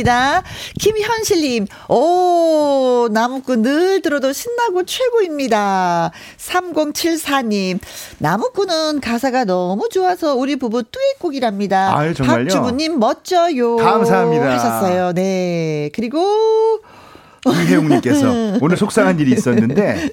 수고하셨습니다. 0.04 0.44
김현실님, 0.80 1.68
오, 1.89 3.08
나무꾼 3.12 3.62
늘 3.63 4.02
들어도 4.02 4.32
신나고 4.34 4.84
최고입니다. 4.84 6.12
3074님, 6.38 7.80
나무꾼은 8.20 9.02
가사가 9.02 9.46
너무 9.46 9.89
좋아서 9.89 10.36
우리 10.36 10.56
부부 10.58 10.84
듀엣곡이랍니다. 10.84 11.98
아유, 11.98 12.13
정말요? 12.13 12.46
박주부님, 12.46 13.00
멋져요. 13.00 13.78
감사합니다. 13.78 14.52
하셨어요. 14.54 15.13
네. 15.13 15.89
그리고, 15.96 16.80
이혜웅님께서 17.46 18.60
오늘 18.62 18.78
속상한 18.78 19.20
일이 19.20 19.32
있었는데 19.32 20.10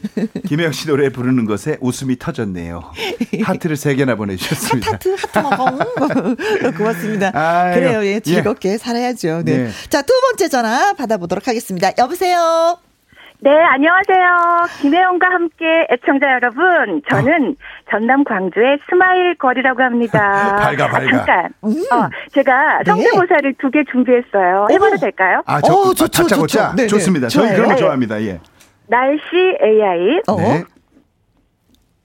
김혜영 0.47 0.73
씨 0.73 0.87
노래 0.87 1.11
부르는 1.11 1.45
것에 1.45 1.79
웃음이 1.81 2.19
터졌네요. 2.19 2.93
하트를 3.43 3.77
세 3.77 3.95
개나 3.95 4.17
보내주셨습니다. 4.17 4.93
하트 4.93 5.17
하트 5.17 5.39
먹어. 5.39 6.75
고맙습니다. 6.77 7.31
아유, 7.35 7.75
그래요, 7.75 8.05
예, 8.05 8.21
즐겁게 8.21 8.73
예. 8.73 8.79
살아야죠. 8.79 9.43
네. 9.45 9.59
네. 9.59 9.71
자, 9.89 10.03
두 10.03 10.13
번째 10.21 10.49
전화 10.49 10.93
받아보도록 10.95 11.47
하겠습니다. 11.47 11.91
여보세요. 11.99 12.79
네, 13.43 13.51
안녕하세요. 13.51 14.67
김혜영과 14.83 15.27
함께 15.31 15.65
애청자 15.91 16.27
여러분. 16.35 17.01
저는 17.11 17.51
어. 17.53 17.91
전남 17.91 18.23
광주의 18.23 18.79
스마일 18.89 19.35
걸이라고 19.37 19.83
합니다. 19.83 20.57
밝아, 20.59 20.89
밝아. 20.93 21.07
아, 21.07 21.11
잠깐. 21.11 21.53
음. 21.65 21.71
어, 21.91 22.11
제가 22.33 22.83
성대모사를 22.85 23.53
네. 23.53 23.59
두개 23.59 23.85
준비했어요. 23.91 24.67
해봐도 24.71 24.97
될까요? 24.99 25.43
아, 25.47 25.59
저, 25.63 25.73
어, 25.73 25.95
좋죠, 25.95 26.23
다짜 26.23 26.37
좋죠. 26.37 26.73
네, 26.77 26.87
좋습니다. 26.87 27.29
저희 27.29 27.49
그런 27.55 27.69
거 27.69 27.73
네. 27.75 27.77
좋아합니다. 27.77 28.23
예. 28.25 28.41
날씨 28.89 29.25
AI. 29.63 30.21
어? 30.29 30.37
네. 30.37 30.65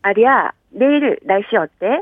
아리야, 0.03 0.51
내일 0.69 1.17
날씨 1.23 1.57
어때? 1.57 2.01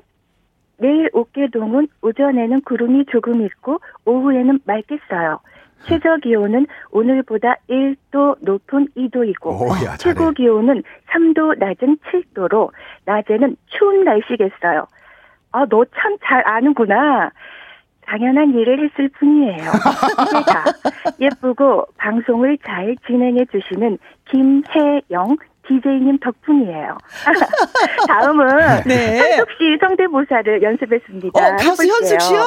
내일 0.77 1.09
옥계동은 1.11 1.87
오전에는 2.01 2.61
구름이 2.61 3.05
조금 3.11 3.43
있고 3.45 3.79
오후에는 4.05 4.59
맑겠어요. 4.65 5.39
최저 5.85 6.17
기온은 6.17 6.65
오늘보다 6.91 7.55
1도 7.69 8.37
높은 8.41 8.87
2도이고 8.97 9.45
오, 9.47 9.67
야, 9.85 9.95
최고 9.97 10.31
기온은 10.31 10.83
3도 11.11 11.57
낮은 11.59 11.97
7도로 12.11 12.69
낮에는 13.05 13.55
추운 13.67 14.03
날씨겠어요. 14.03 14.87
아, 15.51 15.65
너 15.69 15.83
참 15.85 16.17
잘 16.25 16.47
아는구나. 16.47 17.31
당연한 18.05 18.53
일을 18.53 18.83
했을 18.83 19.07
뿐이에요. 19.09 19.57
제가 19.57 20.63
예쁘고 21.21 21.85
방송을 21.97 22.57
잘 22.65 22.95
진행해 23.07 23.45
주시는 23.45 23.97
김혜영 24.29 25.37
DJ님 25.65 26.17
덕분이에요. 26.19 26.97
다음은 28.07 28.45
네. 28.85 29.17
현숙 29.19 29.47
씨 29.57 29.77
성대모사를 29.79 30.61
연습했습니다. 30.61 31.39
어, 31.39 31.55
가수 31.55 31.87
현숙 31.87 32.19
씨요? 32.21 32.41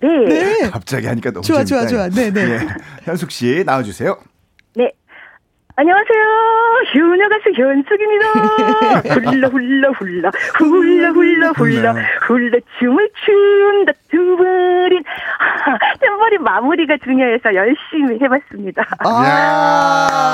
네. 0.00 0.08
네. 0.28 0.70
갑자기 0.70 1.06
하니까 1.06 1.30
너무 1.30 1.42
좋아, 1.44 1.64
재밌다. 1.64 1.86
좋아, 1.88 2.08
좋아. 2.08 2.08
네, 2.08 2.30
네. 2.32 2.40
예. 2.40 2.60
현숙 3.04 3.30
씨 3.30 3.62
나와주세요. 3.64 4.16
네. 4.76 4.90
안녕하세요. 5.76 6.20
효녀 6.94 7.28
가수 7.28 7.52
현숙입니다. 7.54 8.26
훌라 9.14 9.48
훌라 9.48 9.88
훌라 9.90 10.30
훌라 10.58 11.10
훌라 11.12 11.52
훌라 11.52 11.92
훌라 12.26 12.58
춤을 12.78 13.10
춘다 13.24 13.92
두버린 14.10 15.02
템버린 16.00 16.42
마무리가 16.42 16.96
중요해서 17.02 17.54
열심히 17.54 18.18
해봤습니다. 18.20 18.86
아. 19.04 20.32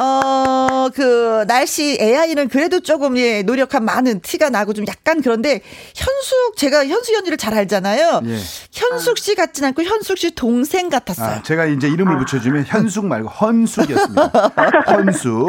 어, 0.00 0.88
그, 0.94 1.44
날씨 1.46 1.98
AI는 2.00 2.48
그래도 2.48 2.80
조금, 2.80 3.18
예, 3.18 3.42
노력한 3.42 3.84
많은 3.84 4.20
티가 4.20 4.50
나고 4.50 4.72
좀 4.72 4.84
약간 4.86 5.20
그런데, 5.20 5.60
현숙, 5.94 6.56
제가 6.56 6.86
현숙 6.86 7.16
언니를 7.16 7.36
잘 7.36 7.54
알잖아요. 7.54 8.22
예. 8.26 8.38
현숙 8.72 9.18
씨 9.18 9.34
같진 9.34 9.64
않고 9.64 9.82
현숙 9.82 10.18
씨 10.18 10.34
동생 10.34 10.88
같았어요. 10.88 11.38
아, 11.38 11.42
제가 11.42 11.66
이제 11.66 11.88
이름을 11.88 12.14
아. 12.14 12.18
붙여주면 12.18 12.64
현숙 12.66 13.06
말고 13.06 13.28
헌숙이었습니다. 13.28 14.52
헌숙. 14.86 15.48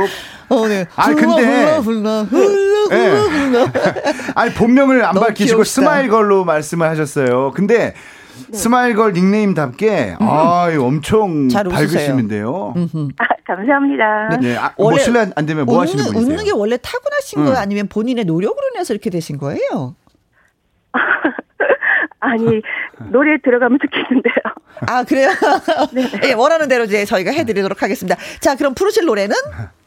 어, 0.50 0.68
네. 0.68 0.88
아, 0.96 1.14
근데. 1.14 1.44
훌라, 1.46 1.80
훌라, 1.80 2.24
훌라, 2.24 2.88
네. 2.90 3.10
훌라. 3.10 3.72
아니, 4.34 4.54
본명을 4.54 5.06
안 5.06 5.14
밝히시고 5.14 5.64
스마일 5.64 6.10
걸로 6.10 6.44
말씀을 6.44 6.90
하셨어요. 6.90 7.52
근데, 7.56 7.94
네. 8.48 8.58
스마일걸 8.58 9.14
닉네임답게 9.14 10.18
음. 10.22 10.28
아 10.28 10.70
엄청 10.80 11.48
밝으시는데요. 11.50 12.74
아, 13.18 13.26
감사합니다. 13.46 14.38
네, 14.42 14.56
아, 14.58 14.74
뭐 14.78 14.98
실례 14.98 15.30
안 15.36 15.46
되면 15.46 15.66
뭐 15.66 15.76
웃는, 15.76 15.88
하시는 15.88 16.04
분이세요? 16.06 16.26
웃는 16.26 16.44
게 16.46 16.52
원래 16.52 16.78
타고나신 16.78 17.40
음. 17.40 17.46
거예요? 17.46 17.58
아니면 17.60 17.88
본인의 17.88 18.26
노력으로 18.26 18.68
인해서 18.74 18.94
이렇게 18.94 19.10
되신 19.10 19.38
거예요? 19.38 19.96
아니 22.22 22.62
노래 23.12 23.38
들어가면 23.42 23.80
좋겠는데요. 23.82 24.36
아 24.88 25.04
그래요? 25.04 25.30
네. 25.94 26.10
네. 26.22 26.34
원하는 26.34 26.68
대로 26.68 26.84
이제 26.84 27.06
저희가 27.06 27.32
해드리도록 27.32 27.82
하겠습니다. 27.82 28.18
자 28.40 28.56
그럼 28.56 28.74
부르실 28.74 29.06
노래는? 29.06 29.36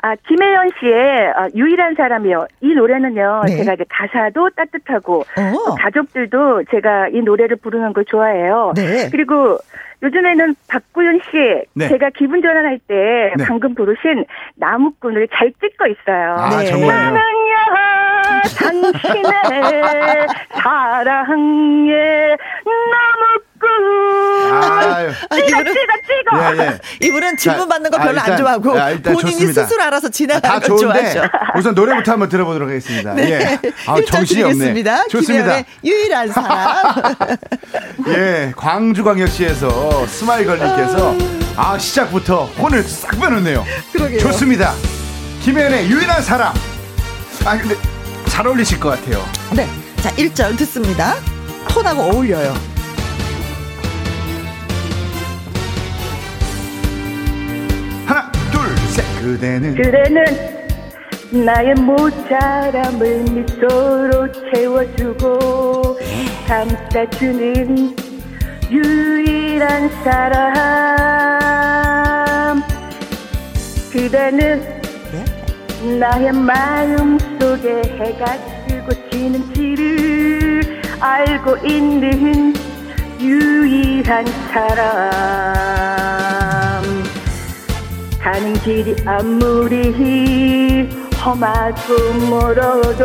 아, 0.00 0.14
김혜연 0.14 0.70
씨의 0.78 1.32
아, 1.34 1.48
유일한 1.54 1.94
사람이요. 1.94 2.46
이 2.60 2.74
노래는요, 2.74 3.42
네. 3.46 3.56
제가 3.56 3.74
이제 3.74 3.84
가사도 3.88 4.50
따뜻하고, 4.50 5.20
어. 5.20 5.74
가족들도 5.74 6.64
제가 6.70 7.08
이 7.08 7.20
노래를 7.20 7.56
부르는 7.56 7.92
걸 7.92 8.04
좋아해요. 8.04 8.72
네. 8.76 9.08
그리고 9.10 9.58
요즘에는 10.02 10.54
박구윤 10.68 11.20
씨, 11.30 11.64
네. 11.74 11.88
제가 11.88 12.10
기분 12.10 12.40
전환할 12.42 12.78
때 12.86 13.32
네. 13.36 13.44
방금 13.44 13.74
부르신 13.74 14.24
나무꾼을 14.54 15.28
잘 15.34 15.52
찍고 15.60 15.86
있어요. 15.86 16.36
아, 16.38 16.60
네. 16.60 16.66
정말요? 16.66 17.18
당신의 18.56 20.26
사랑에 20.62 21.92
나무꾼 22.92 23.68
아유. 24.52 25.10
찍어 25.30 25.58
찍어 25.58 25.64
찍어 25.64 26.54
예, 26.54 26.66
예. 26.66 26.78
이분은 27.06 27.36
질문 27.38 27.68
받는 27.68 27.90
거 27.90 27.96
별로 27.98 28.10
아, 28.20 28.24
일단, 28.26 28.32
안 28.32 28.38
좋아하고 28.38 28.78
아, 28.80 28.88
본인이 29.02 29.32
좋습니다. 29.32 29.62
스스로 29.64 29.82
알아서 29.82 30.08
지나가는 30.08 30.60
걸 30.60 30.78
좋아하죠 30.78 31.22
우선 31.56 31.74
노래부터 31.74 32.12
한번 32.12 32.28
들어보도록 32.28 32.68
하겠습니다 32.68 33.14
네. 33.14 33.30
예. 33.32 33.60
아, 33.86 33.96
정신이 34.06 34.42
없네 34.44 34.84
좋습니다 35.10 35.62
유일한 35.84 36.28
사람 36.28 37.14
예 38.08 38.52
광주광역시에서 38.56 40.06
스마일걸님께서 40.06 41.14
아 41.56 41.78
시작부터 41.78 42.44
혼을 42.44 42.82
싹 42.84 43.18
빼놓네요 43.20 43.64
그러게요. 43.92 44.20
좋습니다 44.20 44.72
김혜연의 45.42 45.88
유일한 45.90 46.22
사람 46.22 46.52
아 47.44 47.56
근데 47.56 47.74
잘 48.38 48.46
어울리실 48.46 48.78
것 48.78 48.90
같아요. 48.90 49.18
네. 49.52 49.66
자, 49.96 50.12
1절 50.12 50.56
듣습니다. 50.58 51.14
톤하고 51.68 52.02
어울려요. 52.02 52.54
하나, 58.06 58.30
둘, 58.52 58.76
셋. 58.92 59.04
그대는 59.20 59.74
그대는 59.74 60.24
나의 61.44 61.74
모자람을 61.74 63.24
미소로 63.24 64.28
채워주고 64.54 65.98
감싸주는 66.46 67.96
유일한 68.70 69.90
사람 70.04 71.42
그대는 73.92 74.60
네? 74.60 74.87
나의 75.82 76.32
마음 76.32 77.18
속에 77.38 77.82
해가 77.98 78.24
뜨고 78.66 79.10
지는지를 79.10 80.82
알고 80.98 81.58
있는 81.58 82.52
유일한 83.20 84.26
사람 84.52 84.88
가는 88.20 88.52
길이 88.54 88.96
아무리 89.06 90.88
험하고 91.24 92.12
멀어도 92.28 93.04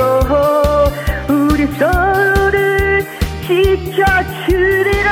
우리 1.30 1.68
서로를 1.78 3.06
지켜주리라 3.46 5.12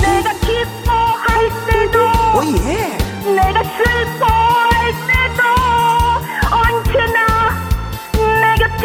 내가 0.00 0.32
기뻐할 0.40 1.50
때도 1.66 1.98
오예. 2.38 2.99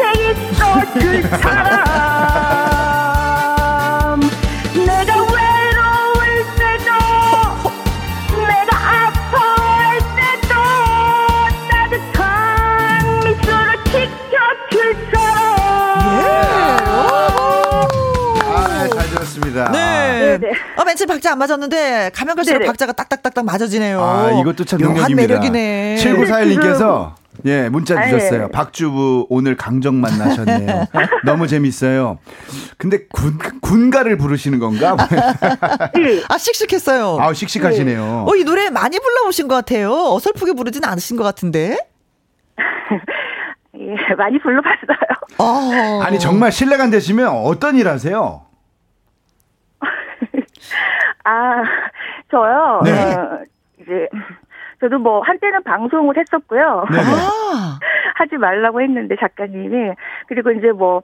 있어 0.02 1.00
줄 1.00 1.22
사람 1.24 1.40
내가 4.74 5.12
외로울 5.16 6.20
때도 6.58 6.90
내가 8.48 8.72
아파할 9.08 10.00
때도 10.16 10.52
따뜻한 11.70 13.20
미소로 13.24 13.70
지켜줄 13.86 14.76
들었습니다. 19.10 19.72
네. 19.72 20.38
네네. 20.38 20.52
어, 20.78 20.84
맨 20.86 20.96
처음 20.96 21.08
박자 21.08 21.32
안 21.34 21.38
맞았는데 21.40 22.12
가면 22.14 22.36
갈수록 22.36 22.58
네네. 22.60 22.68
박자가 22.68 22.94
딱딱딱딱 22.94 23.46
맞아지네요. 23.46 24.02
아, 24.02 24.32
이것도 24.42 24.66
참 24.66 24.80
능력입니다. 24.80 25.16
매력이네. 25.16 25.96
7941님께서 26.00 27.14
예, 27.46 27.70
문자 27.70 28.00
아, 28.00 28.08
주셨어요. 28.08 28.48
네. 28.48 28.52
박주부 28.52 29.28
오늘 29.30 29.56
강정 29.56 30.02
만나셨네요. 30.02 30.88
너무 31.26 31.48
재밌어요. 31.48 32.18
근데 32.78 33.06
군, 33.12 33.38
군가를 33.62 34.18
부르시는 34.18 34.60
건가? 34.60 34.98
아, 36.28 36.38
씩씩했어요. 36.38 37.18
아, 37.20 37.34
씩씩하시네요. 37.34 38.02
네. 38.04 38.32
어, 38.32 38.36
이 38.36 38.44
노래 38.44 38.72
많이 38.72 39.00
불러보신 39.00 39.48
것 39.48 39.56
같아요. 39.56 39.92
어설프게 39.92 40.54
부르진 40.54 40.84
않으신 40.84 41.18
것 41.18 41.24
같은데. 41.24 41.78
예, 43.78 44.16
많이 44.16 44.40
불러봤어요. 44.40 44.98
어. 45.38 46.02
아니, 46.02 46.18
정말 46.20 46.52
실례가 46.52 46.86
안 46.86 46.90
되시면 46.90 47.28
어떤 47.28 47.76
일 47.78 47.88
하세요? 47.88 48.42
아, 51.26 51.64
저요. 52.32 52.82
네. 52.84 52.92
어, 53.14 53.40
이제 53.82 54.08
저도 54.86 55.00
뭐 55.00 55.22
한때는 55.22 55.64
방송을 55.64 56.16
했었고요. 56.18 56.86
네. 56.92 56.98
하지 58.16 58.38
말라고 58.38 58.82
했는데 58.82 59.16
작가님이 59.20 59.94
그리고 60.28 60.52
이제 60.52 60.72
뭐 60.72 61.02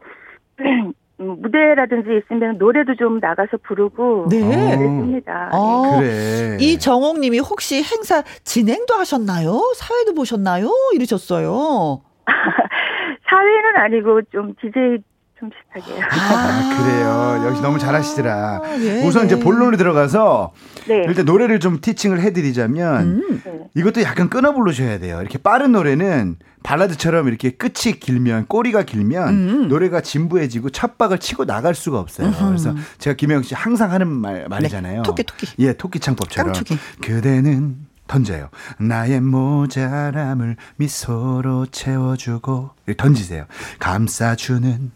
무대라든지 1.17 2.09
있으면 2.17 2.57
노래도 2.57 2.95
좀 2.95 3.19
나가서 3.19 3.57
부르고 3.63 4.27
네. 4.29 4.39
그랬습니다. 4.39 5.49
아, 5.51 5.97
그래. 5.99 6.57
이 6.59 6.77
정옥님이 6.77 7.39
혹시 7.39 7.77
행사 7.77 8.21
진행도 8.43 8.93
하셨나요? 8.95 9.73
사회도 9.75 10.13
보셨나요? 10.13 10.69
이러셨어요. 10.93 12.01
사회는 13.29 13.77
아니고 13.77 14.21
좀 14.31 14.53
DJ 14.61 14.99
좀 15.41 15.49
비슷하게. 15.49 16.01
아, 16.03 16.77
그래요. 16.77 17.47
역시 17.47 17.61
너무 17.63 17.79
잘하시더라. 17.79 18.61
예, 18.79 19.03
우선 19.03 19.25
이제 19.25 19.39
본론에 19.39 19.75
들어가서 19.75 20.53
네. 20.87 21.03
일단 21.07 21.25
노래를 21.25 21.59
좀 21.59 21.81
티칭을 21.81 22.21
해드리자면 22.21 23.01
음. 23.01 23.41
네. 23.43 23.59
이것도 23.75 24.03
약간 24.03 24.29
끊어 24.29 24.53
부르셔야 24.53 24.99
돼요. 24.99 25.19
이렇게 25.19 25.39
빠른 25.39 25.71
노래는 25.71 26.37
발라드처럼 26.61 27.27
이렇게 27.27 27.49
끝이 27.49 27.99
길면 27.99 28.45
꼬리가 28.47 28.83
길면 28.83 29.29
음. 29.29 29.67
노래가 29.67 30.01
진부해지고 30.01 30.69
첫 30.69 30.99
박을 30.99 31.17
치고 31.17 31.45
나갈 31.45 31.73
수가 31.73 31.99
없어요. 31.99 32.27
음. 32.27 32.33
그래서 32.49 32.75
제가 32.99 33.15
김영 33.15 33.41
씨 33.41 33.55
항상 33.55 33.91
하는 33.91 34.07
말 34.07 34.47
말이잖아요. 34.47 34.97
네. 34.97 35.03
토끼 35.03 35.23
토끼. 35.23 35.47
예, 35.57 35.73
토끼 35.73 35.99
창법처럼. 35.99 36.53
깡초기. 36.53 36.77
그대는 37.01 37.77
던져요. 38.05 38.49
나의 38.77 39.21
모자람을 39.21 40.57
미소로 40.75 41.65
채워주고 41.71 42.71
던지세요. 42.97 43.45
감싸주는 43.79 44.91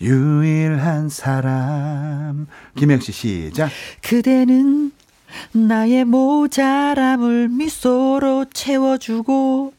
유일한 0.00 1.08
사람. 1.08 2.46
김영 2.76 3.00
씨 3.00 3.12
시작. 3.12 3.70
그대는 4.02 4.92
나의 5.52 6.04
모자람을 6.04 7.48
미소로 7.48 8.46
채워주고 8.52 9.74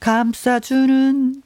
감싸주는 0.00 1.42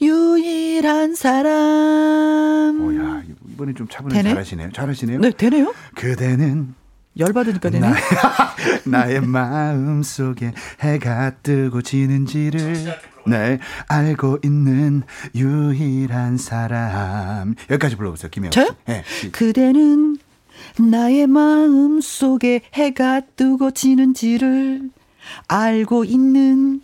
유일한 0.00 1.14
사람. 1.14 2.80
오야 2.80 3.22
이번에 3.52 3.74
좀 3.74 3.88
차분히 3.88 4.14
되네? 4.14 4.30
잘하시네요. 4.30 4.72
잘하시네요. 4.72 5.20
네 5.20 5.30
되네요. 5.30 5.74
그대는 5.94 6.74
열받으니까 7.18 7.70
되네. 7.70 7.92
나, 8.84 9.06
의 9.10 9.20
마음 9.20 10.02
속에 10.02 10.52
해가 10.80 11.32
뜨고 11.42 11.82
지는지를 11.82 12.94
네, 13.28 13.58
알고 13.88 14.38
있는 14.44 15.02
유일한 15.34 16.36
사람. 16.36 17.54
여기까지 17.70 17.96
불러보세요, 17.96 18.30
김혜영 18.30 18.50
저요? 18.50 18.68
네. 18.86 19.02
그대는 19.32 20.16
나의 20.78 21.26
마음 21.26 22.00
속에 22.00 22.62
해가 22.74 23.20
뜨고 23.36 23.70
지는지를 23.70 24.90
알고 25.46 26.04
있는 26.04 26.80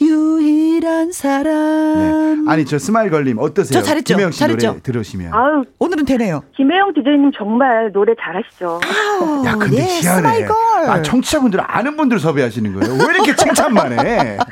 유일한 0.00 1.12
사람. 1.12 2.44
네. 2.44 2.50
아니 2.50 2.64
저 2.64 2.78
smile 2.78 3.10
girl님 3.10 3.38
어떠세요? 3.38 3.80
저 3.80 3.82
잘했죠. 3.82 4.14
김혜영 4.14 4.30
씨 4.32 4.38
잘했죠. 4.40 4.66
노래 4.68 4.80
들으시면. 4.80 5.34
아유 5.34 5.64
오늘은 5.78 6.04
되네요. 6.06 6.42
김혜영 6.56 6.94
디제이님 6.94 7.32
정말 7.36 7.90
노래 7.92 8.14
잘하시죠. 8.20 8.80
아유, 8.82 9.42
야 9.46 9.54
근데 9.56 9.76
예, 9.78 9.82
희한해. 10.00 10.46
아 10.88 11.02
청취자분들 11.02 11.60
아는 11.62 11.96
분들 11.96 12.18
섭외하시는 12.18 12.72
거예요. 12.74 12.94
왜 12.94 13.14
이렇게 13.14 13.36
칭찬만 13.36 13.92
해? 14.06 14.38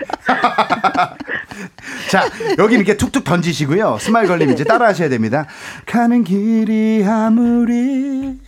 자 2.11 2.25
여기 2.59 2.75
이렇게 2.75 2.97
툭툭 2.97 3.25
던지시고요. 3.25 3.99
smile 4.01 4.29
girl님 4.29 4.51
이제 4.51 4.65
따라하셔야 4.65 5.09
됩니다. 5.09 5.47
가는 5.87 6.25
길이 6.25 7.05
아무리 7.07 8.39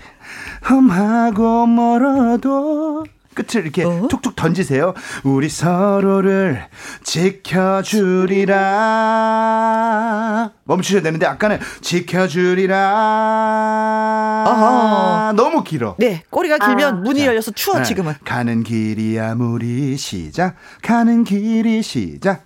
험하고 0.69 1.67
멀어도 1.67 3.05
끝을 3.35 3.63
이렇게 3.63 3.85
어? 3.85 4.07
툭툭 4.09 4.35
던지세요. 4.37 4.95
우리 5.25 5.49
서로를 5.49 6.65
지켜주리라. 9.21 10.51
멈추셔야 10.65 11.03
되는데 11.03 11.27
아까는 11.27 11.59
지켜주리라. 11.81 12.77
아하. 14.47 15.33
너무 15.37 15.63
길어. 15.65 15.95
네, 15.99 16.23
꼬리가 16.31 16.59
길면 16.59 16.89
아. 16.95 16.97
문이 16.99 17.25
열려서 17.27 17.51
추워 17.53 17.77
네. 17.79 17.83
지금은. 17.85 18.15
가는 18.25 18.63
길이 18.63 19.19
아무리 19.21 19.97
시작. 19.97 20.57
가는 20.83 21.25
길이 21.25 21.83
시작. 21.83 22.45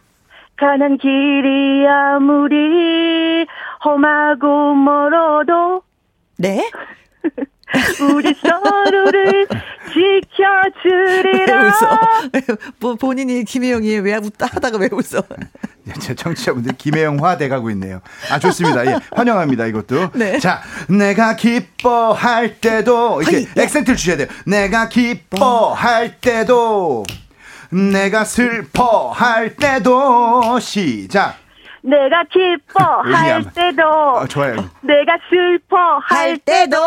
가는 0.56 0.98
길이 0.98 1.86
아무리 1.88 3.46
험하고 3.84 4.74
멀어도 4.74 5.82
네. 6.36 6.70
우리 8.14 8.32
서로를 8.34 9.46
지켜주리라. 9.92 11.62
왜 11.62 11.68
웃어? 11.68 12.58
뭐 12.80 12.94
본인이 12.94 13.44
김혜영이 13.44 13.98
왜 13.98 14.16
웃다 14.16 14.46
하다가 14.46 14.78
왜 14.78 14.88
웃어? 14.92 15.22
제 16.00 16.14
청취자분들 16.14 16.74
김혜영화 16.78 17.36
돼가고 17.36 17.70
있네요. 17.70 18.00
아 18.30 18.38
좋습니다. 18.38 18.86
예, 18.86 18.98
환영합니다 19.14 19.66
이것도. 19.66 20.10
네. 20.16 20.38
자, 20.38 20.62
내가 20.88 21.36
기뻐할 21.36 22.60
때도 22.60 23.22
이렇게 23.22 23.36
하이, 23.36 23.64
액센트를 23.64 23.96
주셔야 23.96 24.16
돼요. 24.16 24.28
내가 24.46 24.88
기뻐할 24.88 26.20
때도 26.20 27.04
내가 27.70 28.24
슬퍼할 28.24 29.56
때도 29.56 30.58
시작. 30.60 31.36
내가 31.82 32.24
기뻐할 32.32 33.44
때도 33.52 33.82
어, 33.82 34.26
좋아요. 34.26 34.56
내가 34.80 35.18
슬퍼할 35.28 36.38
때도 36.38 36.78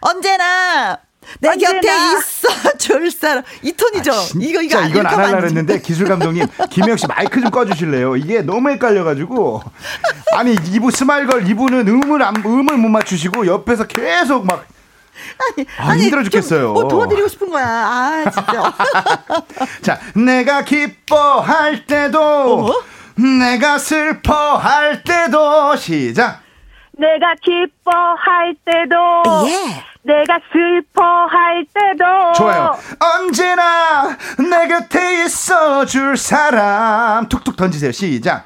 언제나 0.00 0.96
내. 1.40 1.48
곁에 1.56 1.88
있어 2.18 2.76
줄 2.78 3.10
사람 3.10 3.42
이 3.62 3.72
톤이죠. 3.72 4.12
아, 4.12 4.24
이거 4.40 4.62
이거 4.62 4.80
이건 4.82 5.06
안 5.06 5.18
하려고 5.20 5.46
했는데 5.46 5.80
기술 5.80 6.06
감독님 6.08 6.46
김영 6.70 6.96
씨 6.96 7.06
마이크 7.06 7.40
좀 7.40 7.50
꺼주실래요? 7.50 8.16
이게 8.16 8.42
너무 8.42 8.70
헷갈려가지고 8.70 9.62
아니 10.36 10.56
이부 10.70 10.90
스마일걸 10.90 11.48
이분은 11.48 11.88
음을 11.88 12.22
안 12.22 12.36
음을 12.44 12.76
못 12.76 12.88
맞추시고 12.88 13.46
옆에서 13.46 13.86
계속 13.86 14.46
막 14.46 14.66
아니, 15.38 15.66
아, 15.78 15.90
아니 15.90 16.02
힘들어 16.02 16.22
죽겠어요. 16.24 16.72
뭐 16.72 16.88
도와드리고 16.88 17.28
싶은 17.28 17.48
거야. 17.50 17.66
아 17.66 18.30
진짜. 18.30 18.74
자, 19.82 20.00
내가 20.14 20.62
기뻐할 20.64 21.86
때도 21.86 22.66
어? 22.66 22.72
내가 23.16 23.78
슬퍼할 23.78 25.02
때도 25.04 25.76
시작. 25.76 26.43
내가 26.98 27.34
기뻐할 27.42 28.54
때도 28.64 28.96
예. 29.48 29.82
내가 30.02 30.38
슬퍼할 30.52 31.64
때도 31.72 32.32
좋아요. 32.36 32.76
언제나 33.00 34.16
내 34.38 34.68
곁에 34.68 35.24
있어 35.24 35.84
줄 35.86 36.16
사람 36.16 37.28
툭툭 37.28 37.56
던지세요. 37.56 37.90
시작. 37.92 38.44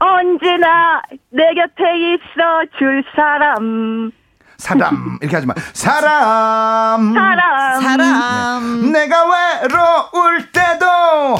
언제나 0.00 1.02
내 1.30 1.42
곁에 1.54 2.14
있어 2.14 2.78
줄 2.78 3.02
사람 3.16 4.10
사람 4.58 5.18
이렇게 5.20 5.36
하지 5.36 5.46
마. 5.46 5.54
사람 5.72 7.14
사람 7.14 7.80
사람 7.80 8.92
네. 8.92 9.00
내가 9.00 9.24
외로울 9.24 10.52
때도 10.52 11.36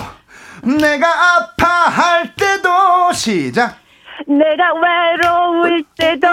내가 0.81 1.09
아파할 1.37 2.35
때도 2.35 3.13
시작. 3.13 3.77
내가 4.29 4.75
외로울 4.75 5.83
때도 5.97 6.29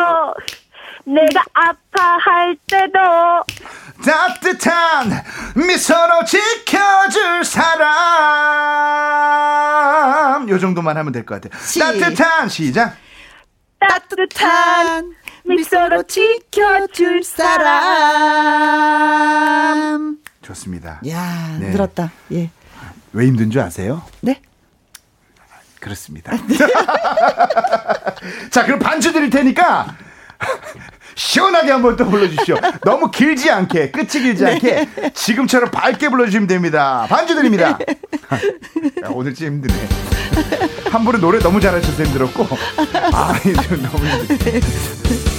내가 1.05 1.43
아파할 1.53 2.57
때도 2.67 2.99
따뜻한 4.03 5.11
미소로 5.55 6.25
지켜줄 6.25 7.45
사람 7.45 7.89
요 10.49 10.59
정도만 10.59 10.97
하면 10.97 11.13
될 11.13 11.25
것 11.25 11.41
같아요. 11.41 11.57
시. 11.63 11.79
따뜻한 11.79 12.49
시작. 12.49 12.97
따뜻한 13.79 15.13
미소로 15.45 16.03
지켜줄 16.03 17.23
사람. 18.95 20.17
좋습니다. 20.41 20.99
야, 21.09 21.57
네. 21.59 21.69
늘었다. 21.69 22.11
예. 22.33 22.49
왜 23.13 23.25
힘든 23.27 23.49
줄 23.51 23.61
아세요? 23.61 24.03
네. 24.21 24.41
그렇습니다. 25.85 26.33
자, 28.49 28.65
그럼 28.65 28.79
반주 28.79 29.13
드릴 29.13 29.29
테니까 29.29 29.95
시원하게 31.13 31.71
한번 31.71 31.95
또 31.95 32.09
불러주시오. 32.09 32.57
너무 32.83 33.11
길지 33.11 33.51
않게, 33.51 33.91
끝이 33.91 34.07
길지 34.07 34.43
네. 34.43 34.53
않게 34.53 35.11
지금처럼 35.13 35.69
밝게 35.69 36.09
불러주시면 36.09 36.47
됩니다. 36.47 37.05
반주 37.07 37.35
드립니다. 37.35 37.69
야, 37.69 37.77
오늘 39.11 39.35
좀 39.35 39.47
힘드네. 39.47 39.87
한 40.89 41.05
분은 41.05 41.21
노래 41.21 41.37
너무 41.37 41.61
잘하셔서 41.61 42.03
힘들었고, 42.03 42.47
아, 43.13 43.37
이제 43.45 43.75
너무 43.75 44.07
힘들 44.07 44.61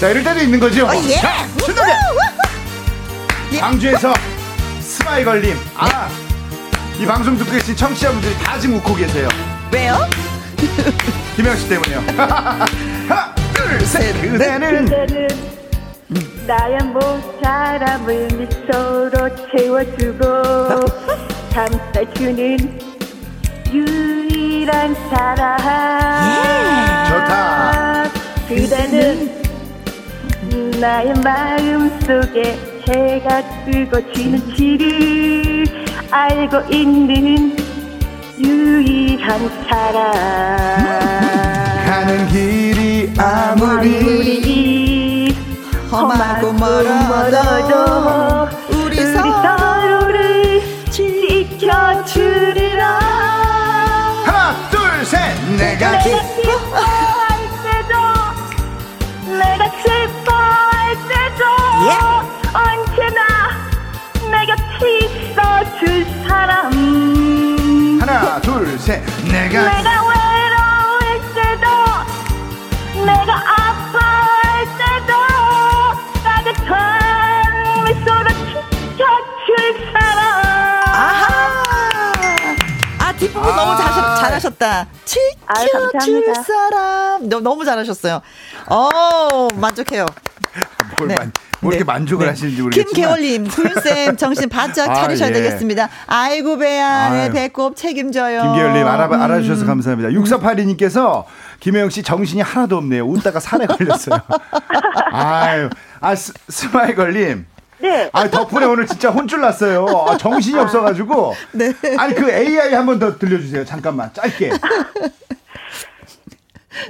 자, 0.01 0.11
이럴 0.11 0.23
때도 0.23 0.41
있는 0.41 0.61
거죠? 0.61 0.87
어, 0.87 0.95
예. 0.95 1.17
자, 1.17 1.45
신노래! 1.59 1.93
예. 3.53 3.59
광주에서 3.59 4.15
smile 4.79 5.25
girl님. 5.25 5.59
아, 5.75 6.09
이 7.01 7.05
방송 7.05 7.37
듣고 7.37 7.51
계신 7.51 7.75
청취자분들이 7.75 8.39
다 8.39 8.61
지금 8.61 8.77
웃고 8.77 8.95
계세요. 8.95 9.29
왜요? 9.73 9.99
김혜영 11.37 11.55
씨 11.57 11.69
때문에요. 11.69 11.99
하나, 12.17 12.65
둘, 13.55 13.81
셋. 13.81 14.13
그대는, 14.21 14.85
그대는 14.85 15.29
나의 16.47 16.79
모사람을 16.85 18.29
미소로 18.39 19.29
채워주고 19.51 20.25
감싸주는 21.53 22.79
유일한 23.73 24.95
사람. 25.11 25.59
예. 26.31 26.33
좋다. 27.11 28.05
그대는 28.49 28.87
나의 30.81 31.13
마음 31.25 31.91
속에 32.01 32.57
해가 32.89 33.43
뜨고 33.65 34.13
지는 34.13 34.33
지를 34.55 35.67
알고 36.11 36.73
있는 36.73 37.57
유일한 38.39 39.51
사람 39.69 40.13
가는 41.87 42.29
길이 42.29 43.13
아무리 43.19 44.37
험하고 45.91 46.53
멀어도 46.53 48.49
우리, 48.71 48.77
우리 48.85 48.97
서로를 49.13 50.63
지켜주리라. 50.91 52.85
하나 54.25 54.55
둘 54.71 55.05
셋. 55.07 55.19
내가 55.57 55.99
기뻐할 55.99 57.39
때도 57.65 57.95
내가 59.39 59.71
슬퍼할 59.83 60.95
때도 61.09 61.43
예. 61.87 61.89
언제나 62.53 63.21
내 64.31 64.35
곁에 64.45 64.83
있어 64.99 65.39
줄 65.79 65.83
사람 66.29 66.76
둘 68.47 68.79
셋. 68.79 69.03
내가 69.25 69.77
내가 69.77 70.03
외로울 70.07 71.35
때도 71.35 71.67
내가 73.05 73.35
아파할 73.35 74.65
때도 74.79 75.13
따뜻한 76.23 77.85
미소로 77.87 78.29
지켜줄 78.31 79.91
사람. 79.93 80.21
아하! 80.87 81.63
아 83.01 83.13
뒷부분 83.15 83.51
아. 83.53 83.57
너무 83.57 83.77
잘, 83.77 84.17
잘하셨다. 84.21 84.87
지켜줄 85.05 86.31
아 86.31 86.43
사람. 86.45 87.29
너무 87.29 87.65
잘하셨어요. 87.65 88.23
어 88.69 89.49
만족해요. 89.57 90.07
뭘 90.99 91.09
네. 91.09 91.15
만, 91.17 91.33
뭐 91.67 91.73
이렇게 91.73 91.85
네. 91.85 91.85
만족을 91.85 92.27
네. 92.27 92.31
하시는지 92.31 92.63
모르겠지만. 92.63 92.93
김계월님, 92.95 93.49
구윤쌤 93.49 94.17
정신 94.17 94.49
바짝 94.49 94.89
아, 94.91 94.95
차리셔야 94.95 95.29
예. 95.31 95.33
되겠습니다. 95.35 95.89
아이고, 96.07 96.59
배야, 96.59 97.11
내 97.11 97.31
배꼽 97.31 97.77
책임져요. 97.77 98.43
김계월님, 98.43 98.87
알아, 98.87 99.07
음. 99.07 99.13
알아주셔서 99.23 99.67
감사합니다. 99.67 100.11
6482님께서 100.11 101.25
김혜영 101.61 101.91
씨 101.91 102.03
정신이 102.03 102.43
하나도 102.43 102.77
없네요. 102.79 103.05
웃다가 103.05 103.41
사레 103.41 103.67
걸렸어요. 103.67 104.21
아유, 105.13 105.69
아, 106.01 106.15
스, 106.15 106.33
smile 106.49 106.95
girl님. 106.95 107.47
네. 107.79 108.09
아 108.15 108.27
덕분에 108.31 108.65
오늘 108.65 108.87
진짜 108.87 109.11
혼쭐 109.11 109.39
났어요. 109.43 109.85
아, 110.09 110.17
정신이 110.17 110.59
없어가지고. 110.59 111.35
네. 111.53 111.75
아니 111.99 112.15
그 112.15 112.31
AI 112.31 112.73
한 112.73 112.87
번 112.87 112.99
더 112.99 113.19
들려주세요. 113.19 113.67
잠깐만 113.67 114.11
짧게. 114.15 114.51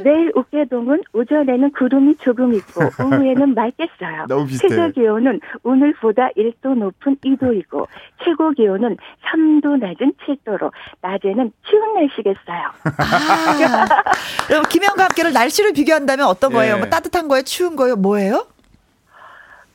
내일 0.03 0.33
옥계동은 0.35 1.03
오전에는 1.13 1.73
구름이 1.73 2.17
조금 2.19 2.55
있고 2.55 2.83
오후에는 3.05 3.55
맑겠어요. 3.55 4.27
너무 4.29 4.47
비슷해. 4.47 4.69
최저 4.69 4.89
기온은 4.91 5.41
오늘보다 5.63 6.31
1도 6.37 6.75
높은 6.77 7.17
2도이고 7.25 7.87
최고 8.25 8.51
기온은 8.53 8.97
3도 9.27 9.79
낮은 9.79 10.13
7도로 10.27 10.71
낮에는 11.01 11.53
추운 11.69 11.95
날씨겠어요. 11.95 12.63
아, 12.99 14.63
김영과 14.69 15.05
함께를 15.05 15.33
날씨를 15.33 15.73
비교한다면 15.73 16.27
어떤 16.27 16.53
거예요? 16.53 16.75
예. 16.75 16.79
뭐 16.79 16.89
따뜻한 16.89 17.29
거예요? 17.29 17.43
추운 17.43 17.77
거예요? 17.77 17.97
뭐예요? 17.97 18.47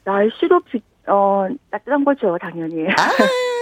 날씨로 0.04 0.62
비, 0.62 0.82
어, 1.08 1.48
따뜻한 1.70 2.04
거죠, 2.04 2.38
당연히. 2.42 2.88
아, 2.90 3.10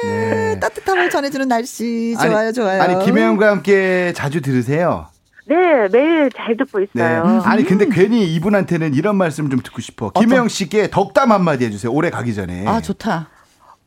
네. 0.06 0.60
따뜻함을 0.60 1.10
전해주는 1.10 1.48
날씨. 1.48 2.16
좋아요, 2.22 2.38
아니, 2.38 2.54
좋아요. 2.54 2.82
아니, 2.82 3.06
김혜영과 3.06 3.50
함께 3.50 4.14
자주 4.14 4.42
들으세요? 4.42 5.08
네, 5.50 5.88
매일 5.92 6.30
잘 6.32 6.56
듣고 6.56 6.80
있어요. 6.80 7.24
네. 7.26 7.40
아니 7.44 7.64
근데 7.64 7.86
음. 7.86 7.90
괜히 7.92 8.24
이분한테는 8.36 8.94
이런 8.94 9.18
말씀 9.18 9.50
좀 9.50 9.60
듣고 9.60 9.82
싶어. 9.82 10.12
김혜영 10.12 10.48
씨께 10.48 10.90
덕담 10.92 11.32
한마디 11.32 11.66
해주세요. 11.66 11.92
올해 11.92 12.10
가기 12.12 12.34
전에. 12.36 12.68
아 12.68 12.80
좋다. 12.80 13.30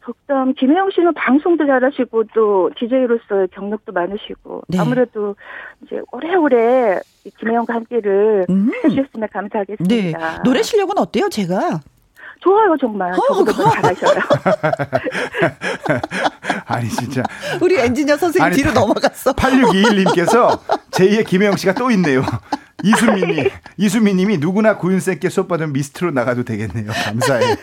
덕담 0.04 0.54
김혜영 0.54 0.90
씨는 0.92 1.14
방송도 1.14 1.64
잘하시고 1.64 2.24
또 2.34 2.70
DJ로서의 2.76 3.48
경력도 3.54 3.92
많으시고 3.92 4.62
네. 4.66 4.78
아무래도 4.78 5.36
이제 5.84 6.00
오래오래 6.10 6.98
김혜영과 7.38 7.74
함께를 7.74 8.44
음. 8.50 8.72
해주셨으면 8.84 9.28
감사하겠습니다. 9.32 10.18
네. 10.18 10.38
노래 10.44 10.62
실력은 10.62 10.98
어때요, 10.98 11.28
제가? 11.28 11.80
좋아요, 12.42 12.76
정말. 12.80 13.12
어, 13.12 13.16
저보다 13.44 13.70
잘하셔요. 13.70 14.20
아니, 16.66 16.88
진짜. 16.88 17.22
우리 17.60 17.78
엔지니어 17.78 18.16
선생님 18.16 18.44
아니, 18.44 18.56
뒤로 18.56 18.72
넘어갔어. 18.72 19.32
8621님께서 19.32 20.58
제2의 20.90 21.26
김혜영 21.26 21.56
씨가 21.56 21.74
또 21.74 21.90
있네요. 21.92 22.24
이수민님, 22.84 23.48
이수민님이 23.76 24.38
누구나 24.38 24.76
고윤쌤께 24.76 25.28
수업 25.28 25.46
받으면 25.46 25.72
미스트로 25.72 26.10
나가도 26.10 26.42
되겠네요. 26.42 26.90
감사해. 26.90 27.56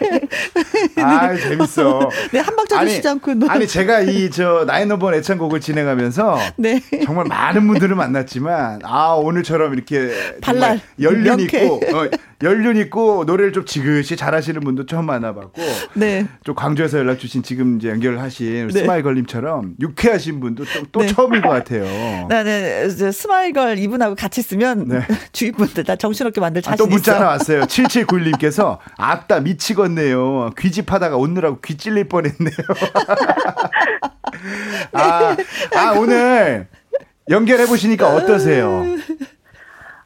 아 0.95 1.35
재밌어. 1.35 2.09
네, 2.31 2.39
한 2.39 2.55
박자 2.55 2.85
주시지 2.85 3.05
않고. 3.09 3.33
너. 3.33 3.47
아니, 3.47 3.67
제가 3.67 3.99
이 3.99 4.29
저 4.29 4.63
나인오번 4.65 5.15
애창곡을 5.15 5.59
진행하면서 5.59 6.37
네. 6.55 6.81
정말 7.03 7.25
많은 7.25 7.67
분들을 7.67 7.93
만났지만 7.97 8.79
아 8.83 9.09
오늘처럼 9.15 9.73
이렇게 9.73 10.09
발랄 10.39 10.79
열린 11.01 11.37
있고 11.41 11.81
어, 11.93 12.07
연륜 12.41 12.77
있고 12.77 13.25
노래를 13.25 13.51
좀 13.51 13.65
지그시 13.65 14.15
잘하시는 14.15 14.61
분도 14.61 14.85
처음 14.85 15.05
만나봤고 15.05 15.61
네. 15.95 16.25
좀 16.43 16.55
광주에서 16.55 16.99
연락 16.99 17.19
주신 17.19 17.43
지금 17.43 17.77
이제 17.77 17.89
연결하신 17.89 18.67
네. 18.67 18.79
smile 18.79 19.03
girl님처럼 19.03 19.75
유쾌하신 19.79 20.39
분도 20.39 20.63
또, 20.63 20.83
또 20.91 21.01
네. 21.01 21.07
처음인 21.07 21.41
것 21.41 21.49
같아요. 21.49 21.83
네, 22.29 22.43
네. 22.43 22.89
smile 23.11 23.51
girl 23.51 23.77
이분하고 23.77 24.15
같이 24.15 24.41
쓰면 24.41 24.87
네. 24.87 25.01
주위 25.33 25.51
분들 25.51 25.83
다 25.83 25.97
정신없게 25.97 26.39
만들 26.39 26.61
자신 26.61 26.73
아, 26.73 26.77
또 26.77 26.87
문자 26.87 27.15
하나 27.15 27.27
왔어요. 27.27 27.63
7791님께서 27.67 28.77
악다 28.97 29.41
미치겠네요. 29.41 30.51
귀집하다가 30.57 31.17
오느라고 31.17 31.59
귀 31.59 31.75
찔릴 31.75 32.05
뻔했네요. 32.05 32.55
아, 34.93 35.35
아 35.75 35.91
오늘 35.97 36.67
연결해 37.29 37.65
보시니까 37.65 38.07
어떠세요? 38.15 38.85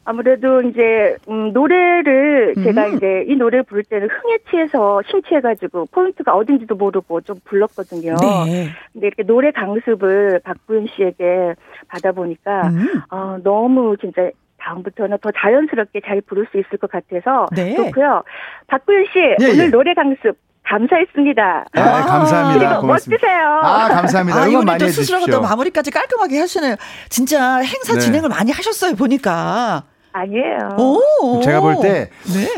아무래도 0.04 0.60
이제 0.62 1.16
음, 1.28 1.52
노래를 1.52 2.54
제가 2.62 2.86
음. 2.88 2.96
이제 2.96 3.24
이 3.26 3.36
노래를 3.36 3.64
부를 3.64 3.82
때는 3.84 4.08
흥에 4.10 4.38
취해서 4.50 5.00
심취해가지고 5.10 5.86
포인트가 5.90 6.34
어딘지도 6.34 6.74
모르고 6.74 7.22
좀 7.22 7.36
불렀거든요. 7.44 8.16
네. 8.46 8.68
근데 8.92 9.06
이렇게 9.06 9.22
노래 9.22 9.50
강습을 9.50 10.40
박구윤 10.44 10.88
씨에게 10.94 11.54
받아보니까 11.88 12.68
음. 12.68 13.02
어, 13.10 13.38
너무 13.42 13.96
진짜 13.98 14.30
다음부터는 14.58 15.18
더 15.20 15.30
자연스럽게 15.30 16.00
잘 16.04 16.20
부를 16.20 16.46
수 16.50 16.58
있을 16.58 16.78
것 16.78 16.90
같아서 16.90 17.46
네. 17.54 17.74
좋고요. 17.74 18.22
박구윤 18.66 19.06
씨 19.12 19.18
예, 19.40 19.52
오늘 19.52 19.64
예. 19.66 19.68
노래 19.68 19.94
강습 19.94 20.36
감사했습니다. 20.64 21.64
아, 21.74 21.80
아 21.80 22.02
감사합니다. 22.06 22.80
고맙습니다. 22.80 23.26
멋지세요. 23.26 23.60
아, 23.62 23.88
감사합니다. 23.88 24.38
아, 24.38 24.46
응원 24.46 24.64
많이 24.64 24.84
해주십시오. 24.84 25.18
스스로가 25.18 25.26
또 25.30 25.42
마무리까지 25.42 25.90
깔끔하게 25.90 26.38
하시네요. 26.40 26.76
진짜 27.10 27.58
행사 27.58 27.94
네. 27.94 28.00
진행을 28.00 28.30
많이 28.30 28.50
하셨어요, 28.50 28.94
보니까. 28.94 29.84
아니에요. 30.14 30.76
오, 30.78 31.40
제가 31.42 31.60
볼 31.60 31.74
때 31.82 32.08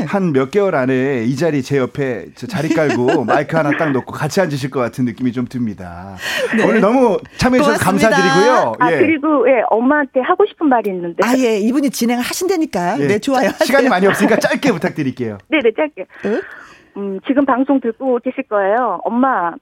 한몇 0.06 0.50
개월 0.50 0.74
안에 0.74 1.24
이 1.24 1.34
자리 1.36 1.62
제 1.62 1.78
옆에 1.78 2.26
자리 2.34 2.68
깔고 2.68 3.24
마이크 3.24 3.56
하나 3.56 3.70
딱 3.78 3.92
놓고 3.92 4.12
같이 4.12 4.40
앉으실 4.42 4.70
것 4.70 4.80
같은 4.80 5.06
느낌이 5.06 5.32
좀 5.32 5.46
듭니다. 5.46 6.16
네. 6.54 6.62
오늘 6.64 6.80
너무 6.82 7.18
참여해 7.38 7.62
주셔서 7.62 7.82
감사드리고요. 7.82 8.74
아, 8.78 8.92
예. 8.92 8.98
그리고 8.98 9.48
예, 9.48 9.62
엄마한테 9.70 10.20
하고 10.20 10.44
싶은 10.46 10.68
말이 10.68 10.90
있는데. 10.90 11.26
아, 11.26 11.34
예. 11.38 11.58
이분이 11.58 11.90
진행을 11.90 12.22
하신다니까. 12.22 13.00
예. 13.00 13.06
네, 13.06 13.18
좋아요. 13.18 13.50
시간이 13.64 13.88
많이 13.88 14.06
없으니까 14.06 14.36
짧게 14.40 14.72
부탁드릴게요. 14.72 15.38
네, 15.48 15.60
네, 15.62 15.70
짧게. 15.74 16.04
응? 16.26 16.40
음, 16.98 17.20
지금 17.26 17.44
방송 17.46 17.80
듣고 17.80 18.18
계실 18.22 18.44
거예요. 18.48 19.00
엄마, 19.04 19.52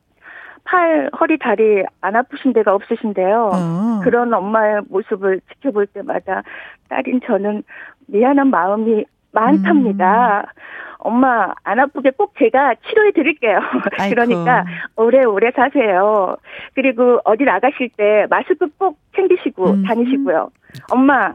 팔, 0.65 1.11
허리, 1.21 1.39
다리 1.39 1.85
안 2.01 2.17
아프신 2.17 2.53
데가 2.53 2.75
없으신데요. 2.75 3.51
어. 3.53 4.01
그런 4.03 4.33
엄마의 4.33 4.83
모습을 4.89 5.41
지켜볼 5.53 5.87
때마다 5.89 6.43
딸인 6.89 7.21
저는 7.27 7.63
미안한 8.07 8.49
마음이 8.49 9.05
많답니다. 9.33 10.41
음. 10.41 10.61
엄마 10.99 11.53
안 11.65 11.79
아프게 11.81 12.11
꼭 12.17 12.33
제가 12.39 12.75
치료해 12.89 13.13
드릴게요. 13.13 13.59
그러니까 14.09 14.65
오래오래 14.97 15.51
사세요. 15.55 16.37
그리고 16.75 17.21
어디 17.25 17.45
나가실 17.45 17.91
때 17.97 18.27
마스크 18.31 18.67
꼭 18.79 18.99
챙기시고 19.15 19.71
음. 19.71 19.85
다니시고요. 19.85 20.49
엄마 20.91 21.35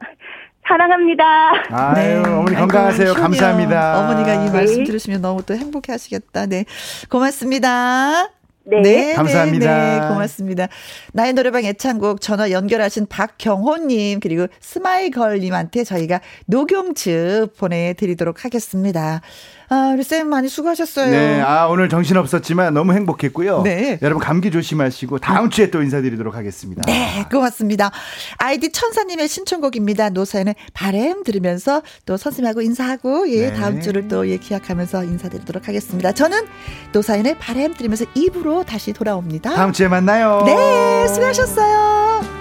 사랑합니다. 0.68 1.24
아유, 1.72 2.22
네. 2.22 2.30
어머니 2.30 2.56
건강하세요. 2.56 3.14
감사합니다. 3.14 4.00
어머니가 4.00 4.34
이 4.46 4.52
말씀 4.52 4.80
네. 4.80 4.84
들으시면 4.86 5.22
너무 5.22 5.44
또 5.46 5.56
행복해 5.56 5.92
하시겠다. 5.92 6.48
네. 6.48 6.66
고맙습니다. 7.10 8.39
네. 8.70 8.82
네. 8.82 9.14
감사합니다. 9.14 9.78
네, 9.78 10.00
네, 10.00 10.08
고맙습니다. 10.08 10.68
나의 11.14 11.34
노래방 11.34 11.64
애창곡 11.66 12.22
전화 12.22 12.52
연결하신 12.52 13.08
박경호님, 13.08 14.20
그리고 14.20 14.48
스마일걸님한테 14.62 15.84
저희가 15.84 16.22
녹용즙 16.46 17.58
보내드리도록 17.58 18.46
하겠습니다. 18.46 19.22
아, 19.70 19.92
우리 19.94 20.04
쌤 20.04 20.28
많이 20.28 20.50
수고하셨어요. 20.50 21.12
네, 21.12 21.42
아, 21.42 21.68
오늘 21.68 21.90
정신 21.90 22.18
없었지만 22.18 22.74
너무 22.74 22.94
행복했고요. 22.94 23.62
네. 23.62 24.00
여러분 24.02 24.24
감기 24.24 24.50
조심하시고 24.50 25.20
다음 25.20 25.50
주에 25.50 25.70
또 25.70 25.82
인사드리도록 25.84 26.36
하겠습니다. 26.36 26.82
네, 26.88 27.26
고맙습니다. 27.32 27.92
아이디 28.38 28.72
천사님의 28.72 29.28
신청곡입니다. 29.28 30.10
노사연의 30.10 30.56
바램 30.74 31.24
들으면서 31.24 31.84
또 32.06 32.18
선생님하고 32.18 32.62
인사하고, 32.62 33.30
예, 33.30 33.50
네. 33.50 33.54
다음 33.54 33.80
주를 33.80 34.08
또 34.08 34.28
예, 34.28 34.38
기약하면서 34.38 35.04
인사드리도록 35.04 35.68
하겠습니다. 35.68 36.14
저는 36.14 36.48
노사연의 36.92 37.38
바램 37.38 37.74
들으면서 37.74 38.06
입으로 38.16 38.64
다시 38.64 38.92
돌아옵니다. 38.92 39.54
다음 39.54 39.72
주에 39.72 39.88
만나요. 39.88 40.44
네, 40.46 41.08
수고하셨어요. 41.08 42.39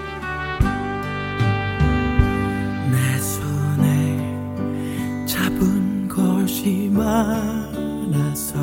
것이 6.59 6.89
많아서 6.91 8.57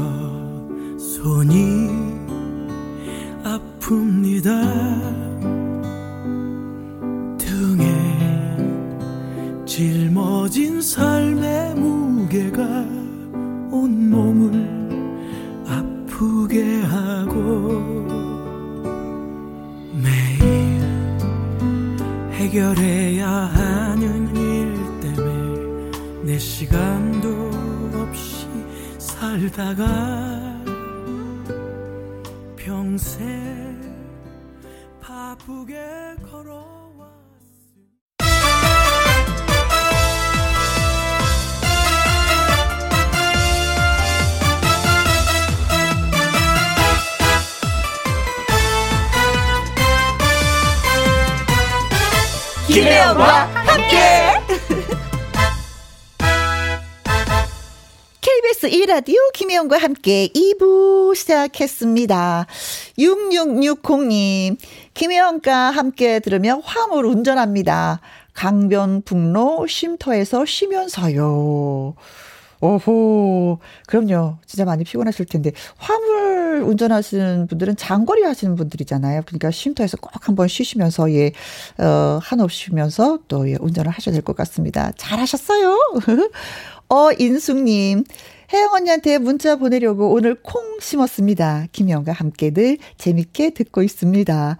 손이 0.98 1.88
아픕니다. 3.42 4.85
김혜영과 59.66 59.78
함께 59.78 60.28
2부 60.28 61.14
시작했습니다. 61.14 62.46
6660님, 62.98 64.56
김혜영과 64.94 65.70
함께 65.70 66.20
들으며 66.20 66.60
화물 66.64 67.04
운전합니다. 67.06 68.00
강변북로 68.34 69.66
쉼터에서 69.66 70.44
쉬면서요. 70.44 71.94
오호. 72.60 73.58
그럼요. 73.86 74.36
진짜 74.46 74.64
많이 74.64 74.84
피곤하실 74.84 75.26
텐데. 75.26 75.50
화물 75.76 76.62
운전하시는 76.64 77.46
분들은 77.48 77.76
장거리 77.76 78.22
하시는 78.22 78.54
분들이잖아요. 78.56 79.22
그러니까 79.26 79.50
쉼터에서 79.50 79.96
꼭 79.98 80.28
한번 80.28 80.48
쉬시면서, 80.48 81.10
예, 81.12 81.32
어, 81.78 82.18
한없 82.22 82.50
쉬면서 82.52 83.18
또, 83.28 83.50
예, 83.50 83.56
운전을 83.60 83.90
하셔야 83.90 84.12
될 84.14 84.22
것 84.22 84.36
같습니다. 84.36 84.92
잘 84.96 85.18
하셨어요. 85.18 85.76
어, 86.88 87.10
인숙님. 87.18 88.04
혜영 88.52 88.72
언니한테 88.74 89.18
문자 89.18 89.56
보내려고 89.56 90.12
오늘 90.12 90.36
콩 90.36 90.78
심었습니다. 90.80 91.66
김영과 91.72 92.12
함께 92.12 92.50
늘 92.50 92.78
재밌게 92.98 93.50
듣고 93.50 93.82
있습니다. 93.82 94.58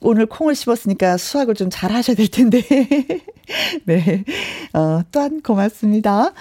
오늘 0.00 0.26
콩을 0.26 0.54
심었으니까 0.54 1.16
수학을 1.16 1.54
좀 1.54 1.68
잘 1.70 1.92
하셔야 1.92 2.16
될 2.16 2.28
텐데. 2.28 2.62
네. 3.86 4.24
어, 4.72 5.02
또한 5.12 5.40
고맙습니다. 5.42 6.32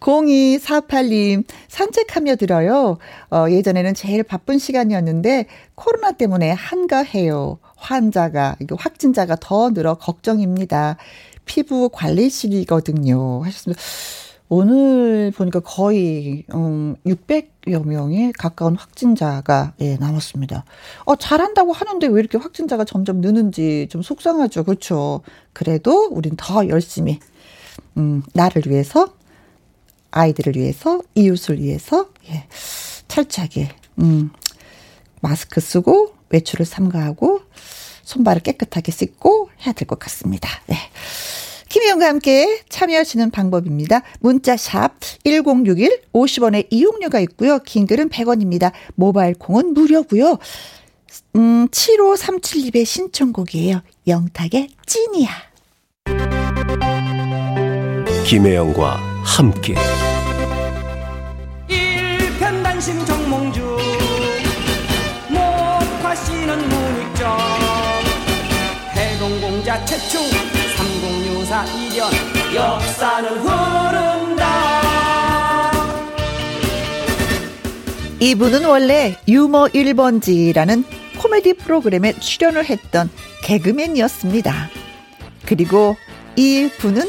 0248님, 0.00 1.44
산책하며 1.68 2.36
들어요. 2.36 2.98
어, 3.30 3.46
예전에는 3.48 3.94
제일 3.94 4.24
바쁜 4.24 4.58
시간이었는데, 4.58 5.46
코로나 5.76 6.10
때문에 6.12 6.50
한가해요. 6.50 7.58
환자가, 7.76 8.56
이거 8.60 8.74
확진자가 8.78 9.36
더 9.40 9.70
늘어 9.70 9.94
걱정입니다. 9.94 10.96
피부 11.46 11.88
관리실이거든요. 11.92 13.44
하셨습니다. 13.44 13.80
오늘 14.54 15.32
보니까 15.34 15.60
거의 15.60 16.44
음 16.54 16.94
600여 17.06 17.86
명에 17.86 18.32
가까운 18.38 18.76
확진자가 18.76 19.72
예, 19.80 19.96
남았습니다. 19.96 20.66
어 21.06 21.16
잘한다고 21.16 21.72
하는데 21.72 22.06
왜 22.08 22.20
이렇게 22.20 22.36
확진자가 22.36 22.84
점점 22.84 23.22
느는지 23.22 23.88
좀 23.90 24.02
속상하죠. 24.02 24.64
그렇죠. 24.64 25.22
그래도 25.54 26.06
우린 26.10 26.34
더 26.36 26.68
열심히 26.68 27.18
음 27.96 28.22
나를 28.34 28.64
위해서 28.66 29.14
아이들을 30.10 30.54
위해서 30.56 31.00
이웃을 31.14 31.58
위해서 31.58 32.08
예. 32.30 32.46
철저하게 33.08 33.70
음 34.00 34.28
마스크 35.22 35.62
쓰고 35.62 36.12
외출을 36.28 36.66
삼가하고 36.66 37.40
손발을 38.04 38.42
깨끗하게 38.42 38.92
씻고 38.92 39.48
해야 39.64 39.72
될 39.72 39.88
것 39.88 39.98
같습니다. 39.98 40.50
네. 40.66 40.76
김혜영과 41.72 42.06
함께 42.06 42.60
참여하시는 42.68 43.30
방법입니다. 43.30 44.02
문자 44.20 44.58
샵 44.58 44.92
1061 45.24 46.02
50원의 46.12 46.66
이용료가 46.68 47.18
있고요. 47.20 47.60
긴 47.60 47.86
글은 47.86 48.10
100원입니다. 48.10 48.72
모바일 48.94 49.32
콩은 49.32 49.72
무료고요. 49.72 50.36
음, 51.36 51.68
7537님의 51.68 52.84
신청곡이에요. 52.84 53.80
영탁의 54.06 54.68
찐이야. 54.84 55.30
김혜영과 58.26 58.96
함께 59.24 59.74
일편단심 61.68 63.02
정몽주 63.06 63.78
목화씨는 65.30 66.68
문익점 66.68 67.38
해동공자 68.94 69.82
최초 69.86 70.18
3064 71.52 71.64
1년 71.64 72.54
역사는 72.54 73.30
흐른다 73.30 74.46
이분은 78.20 78.64
원래 78.64 79.16
유머 79.28 79.66
1번지라는 79.66 80.84
코미디 81.18 81.54
프로그램에 81.54 82.14
출연을 82.18 82.64
했던 82.64 83.10
개그맨이었습니다. 83.42 84.70
그리고 85.44 85.96
이 86.36 86.70
분은 86.78 87.04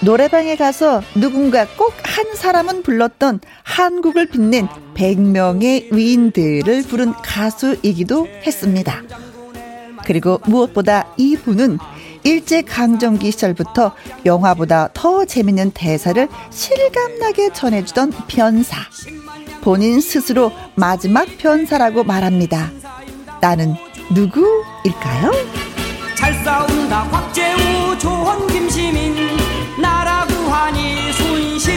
노래방에 0.00 0.56
가서 0.56 1.02
누군가 1.14 1.66
꼭 1.76 1.92
한 2.18 2.34
사람은 2.34 2.82
불렀던 2.82 3.38
한국을 3.62 4.26
빛낸 4.26 4.66
100명의 4.94 5.92
위인들을 5.92 6.82
부른 6.82 7.12
가수이기도 7.12 8.26
했습니다. 8.44 9.02
그리고 10.04 10.40
무엇보다 10.46 11.06
이 11.16 11.36
분은 11.36 11.78
일제강점기 12.24 13.30
시절부터 13.32 13.92
영화보다 14.26 14.88
더 14.94 15.24
재밌는 15.24 15.72
대사를 15.72 16.28
실감나게 16.50 17.52
전해주던 17.52 18.12
변사. 18.28 18.76
본인 19.60 20.00
스스로 20.00 20.52
마지막 20.74 21.26
변사라고 21.38 22.04
말합니다. 22.04 22.70
나는 23.40 23.74
누구일까요? 24.10 25.32
잘 26.16 26.34
싸운다 26.44 27.08
곽재우 27.10 27.98
조원 27.98 28.46
김시민 28.48 29.14
나라 29.80 30.26
구하니 30.26 31.12
순신 31.12 31.72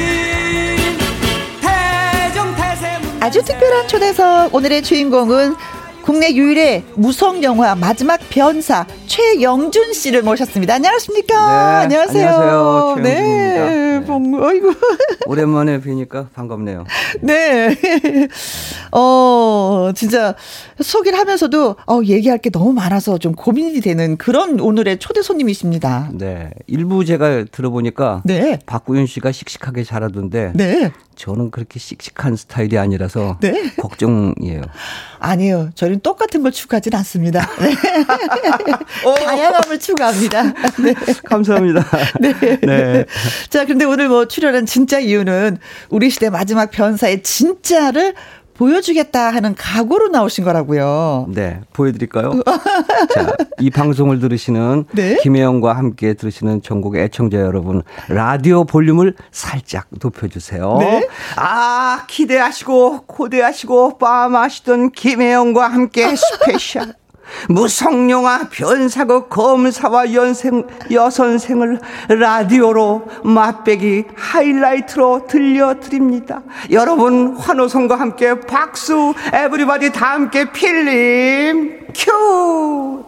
태정 1.61 2.55
태세 2.55 2.99
아주 3.19 3.43
특별한 3.43 3.87
초대석 3.87 4.55
오늘의 4.55 4.81
주인공은 4.81 5.55
국내 6.01 6.33
유일의 6.33 6.83
무성 6.95 7.43
영화 7.43 7.75
마지막 7.75 8.19
변사 8.29 8.87
최영준 9.11 9.91
씨를 9.91 10.21
모셨습니다. 10.21 10.75
안녕하십니까? 10.75 11.35
네, 11.35 11.83
안녕하세요. 11.83 12.29
안녕하세요. 12.29 12.95
네. 13.03 14.05
봉, 14.05 14.41
어이구. 14.41 14.73
오랜만에 15.27 15.81
뵈니까 15.81 16.29
반갑네요. 16.33 16.85
네. 17.19 17.75
어, 18.93 19.91
진짜 19.95 20.33
소개를 20.81 21.19
하면서도 21.19 21.75
어, 21.87 22.01
얘기할 22.05 22.37
게 22.37 22.49
너무 22.49 22.71
많아서 22.71 23.17
좀 23.17 23.33
고민이 23.33 23.81
되는 23.81 24.15
그런 24.15 24.61
오늘의 24.61 24.99
초대 24.99 25.21
손님이십니다. 25.21 26.11
네. 26.13 26.49
일부 26.67 27.03
제가 27.03 27.43
들어보니까 27.51 28.21
네. 28.23 28.59
박구윤 28.65 29.07
씨가 29.07 29.33
씩씩하게 29.33 29.83
잘하던데 29.83 30.53
네. 30.55 30.91
저는 31.15 31.51
그렇게 31.51 31.79
씩씩한 31.79 32.35
스타일이 32.35 32.77
아니라서 32.77 33.37
네. 33.41 33.71
걱정이에요. 33.77 34.61
아니에요. 35.19 35.69
저는 35.75 35.99
똑같은 35.99 36.41
걸 36.41 36.51
추구하진 36.51 36.95
않습니다. 36.95 37.47
네. 37.59 37.75
다양함을 39.03 39.79
추구합니다. 39.79 40.43
네. 40.83 40.93
감사합니다. 41.25 41.85
네. 42.19 42.33
네. 42.61 43.05
자, 43.49 43.65
근데 43.65 43.85
오늘 43.85 44.07
뭐 44.09 44.27
출연한 44.27 44.65
진짜 44.65 44.99
이유는 44.99 45.57
우리 45.89 46.09
시대 46.09 46.29
마지막 46.29 46.71
변사의 46.71 47.23
진짜를 47.23 48.13
보여주겠다 48.61 49.33
하는 49.33 49.55
각오로 49.55 50.09
나오신 50.09 50.43
거라고요. 50.43 51.25
네, 51.29 51.61
보여드릴까요? 51.73 52.43
자, 53.11 53.33
이 53.59 53.71
방송을 53.71 54.19
들으시는 54.19 54.85
네? 54.91 55.17
김혜영과 55.23 55.73
함께 55.73 56.13
들으시는 56.13 56.61
전국 56.61 56.95
애청자 56.95 57.39
여러분, 57.39 57.81
라디오 58.07 58.65
볼륨을 58.65 59.15
살짝 59.31 59.87
높여주세요. 59.89 60.77
네? 60.79 61.07
아, 61.37 62.05
기대하시고 62.07 63.05
고대하시고 63.07 63.97
빠마시던 63.97 64.91
김혜영과 64.91 65.67
함께 65.67 66.13
special. 66.15 66.93
무성영화 67.49 68.49
변사고 68.51 69.27
검사와 69.27 70.13
연생 70.13 70.63
여선생을 70.89 71.79
라디오로 72.09 73.03
맛배기 73.23 74.05
하이라이트로 74.15 75.27
들려드립니다. 75.27 76.41
여러분 76.71 77.35
환호성과 77.35 77.99
함께 77.99 78.39
박수 78.41 79.13
everybody 79.33 79.91
다 79.91 80.13
함께 80.13 80.51
필름 80.51 81.87
큐 81.93 83.03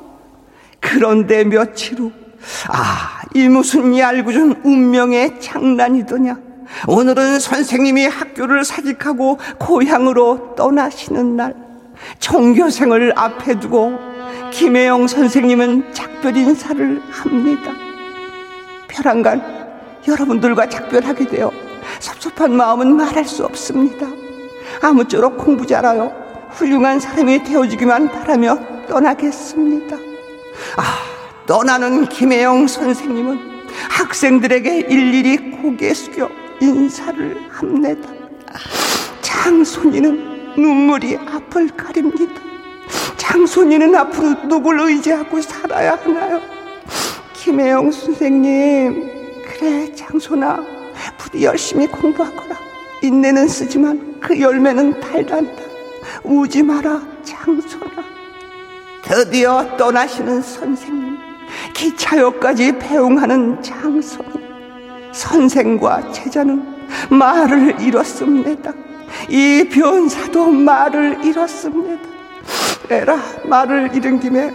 그런데 0.80 1.44
며칠 1.44 2.00
후 2.00 2.12
아, 2.68 3.22
이 3.34 3.48
무슨 3.48 3.98
얄궂은 3.98 4.62
운명의 4.64 5.40
장난이더냐. 5.40 6.38
오늘은 6.88 7.40
선생님이 7.40 8.06
학교를 8.08 8.66
사직하고 8.66 9.38
고향으로 9.60 10.56
떠나시는 10.56 11.38
날. 11.38 11.56
종교생을 12.20 13.14
앞에 13.16 13.60
두고 13.60 13.98
김혜영 14.54 15.08
선생님은 15.08 15.94
작별 15.94 16.38
인사를 16.38 17.02
합니다. 17.10 17.74
별안간 18.88 19.42
여러분들과 20.08 20.70
작별하게 20.70 21.26
되어 21.26 21.52
섭섭한 22.00 22.56
마음은 22.56 22.96
말할 22.96 23.26
수 23.26 23.44
없습니다. 23.46 24.06
아무쪼록 24.80 25.40
공부 25.40 25.66
잘하여 25.66 26.14
훌륭한 26.52 27.00
사람이 27.00 27.44
되어주기만 27.44 28.12
바라며 28.12 28.60
떠나겠습니다. 28.88 29.98
아, 30.78 30.84
떠나는 31.48 32.06
김혜영 32.06 32.68
선생님은 32.68 33.40
학생들에게 33.90 34.82
일일이 34.82 35.38
고개 35.50 35.92
숙여 35.96 36.30
인사를 36.62 37.50
합니다. 37.50 38.08
장손이는 39.22 40.54
눈물이 40.58 41.18
앞을 41.18 41.70
가립니다. 41.70 42.53
장손이는 43.24 43.96
앞으로 43.96 44.48
누굴 44.50 44.82
의지하고 44.82 45.42
살아야 45.42 45.96
하나요? 45.96 46.42
김혜영 47.34 47.90
선생님, 47.90 49.10
그래, 49.46 49.96
장손아. 49.96 50.62
부디 51.18 51.46
열심히 51.46 51.88
공부하거라. 51.88 52.58
인내는 53.02 53.48
쓰지만 53.48 54.20
그 54.20 54.40
열매는 54.40 55.00
달단다. 55.00 55.64
우지 56.24 56.64
마라, 56.64 57.02
장손아. 57.24 58.04
드디어 59.04 59.78
떠나시는 59.78 60.42
선생님. 60.42 61.18
기차역까지 61.74 62.78
배웅하는 62.78 63.64
장손. 63.64 64.26
선생과 65.14 66.12
제자는 66.12 66.62
말을 67.10 67.80
잃었습니다. 67.80 68.74
이 69.30 69.70
변사도 69.72 70.48
말을 70.52 71.24
잃었습니다. 71.24 72.13
에라 72.90 73.18
말을 73.46 73.92
잃은 73.96 74.20
김에 74.20 74.52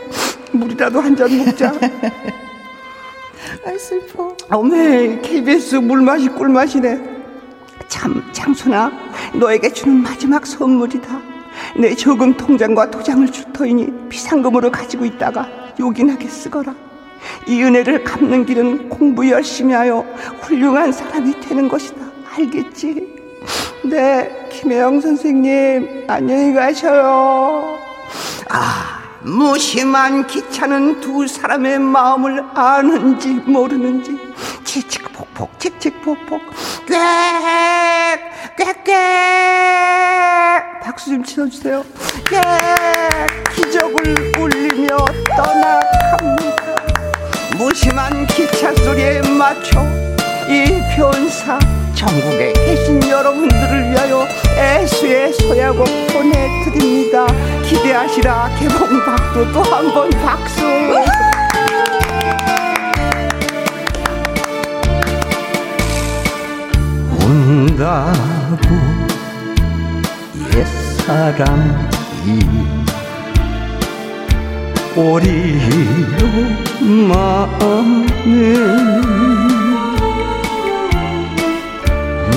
물이라도 0.53 1.01
한 1.01 1.16
잔 1.16 1.29
먹자. 1.37 1.72
아 3.64 3.79
슬퍼. 3.79 4.35
어메 4.51 5.20
KBS 5.22 5.76
물맛이 5.76 6.29
꿀맛이네. 6.31 7.18
참 7.89 8.22
장순아 8.33 8.93
너에게 9.35 9.72
주는 9.72 9.97
마지막 10.03 10.47
선물이다. 10.47 11.20
내 11.76 11.95
저금 11.95 12.35
통장과 12.37 12.91
도장을 12.91 13.26
줄 13.33 13.45
터이니 13.53 14.09
비상금으로 14.09 14.70
가지고 14.70 15.05
있다가 15.05 15.49
요긴하게 15.81 16.29
쓰거라. 16.29 16.74
이 17.47 17.62
은혜를 17.62 18.05
갚는 18.05 18.47
길은 18.47 18.89
공부 18.91 19.29
열심히 19.29 19.74
하여 19.74 20.01
훌륭한 20.43 20.93
사람이 20.93 21.41
되는 21.41 21.68
것이다. 21.68 21.97
알겠지? 22.37 23.18
네, 23.85 24.49
김혜영 24.51 25.01
선생님, 25.01 26.05
안녕히 26.07 26.53
가셔요. 26.53 27.79
아, 28.51 29.01
무심한 29.20 30.26
기차는 30.26 31.01
두 31.01 31.26
사람의 31.26 31.78
마음을 31.80 32.42
아는지 32.55 33.28
모르는지. 33.28 34.18
칙칙폭폭 34.64 35.59
칙칙폭폭. 35.59 36.40
꽥 36.86 36.96
꽥꽥 38.57 38.84
박수 40.82 41.11
좀 41.11 41.22
치워주세요. 41.24 41.84
꽥 42.24 43.26
기적을 43.55 44.32
울리며 44.38 44.96
떠나갑니다. 45.36 46.57
무심한 47.59 48.26
기차 48.28 48.72
소리에 48.74 49.20
맞춰 49.36 49.80
이 50.49 50.80
변사 50.96 51.59
전국에 51.94 52.53
계신 52.55 53.03
여러분들을 53.09 53.90
위하여 53.90 54.26
애수의 54.57 55.32
소야곡 55.34 55.86
보내드립니다. 56.12 57.26
기대하시라 57.62 58.51
개봉박도 58.59 59.53
또 59.53 59.62
한 59.62 59.92
번 59.92 60.09
박수. 60.11 60.62
온다고 67.38 68.74
옛사람이 70.55 72.40
오리요 74.96 76.18
마음을 77.09 78.07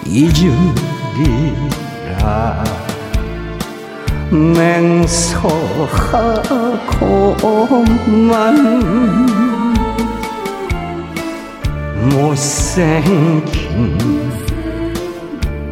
잊으리 0.06 1.54
맹서하고만 4.30 5.18
못생긴 12.10 13.48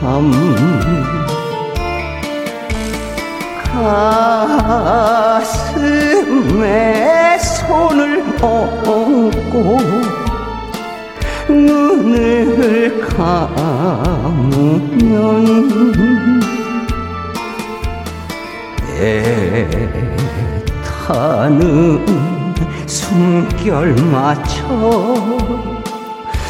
밤 0.00 0.30
가슴에 5.72 7.38
손을 7.38 8.22
얹고 8.42 9.78
눈을 11.48 13.08
감으면 13.16 14.36
애타는 20.98 22.35
숨결 22.86 23.94
맞춰 24.10 24.62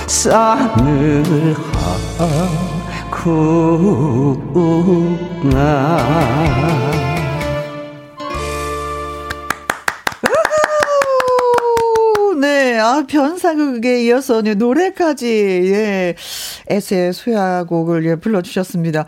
쌍을 0.06 1.54
하구나 3.10 4.06
아, 12.86 13.02
변사극에 13.06 14.04
이어서 14.04 14.42
네, 14.42 14.54
노래까지, 14.54 15.26
예, 15.26 16.14
에세 16.68 17.10
수야곡을 17.12 18.06
예, 18.06 18.14
불러주셨습니다. 18.16 19.06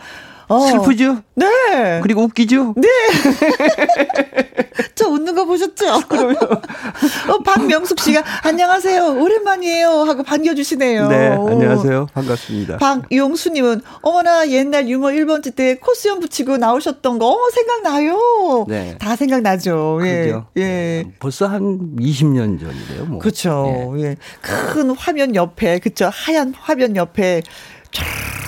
어. 0.48 0.60
슬프죠? 0.60 1.22
네. 1.34 2.00
그리고 2.02 2.22
웃기죠? 2.22 2.74
네. 2.76 2.88
저 4.94 5.08
웃는 5.08 5.34
거 5.34 5.44
보셨죠? 5.44 6.00
그럼요. 6.08 6.34
어, 7.28 7.38
박명숙 7.44 8.00
씨가 8.00 8.24
안녕하세요. 8.42 9.20
오랜만이에요. 9.20 9.90
하고 9.90 10.22
반겨주시네요. 10.22 11.08
네. 11.08 11.28
안녕하세요. 11.28 12.06
반갑습니다. 12.14 12.78
박용수님은 12.78 13.82
어머나 14.00 14.48
옛날 14.48 14.88
유머 14.88 15.08
1번지 15.08 15.54
때 15.54 15.76
코스염 15.76 16.20
붙이고 16.20 16.56
나오셨던 16.56 17.18
거 17.18 17.28
어, 17.28 17.50
생각나요. 17.50 18.66
네. 18.68 18.96
다 18.98 19.16
생각나죠. 19.16 20.00
예. 20.02 20.34
예. 20.56 20.62
네. 20.62 21.04
벌써 21.18 21.46
한 21.46 21.96
20년 21.96 22.58
전이래요. 22.58 23.04
뭐. 23.06 23.18
그렇죠. 23.18 23.94
예. 23.98 24.02
예. 24.02 24.16
큰 24.40 24.90
화면 24.90 25.34
옆에 25.34 25.78
그쵸 25.78 26.10
하얀 26.12 26.54
화면 26.58 26.96
옆에 26.96 27.42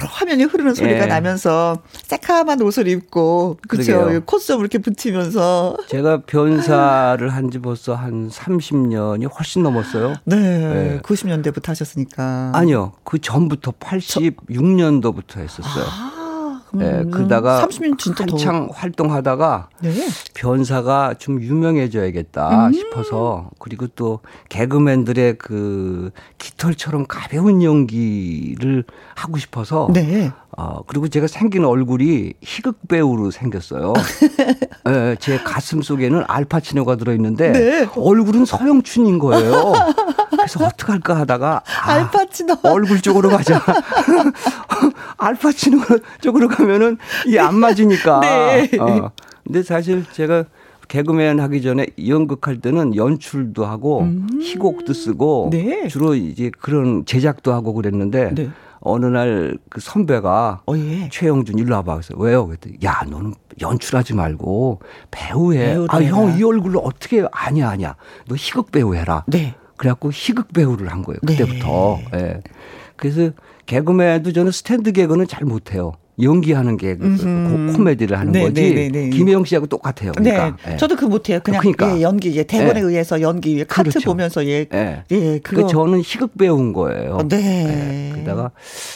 화면이 0.02 0.44
흐르는 0.44 0.74
소리가 0.74 1.02
예. 1.02 1.06
나면서 1.06 1.82
새카만 1.92 2.62
옷을 2.62 2.88
입고 2.88 3.58
그렇죠 3.68 4.22
콧좀 4.24 4.60
이렇게 4.60 4.78
붙이면서 4.78 5.76
제가 5.88 6.22
변사를 6.22 7.28
한 7.28 7.50
지 7.50 7.58
벌써 7.58 7.94
한 7.94 8.28
30년이 8.30 9.28
훨씬 9.36 9.62
넘었어요. 9.62 10.14
네, 10.24 10.36
네. 10.36 11.00
90년대부터 11.02 11.66
하셨으니까 11.68 12.52
아니요 12.54 12.92
그 13.04 13.18
전부터 13.18 13.72
86년도부터 13.72 15.38
했었어요. 15.38 15.84
아. 15.86 16.19
예, 16.78 17.04
그러다가 17.10 17.66
30년 17.66 17.98
진짜 17.98 18.24
한창 18.24 18.68
더... 18.68 18.72
활동하다가 18.74 19.68
네. 19.80 19.92
변사가 20.34 21.14
좀 21.18 21.42
유명해져야겠다 21.42 22.68
음. 22.68 22.72
싶어서 22.72 23.50
그리고 23.58 23.86
또 23.88 24.20
개그맨들의 24.48 25.38
그 25.38 26.10
깃털처럼 26.38 27.06
가벼운 27.06 27.62
연기를 27.62 28.84
하고 29.14 29.38
싶어서 29.38 29.88
네. 29.92 30.30
어, 30.56 30.80
그리고 30.86 31.08
제가 31.08 31.26
생긴 31.26 31.64
얼굴이 31.64 32.34
희극 32.40 32.88
배우로 32.88 33.30
생겼어요. 33.30 33.92
네, 34.84 35.16
제 35.20 35.38
가슴 35.38 35.80
속에는 35.80 36.24
알파치노가 36.26 36.96
들어있는데 36.96 37.52
네. 37.52 37.88
얼굴은 37.96 38.44
서영춘인 38.44 39.18
거예요. 39.18 39.72
그래서 40.30 40.64
어떡할까 40.64 41.16
하다가 41.20 41.62
아, 41.64 41.92
알파치노 41.92 42.56
얼굴 42.64 43.00
쪽으로 43.00 43.28
가자. 43.28 43.62
알파치노 45.18 45.82
쪽으로 46.20 46.48
가면은 46.48 46.98
이안 47.26 47.54
맞으니까. 47.56 48.20
네. 48.20 48.70
어. 48.78 49.10
근데 49.44 49.62
사실 49.62 50.04
제가 50.12 50.44
개그맨 50.88 51.38
하기 51.38 51.62
전에 51.62 51.86
연극할 52.08 52.60
때는 52.60 52.96
연출도 52.96 53.64
하고 53.64 54.00
음. 54.00 54.26
희곡도 54.42 54.92
쓰고 54.92 55.50
네. 55.52 55.86
주로 55.86 56.16
이제 56.16 56.50
그런 56.58 57.04
제작도 57.04 57.52
하고 57.52 57.72
그랬는데 57.72 58.34
네. 58.34 58.50
어느 58.80 59.06
날 59.06 59.58
그 59.68 59.80
선배가 59.80 60.62
어, 60.66 60.76
예. 60.76 61.08
최영준 61.10 61.58
일로 61.58 61.74
와봐 61.76 61.94
그래서 61.96 62.14
왜요? 62.16 62.46
그랬더니 62.46 62.76
야 62.84 63.02
너는 63.08 63.34
연출하지 63.60 64.14
말고 64.14 64.80
배우해. 65.10 65.76
아 65.88 66.00
형 66.02 66.36
이 66.38 66.42
얼굴로 66.42 66.80
어떻게 66.80 67.24
아니야 67.30 67.68
아니야. 67.70 67.96
너 68.26 68.34
희극 68.36 68.72
배우 68.72 68.94
해라. 68.94 69.24
네. 69.26 69.54
그래갖고 69.76 70.10
희극 70.12 70.52
배우를 70.52 70.88
한 70.90 71.02
거예요. 71.02 71.18
그때부터. 71.26 71.98
네. 72.12 72.18
예. 72.18 72.42
그래서 72.96 73.30
개그맨도 73.66 74.32
저는 74.32 74.50
스탠드 74.52 74.92
개그는 74.92 75.26
잘 75.26 75.44
못해요. 75.44 75.92
연기하는 76.22 76.76
게 76.76 76.96
고, 76.96 77.04
코미디를 77.76 78.18
하는 78.18 78.32
네, 78.32 78.42
거지. 78.42 78.74
네, 78.74 78.88
네, 78.88 78.88
네, 78.88 79.10
김혜영 79.10 79.44
씨하고 79.44 79.66
똑같아요. 79.66 80.12
그러니까. 80.12 80.56
네. 80.64 80.76
저도 80.76 80.96
그 80.96 81.04
못해요. 81.04 81.40
그냥 81.42 81.60
그러니까. 81.60 81.96
예, 81.96 82.02
연기 82.02 82.34
예, 82.36 82.42
대본에 82.42 82.74
네. 82.74 82.80
의해서 82.80 83.20
연기 83.20 83.64
카트 83.64 83.90
그렇죠. 83.90 84.10
보면서 84.10 84.44
예, 84.46 84.66
예, 84.72 85.04
예 85.10 85.38
그거 85.42 85.66
저는 85.66 86.00
희극 86.00 86.36
배운 86.36 86.72
거예요. 86.72 87.16
어, 87.16 87.28
네. 87.28 88.10
예, 88.10 88.12
그러다가 88.12 88.50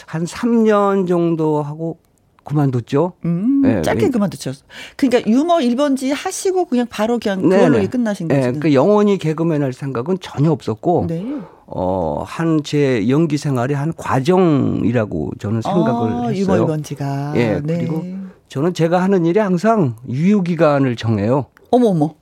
한 0.06 0.24
3년 0.24 1.08
정도 1.08 1.62
하고 1.62 1.98
그만뒀죠. 2.44 3.14
음, 3.24 3.62
네, 3.62 3.82
짧게 3.82 4.10
그만뒀죠. 4.10 4.52
그러니까 4.96 5.28
유머 5.30 5.56
1번지 5.58 6.12
하시고 6.14 6.66
그냥 6.66 6.86
바로 6.90 7.18
그냥 7.18 7.42
그걸로 7.42 7.78
네, 7.78 7.86
끝나신 7.86 8.28
거죠. 8.28 8.38
네, 8.40 8.46
그러니까 8.48 8.72
영원히 8.72 9.18
개그맨 9.18 9.62
할 9.62 9.72
생각은 9.72 10.18
전혀 10.20 10.50
없었고 10.50 11.06
네. 11.08 11.24
어, 11.66 12.22
한 12.26 12.62
제 12.62 13.08
연기 13.08 13.36
생활의 13.38 13.76
한 13.76 13.92
과정이라고 13.96 15.32
저는 15.38 15.62
생각을 15.62 16.12
아, 16.12 16.28
했어요. 16.28 16.56
유머 16.62 16.66
1번지가. 16.66 17.36
예. 17.36 17.60
네. 17.62 17.78
그리고 17.78 18.04
저는 18.48 18.74
제가 18.74 19.02
하는 19.02 19.24
일이 19.26 19.38
항상 19.40 19.96
유효 20.08 20.42
기간을 20.42 20.96
정해요. 20.96 21.46
어머 21.70 21.88
어머. 21.88 22.14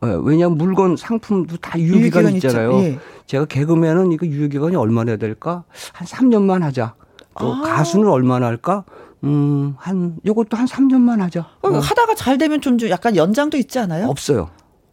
네, 0.00 0.16
왜냐하면 0.22 0.58
물건 0.58 0.96
상품도 0.96 1.56
다 1.56 1.78
유효기간, 1.78 2.22
유효기간 2.24 2.34
있잖아요. 2.36 2.72
예. 2.80 2.98
제가 3.26 3.46
개그맨은 3.46 4.12
이거 4.12 4.26
유효기간이 4.26 4.76
얼마나 4.76 5.16
될까? 5.16 5.64
한 5.92 6.06
3년만 6.06 6.60
하자. 6.60 6.94
또 7.40 7.52
아. 7.54 7.62
가수는 7.62 8.08
얼마나 8.08 8.46
할까? 8.46 8.84
음, 9.24 9.74
한, 9.78 10.16
요것도 10.24 10.56
한 10.56 10.66
3년만 10.66 11.18
하자. 11.18 11.40
어, 11.62 11.68
어. 11.68 11.78
하다가 11.78 12.14
잘 12.14 12.38
되면 12.38 12.60
좀 12.60 12.78
약간 12.88 13.16
연장도 13.16 13.56
있지 13.56 13.78
않아요? 13.78 14.06
없어요. 14.06 14.50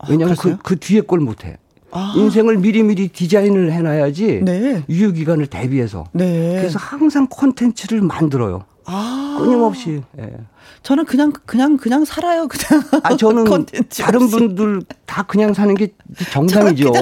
왜냐하면 0.09 0.35
아, 0.37 0.41
그, 0.41 0.57
그 0.57 0.79
뒤에 0.79 1.01
걸 1.01 1.19
못해. 1.19 1.57
아. 1.91 2.13
인생을 2.17 2.57
미리미리 2.57 3.07
디자인을 3.09 3.71
해놔야지 3.71 4.41
네. 4.43 4.83
유효기간을 4.89 5.47
대비해서. 5.47 6.05
네. 6.11 6.57
그래서 6.57 6.77
항상 6.77 7.27
콘텐츠를 7.29 8.01
만들어요. 8.01 8.65
아. 8.85 9.37
끊임없이. 9.39 10.01
예. 10.19 10.33
저는 10.85 11.05
그냥 11.05 11.33
그냥 11.47 11.77
그냥 11.77 12.05
살아요. 12.05 12.47
그냥. 12.47 12.83
아 13.01 13.17
저는 13.17 13.65
다른 13.99 14.27
분들 14.29 14.83
다 15.07 15.23
그냥 15.23 15.51
사는 15.53 15.73
게 15.73 15.91
정상이죠. 16.31 16.93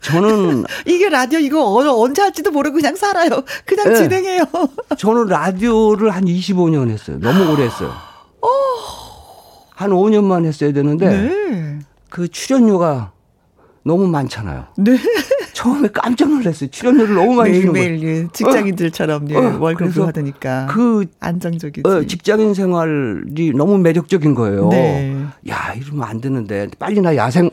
저는 0.00 0.64
이게 0.86 1.08
라디오 1.08 1.40
이거 1.40 1.60
언제 1.98 2.22
할지도 2.22 2.52
모르고 2.52 2.76
그냥 2.76 2.94
살아요. 2.94 3.42
그냥 3.66 3.88
네. 3.88 3.94
진행해요. 3.96 4.44
저는 4.96 5.26
라디오를 5.26 6.10
한 6.10 6.24
25년 6.24 6.88
했어요. 6.88 7.18
너무 7.20 7.52
오래 7.52 7.64
했어요. 7.64 7.90
어. 8.40 8.48
한 9.74 9.90
5년만 9.90 10.44
했어야 10.44 10.72
되는데 10.72 11.08
네. 11.08 11.78
그 12.10 12.28
출연료가 12.28 13.10
너무 13.82 14.06
많잖아요. 14.06 14.68
네. 14.76 14.96
처음에 15.60 15.88
깜짝 15.92 16.30
놀랐어요. 16.30 16.70
출연료를 16.70 17.14
너무 17.14 17.34
많이 17.34 17.60
주는 17.60 17.72
거예요. 17.72 17.88
매일 18.00 18.28
직장인들처럼 18.32 19.28
어, 19.34 19.38
어, 19.38 19.58
월급을 19.60 20.06
받으니까 20.06 20.66
그 20.70 21.04
안정적이지. 21.20 21.82
어, 21.86 22.04
직장인 22.06 22.54
생활이 22.54 23.52
너무 23.54 23.76
매력적인 23.78 24.34
거예요. 24.34 24.68
네. 24.70 25.22
야 25.50 25.74
이러면 25.76 26.04
안 26.08 26.20
되는데 26.20 26.68
빨리 26.78 27.00
나 27.00 27.14
야생 27.16 27.50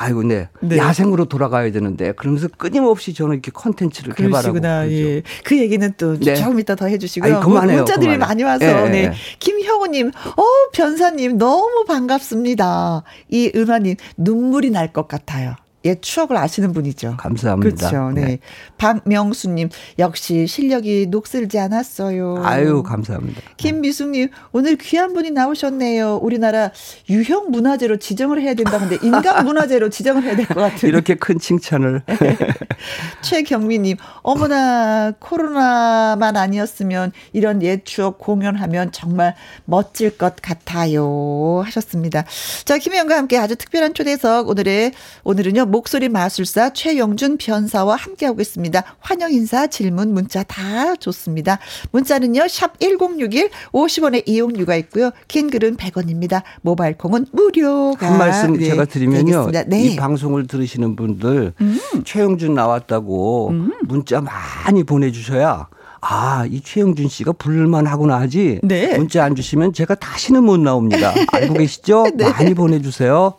아이고, 0.00 0.22
네. 0.22 0.48
네. 0.60 0.76
야생으로 0.78 1.24
돌아가야 1.24 1.72
되는데 1.72 2.12
그러면서 2.12 2.46
끊임없이 2.56 3.12
저는 3.14 3.32
이렇게 3.34 3.50
컨텐츠를 3.50 4.14
개발하고 4.14 4.58
예. 4.92 5.22
그 5.42 5.58
얘기는 5.58 5.92
또 5.96 6.16
네. 6.20 6.36
조금 6.36 6.60
이따 6.60 6.76
더 6.76 6.86
해주시고요. 6.86 7.34
아니, 7.34 7.44
그만해요, 7.44 7.76
문자들이 7.78 8.12
그만해. 8.12 8.18
많이 8.18 8.42
와서 8.44 8.64
네. 8.64 9.08
네. 9.08 9.12
김형우님, 9.40 10.08
어 10.08 10.42
변사님 10.72 11.36
너무 11.36 11.84
반갑습니다. 11.86 13.02
이 13.28 13.50
은화님 13.54 13.96
눈물이 14.16 14.70
날 14.70 14.92
것 14.92 15.08
같아요. 15.08 15.56
옛 15.84 16.02
추억을 16.02 16.36
아시는 16.36 16.72
분이죠. 16.72 17.16
감사합니다. 17.18 17.88
그렇죠. 17.90 18.10
네. 18.10 18.20
네. 18.24 18.38
박명수님 18.78 19.68
역시 19.98 20.46
실력이 20.48 21.06
녹슬지 21.08 21.58
않았어요. 21.58 22.42
아유 22.44 22.82
감사합니다. 22.82 23.40
김미숙님 23.56 24.28
오늘 24.52 24.76
귀한 24.76 25.12
분이 25.12 25.30
나오셨네요. 25.30 26.16
우리나라 26.16 26.72
유형 27.08 27.50
문화재로 27.52 27.98
지정을 27.98 28.40
해야 28.42 28.54
된다는데 28.54 28.98
인간 29.02 29.44
문화재로 29.46 29.88
지정을 29.90 30.24
해야 30.24 30.34
될 30.36 30.46
것 30.46 30.54
같아요. 30.56 30.88
이렇게 30.88 31.14
큰 31.14 31.38
칭찬을. 31.38 32.02
최경미님 33.22 33.96
어머나 34.22 35.12
코로나만 35.18 36.36
아니었으면 36.36 37.12
이런 37.32 37.62
옛 37.62 37.84
추억 37.84 38.18
공연하면 38.18 38.92
정말 38.92 39.34
멋질 39.64 40.16
것 40.18 40.36
같아요 40.36 41.62
하셨습니다. 41.64 42.24
자 42.64 42.78
김혜영과 42.78 43.16
함께 43.16 43.38
아주 43.38 43.56
특별한 43.56 43.94
초대석 43.94 44.48
오늘의 44.48 44.92
오늘은요. 45.24 45.66
목소리 45.68 46.08
마술사 46.08 46.72
최영준 46.72 47.38
변사와 47.38 47.96
함께하고 47.96 48.40
있습니다. 48.40 48.82
환영 49.00 49.32
인사, 49.32 49.66
질문, 49.66 50.12
문자 50.12 50.42
다 50.42 50.94
좋습니다. 50.96 51.58
문자는요. 51.92 52.48
샵 52.48 52.78
1061, 52.80 53.50
50원의 53.72 54.22
이용료가 54.26 54.76
있고요. 54.76 55.10
긴 55.28 55.50
글은 55.50 55.76
100원입니다. 55.76 56.42
모바일 56.62 56.96
콩은 56.96 57.26
무료가. 57.32 58.06
한 58.08 58.18
말씀 58.18 58.54
네, 58.54 58.66
제가 58.66 58.84
드리면요. 58.86 59.50
네. 59.66 59.82
이 59.82 59.96
방송을 59.96 60.46
들으시는 60.46 60.96
분들 60.96 61.52
음. 61.60 61.80
최영준 62.04 62.54
나왔다고 62.54 63.50
음. 63.50 63.72
문자 63.82 64.20
많이 64.20 64.84
보내주셔야 64.84 65.68
아, 66.00 66.46
이 66.48 66.60
최영준 66.60 67.08
씨가 67.08 67.32
부를만 67.32 67.86
하구나 67.86 68.20
하지. 68.20 68.60
네. 68.62 68.96
문자 68.96 69.24
안 69.24 69.34
주시면 69.34 69.72
제가 69.72 69.94
다시는 69.96 70.44
못 70.44 70.58
나옵니다. 70.58 71.12
알고 71.32 71.54
계시죠? 71.54 72.06
네. 72.14 72.28
많이 72.28 72.54
보내주세요. 72.54 73.34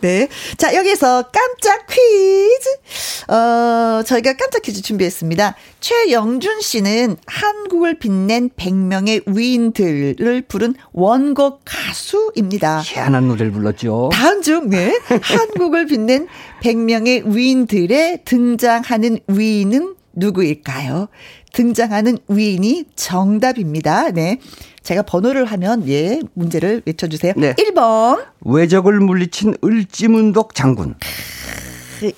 네. 0.00 0.28
자, 0.56 0.74
여기서 0.74 1.24
깜짝 1.30 1.86
퀴즈. 1.86 3.32
어, 3.32 4.02
저희가 4.04 4.34
깜짝 4.36 4.62
퀴즈 4.62 4.80
준비했습니다. 4.82 5.54
최영준 5.80 6.60
씨는 6.60 7.16
한국을 7.26 7.98
빛낸 7.98 8.50
100명의 8.50 9.22
위인들을 9.26 10.42
부른 10.48 10.74
원곡 10.92 11.62
가수입니다. 11.64 12.80
희한한 12.80 13.28
노래를 13.28 13.52
불렀죠. 13.52 14.10
다음 14.12 14.42
중, 14.42 14.70
네. 14.70 14.98
한국을 15.22 15.86
빛낸 15.86 16.26
100명의 16.62 17.34
위인들에 17.34 18.22
등장하는 18.24 19.20
위인은 19.28 19.94
누구일까요? 20.14 21.08
등장하는 21.52 22.18
위인이 22.28 22.84
정답입니다. 22.96 24.10
네. 24.10 24.38
제가 24.82 25.02
번호를 25.02 25.44
하면 25.44 25.86
예, 25.88 26.20
문제를 26.34 26.82
외쳐 26.86 27.06
주세요. 27.08 27.32
네. 27.36 27.54
1번. 27.54 28.24
외적을 28.44 29.00
물리친 29.00 29.56
을지문덕 29.62 30.54
장군. 30.54 30.94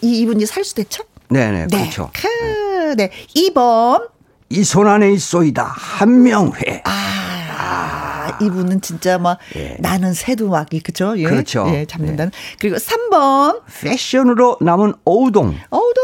이 0.03 0.21
이분이 0.21 0.47
살수대첩? 0.47 1.07
네네, 1.31 1.67
네. 1.69 1.79
그렇죠. 1.79 2.11
크, 2.13 2.95
네. 2.97 3.11
2번. 3.35 4.09
이 4.53 4.65
손 4.65 4.89
안에 4.89 5.13
있소이다. 5.13 5.63
한명회. 5.65 6.83
아. 6.85 8.39
이분은 8.43 8.81
진짜 8.81 9.19
막 9.19 9.39
예. 9.55 9.77
나는 9.81 10.15
새도 10.15 10.49
막이 10.49 10.81
그죠? 10.81 11.15
예. 11.19 11.25
그렇죠. 11.25 11.67
예, 11.69 11.85
잡는다는. 11.85 12.31
네. 12.31 12.39
그리고 12.59 12.77
3번 12.77 13.61
패션으로 13.83 14.57
남은 14.61 14.95
어우동. 15.05 15.55
어우동. 15.71 16.03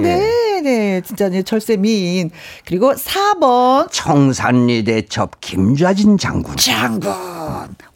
예. 0.00 0.02
네, 0.02 0.60
네. 0.62 1.00
진짜 1.02 1.30
절세 1.42 1.76
미인. 1.76 2.30
그리고 2.66 2.92
4번 2.94 3.88
청산리 3.90 4.84
대 4.84 5.02
첩 5.08 5.40
김좌진 5.40 6.18
장군. 6.18 6.56
장군. 6.56 7.12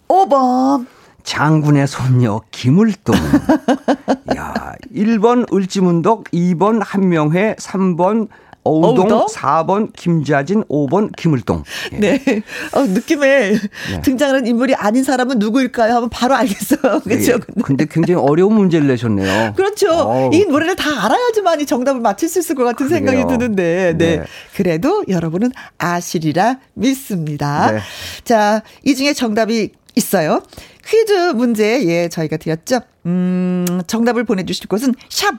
5번 0.08 0.86
장군의 1.24 1.86
손녀 1.88 2.40
김을동. 2.52 3.14
야, 4.36 4.74
1번 4.94 5.52
을지문덕, 5.52 6.24
2번 6.32 6.80
한명회, 6.84 7.56
3번 7.58 8.28
어우동, 8.62 9.10
어우동? 9.10 9.26
4번 9.26 9.92
김자진, 9.96 10.64
5번 10.64 11.10
김을동. 11.16 11.64
예. 11.94 11.98
네. 11.98 12.42
어, 12.72 12.82
느낌에 12.82 13.52
네. 13.52 14.00
등장하는 14.02 14.46
인물이 14.46 14.74
아닌 14.74 15.02
사람은 15.02 15.38
누구일까요? 15.38 15.94
하면 15.94 16.08
바로 16.10 16.34
알겠어요. 16.34 17.00
그렇죠. 17.04 17.38
네. 17.38 17.62
근데 17.62 17.86
굉장히 17.90 18.20
어려운 18.20 18.54
문제를 18.54 18.86
내셨네요. 18.88 19.54
그렇죠. 19.54 19.88
어우. 19.90 20.30
이 20.34 20.44
노래를 20.44 20.76
다 20.76 21.04
알아야지만 21.06 21.60
이 21.60 21.66
정답을 21.66 22.00
맞힐 22.00 22.28
수 22.28 22.38
있을 22.38 22.54
것 22.54 22.64
같은 22.64 22.86
그래요. 22.86 22.98
생각이 23.06 23.26
드는데. 23.38 23.94
네. 23.96 24.16
네. 24.18 24.24
그래도 24.54 25.04
여러분은 25.08 25.52
아시리라 25.78 26.58
믿습니다. 26.74 27.72
네. 27.72 27.80
자, 28.24 28.62
이 28.84 28.94
중에 28.94 29.14
정답이 29.14 29.70
있어요. 29.96 30.42
퀴즈 30.86 31.12
문제, 31.34 31.84
예, 31.86 32.08
저희가 32.08 32.36
드렸죠. 32.36 32.80
음, 33.06 33.82
정답을 33.86 34.24
보내 34.24 34.44
주실 34.44 34.66
곳은 34.68 34.94
샵 35.08 35.34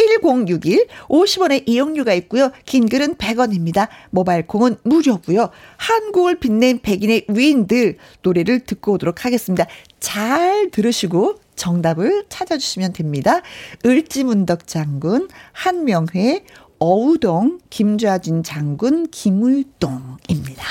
1061 0.00 0.86
50원의 1.08 1.64
이용료가 1.66 2.14
있고요. 2.14 2.50
긴 2.64 2.88
글은 2.88 3.16
100원입니다. 3.16 3.88
모바일 4.10 4.46
콩은 4.46 4.76
무료고요. 4.84 5.50
한국을 5.76 6.38
빛낸 6.38 6.80
백인의 6.80 7.26
위인들 7.28 7.96
노래를 8.22 8.60
듣고 8.60 8.92
오도록 8.92 9.24
하겠습니다. 9.24 9.66
잘 9.98 10.70
들으시고 10.70 11.36
정답을 11.56 12.24
찾아주시면 12.28 12.94
됩니다. 12.94 13.42
을지문덕 13.84 14.66
장군, 14.66 15.28
한명회, 15.52 16.44
어우동, 16.78 17.58
김좌진 17.68 18.42
장군, 18.42 19.08
김울동입니다. 19.10 20.64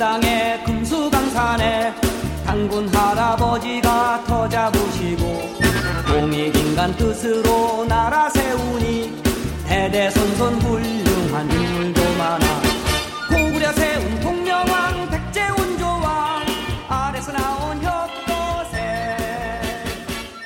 땅에 0.00 0.58
금수강산에 0.64 1.94
당군 2.46 2.88
할아버지가 2.88 4.24
터 4.26 4.48
잡으시고 4.48 5.42
공익인간 6.10 6.96
뜻으로 6.96 7.84
나라 7.86 8.30
세우니 8.30 9.22
대대손손 9.68 10.54
훌륭한 10.62 11.50
인물도 11.50 12.14
많아. 12.14 12.62
고구려 13.28 13.70
세운 13.74 14.20
통영왕 14.20 15.10
백제운 15.10 15.76
조왕 15.76 16.46
아래서 16.88 17.30
나온 17.32 17.82
협도세. 17.82 18.80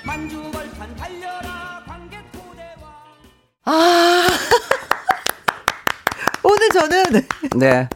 만주벌판 0.03 0.97
달려라 0.97 1.81
광개토대왕. 1.87 2.91
아 3.67 4.27
오늘 6.43 6.69
저는 6.71 7.05
네 7.55 7.89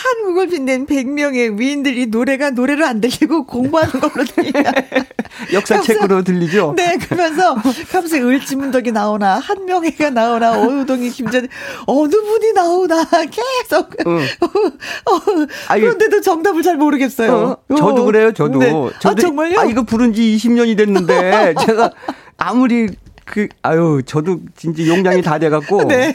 한국을 0.00 0.48
빛낸 0.48 0.86
100명의 0.86 1.58
위인들이 1.58 2.06
노래가 2.06 2.50
노래로 2.50 2.86
안 2.86 3.00
들리고 3.00 3.44
공부하는 3.44 4.00
걸로 4.00 4.24
들리냐. 4.24 4.72
역사책으로 5.52 6.22
들리죠? 6.22 6.74
네, 6.76 6.96
그러면서 6.96 7.54
감새 7.90 8.20
을지문덕이 8.20 8.92
나오나, 8.92 9.38
한명회가 9.38 10.10
나오나, 10.10 10.58
어우동이 10.58 11.10
김전 11.10 11.48
어느 11.86 12.10
분이 12.10 12.52
나오나, 12.52 13.04
계속. 13.04 13.94
응. 14.06 14.18
어, 14.40 15.14
어, 15.14 15.74
그런데도 15.74 16.20
정답을 16.20 16.62
잘 16.62 16.76
모르겠어요. 16.76 17.58
어, 17.68 17.76
저도 17.76 18.04
그래요, 18.06 18.32
저도. 18.32 18.58
네. 18.58 18.70
저도. 19.00 19.08
아, 19.08 19.14
정말요? 19.14 19.60
아, 19.60 19.64
이거 19.64 19.82
부른 19.82 20.14
지 20.14 20.36
20년이 20.36 20.76
됐는데, 20.76 21.54
제가 21.66 21.90
아무리 22.36 22.88
그 23.30 23.46
아유 23.62 24.02
저도 24.04 24.40
진짜 24.56 24.84
용량이 24.86 25.22
다 25.22 25.38
돼갖고. 25.38 25.84
네. 25.88 26.12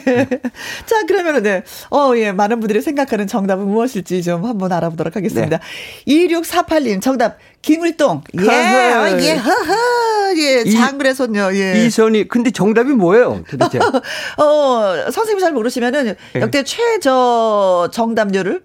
자 0.84 1.02
그러면은 1.06 1.42
네. 1.42 1.62
어예 1.90 2.32
많은 2.32 2.60
분들이 2.60 2.80
생각하는 2.82 3.26
정답은 3.26 3.66
무엇일지 3.66 4.22
좀 4.22 4.44
한번 4.44 4.70
알아보도록 4.70 5.16
하겠습니다. 5.16 5.58
네. 5.58 6.28
2648님 6.28 7.00
정답 7.00 7.38
김을동. 7.66 8.22
예, 8.40 8.46
어, 8.48 9.18
예, 9.18 9.34
허허, 9.34 9.74
예, 10.36 10.70
장그래 10.70 11.12
손녀, 11.12 11.52
예. 11.52 11.84
이선이, 11.84 12.28
근데 12.28 12.52
정답이 12.52 12.92
뭐예요, 12.92 13.42
도대체? 13.50 13.80
어, 14.38 15.10
선생님이 15.10 15.40
잘 15.40 15.52
모르시면은, 15.52 16.14
네. 16.32 16.40
역대 16.40 16.62
최저 16.62 17.88
정답률을, 17.90 18.62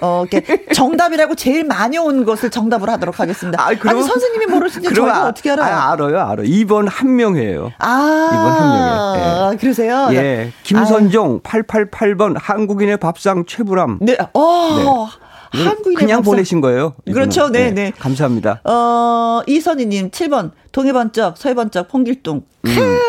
어, 0.00 0.24
이렇게 0.28 0.66
정답이라고 0.74 1.36
제일 1.36 1.62
많이 1.62 1.96
온 1.96 2.24
것을 2.24 2.50
정답으로 2.50 2.90
하도록 2.90 3.20
하겠습니다. 3.20 3.62
아, 3.64 3.72
그럼, 3.72 3.98
아니, 3.98 4.02
선생님이 4.02 4.46
모르시는지 4.46 4.96
저희가 4.96 5.16
아, 5.16 5.28
어떻게 5.28 5.52
알아요? 5.52 5.72
아, 5.72 5.92
알아요, 5.92 6.18
알아요. 6.18 6.48
2번 6.48 6.88
한 6.90 7.14
명이에요. 7.14 7.70
아, 7.78 8.30
2번 8.32 8.58
한 8.58 8.68
명이에요. 8.72 9.50
예. 9.52 9.56
그러세요? 9.58 10.08
예. 10.10 10.52
김선종, 10.64 11.42
아. 11.44 11.48
888번, 11.48 12.34
한국인의 12.36 12.96
밥상 12.96 13.44
최불암. 13.46 13.98
네, 14.00 14.16
어. 14.34 14.76
네. 14.76 15.19
한국인 15.50 15.94
그냥 15.98 16.18
밥상. 16.20 16.32
보내신 16.32 16.60
거예요. 16.60 16.94
이거는. 17.06 17.28
그렇죠. 17.28 17.48
네, 17.50 17.70
네, 17.70 17.84
네. 17.84 17.92
감사합니다. 17.98 18.60
어, 18.64 19.42
이선희 19.46 19.86
님 19.86 20.10
7번 20.10 20.52
동해 20.72 20.92
번쩍 20.92 21.36
서해 21.36 21.54
번쩍 21.54 21.88
홍길동. 21.92 22.42
음. 22.66 23.00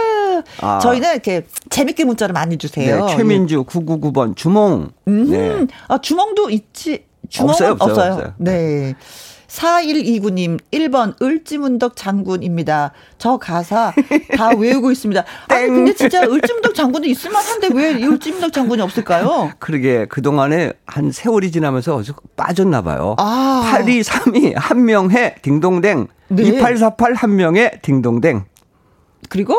아. 0.61 0.79
저희는 0.79 1.11
이렇게 1.11 1.45
재밌게 1.69 2.03
문자를 2.05 2.33
많이 2.33 2.57
주세요. 2.57 3.05
네, 3.05 3.15
최민주 3.15 3.59
예. 3.59 3.63
999번 3.63 4.35
주몽. 4.35 4.89
음. 5.07 5.29
네. 5.29 5.67
아, 5.87 5.99
주몽도 5.99 6.49
있지. 6.49 7.05
주몽은 7.29 7.53
없어요, 7.53 7.71
없어요. 7.71 7.89
없어요. 7.91 8.13
없어요. 8.13 8.33
네. 8.37 8.95
4129님, 9.51 10.59
1번 10.71 11.21
을지문덕 11.21 11.95
장군입니다. 11.95 12.93
저 13.17 13.37
가사 13.37 13.93
다 14.37 14.49
외우고 14.55 14.91
있습니다. 14.91 15.25
아니, 15.49 15.67
근데 15.67 15.93
진짜 15.93 16.21
을지문덕 16.23 16.73
장군도 16.73 17.07
있을 17.09 17.31
만 17.31 17.43
한데 17.43 17.69
왜 17.73 17.93
을지문덕 18.01 18.53
장군이 18.53 18.81
없을까요? 18.81 19.51
그러게, 19.59 20.05
그동안에 20.05 20.71
한 20.85 21.11
세월이 21.11 21.51
지나면서 21.51 22.01
빠졌나 22.37 22.81
봐요. 22.81 23.15
아. 23.19 23.61
8232, 23.71 24.53
한명해, 24.55 25.35
딩동댕. 25.41 26.07
네. 26.29 26.43
2848, 26.43 27.13
한명해, 27.13 27.79
딩동댕. 27.81 28.45
그리고 29.27 29.55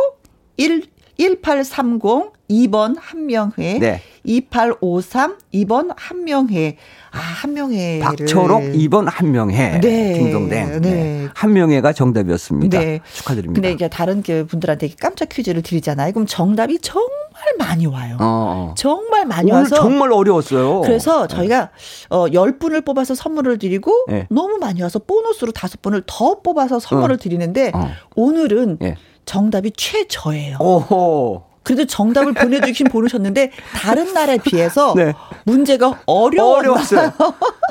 1, 0.57 0.85
1830, 1.19 2.33
2번 2.51 2.97
한명회. 2.99 3.79
네. 3.79 4.03
2853, 4.25 5.37
2번 5.55 5.93
한명회. 5.97 6.77
아, 7.11 7.19
한명회. 7.19 7.99
박초록 8.01 8.63
2번 8.63 9.07
한명회. 9.09 9.81
네. 9.81 10.13
딩동댕. 10.15 10.81
네. 10.81 10.81
네. 10.81 11.29
한명회가 11.35 11.93
정답이었습니다. 11.93 12.79
네. 12.79 13.01
축하드립니다. 13.13 13.61
근데 13.61 13.73
이제 13.73 13.89
다른 13.89 14.23
그 14.23 14.47
분들한테 14.47 14.91
깜짝 15.01 15.29
퀴즈를 15.29 15.63
드리잖아요. 15.63 16.13
그럼 16.13 16.27
정답이 16.27 16.79
정말 16.81 17.11
많이 17.59 17.87
와요. 17.87 18.17
어. 18.21 18.71
어. 18.73 18.75
정말 18.77 19.27
많이 19.27 19.51
와서. 19.51 19.77
정말 19.77 20.13
어려웠어요. 20.13 20.83
그래서 20.83 21.27
네. 21.27 21.35
저희가 21.35 21.71
어, 22.09 22.27
10분을 22.29 22.85
뽑아서 22.85 23.15
선물을 23.15 23.59
드리고 23.59 24.07
네. 24.09 24.27
너무 24.31 24.59
많이 24.59 24.83
와서 24.83 24.99
보너스로 25.01 25.53
5분을 25.53 26.05
더 26.07 26.41
뽑아서 26.41 26.79
선물을 26.79 27.15
어. 27.15 27.19
드리는데 27.19 27.73
어. 27.75 27.91
오늘은 28.15 28.79
예. 28.83 28.97
정답이 29.25 29.73
최저예요. 29.77 30.57
오호. 30.61 31.52
그래도 31.63 31.85
정답을 31.85 32.33
보내주신 32.35 32.89
보내셨는데 32.89 33.51
다른 33.75 34.13
날에 34.13 34.39
비해서 34.39 34.95
네. 34.97 35.13
문제가 35.45 36.01
어려웠어요. 36.07 36.73
어려웠어요. 36.73 37.13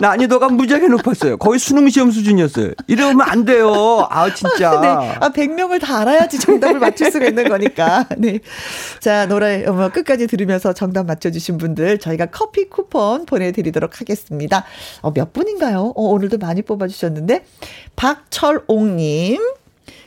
난이도가 0.01 0.49
무지하게 0.49 0.87
높았어요. 0.87 1.37
거의 1.37 1.59
수능 1.59 1.89
시험 1.89 2.11
수준이었어요. 2.11 2.71
이러면 2.87 3.21
안 3.21 3.45
돼요. 3.45 4.07
아 4.09 4.33
진짜. 4.33 4.79
네. 4.81 4.87
아 4.87 5.29
100명을 5.29 5.81
다 5.81 5.99
알아야지 5.99 6.39
정답을 6.39 6.79
맞출 6.79 7.11
수가 7.11 7.25
있는 7.27 7.49
거니까. 7.49 8.07
네. 8.17 8.39
자 8.99 9.25
노래 9.27 9.63
뭐 9.65 9.89
끝까지 9.89 10.27
들으면서 10.27 10.73
정답 10.73 11.05
맞춰주신 11.05 11.57
분들 11.57 11.99
저희가 11.99 12.27
커피 12.27 12.69
쿠폰 12.69 13.25
보내드리도록 13.25 13.99
하겠습니다. 14.01 14.63
어, 15.01 15.11
몇 15.13 15.33
분인가요? 15.33 15.93
어, 15.95 16.01
오늘도 16.03 16.37
많이 16.37 16.61
뽑아주셨는데 16.61 17.45
박철옥님. 17.95 19.39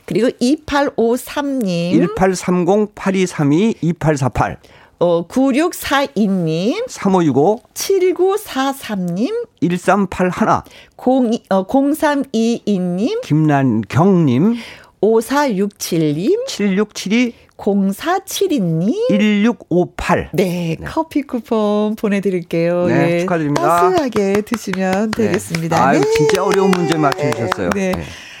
그리고 0.05 0.29
2853님. 0.29 2.07
1830-8232-2848. 2.15 4.57
어, 4.99 5.27
9642님. 5.27 6.85
3565. 6.87 7.61
7943님. 7.73 9.47
1381. 9.61 10.63
02, 10.97 11.43
어, 11.49 11.67
0322님. 11.67 13.21
김난경님. 13.21 14.55
5467님. 15.01 16.47
7672. 16.47 17.33
0472님. 17.57 18.93
1658. 19.09 20.29
네, 20.33 20.75
네, 20.79 20.85
커피 20.85 21.21
쿠폰 21.23 21.95
보내드릴게요. 21.95 22.87
네, 22.87 22.97
네. 22.97 23.19
축하드립니다. 23.21 23.61
따스하게 23.61 24.41
드시면 24.41 25.11
네. 25.11 25.27
되겠습니다. 25.27 25.87
아, 25.87 25.91
네. 25.93 26.01
진짜 26.17 26.43
어려운 26.43 26.71
문제 26.71 26.97
맞춰주셨어요. 26.97 27.69
네. 27.71 27.93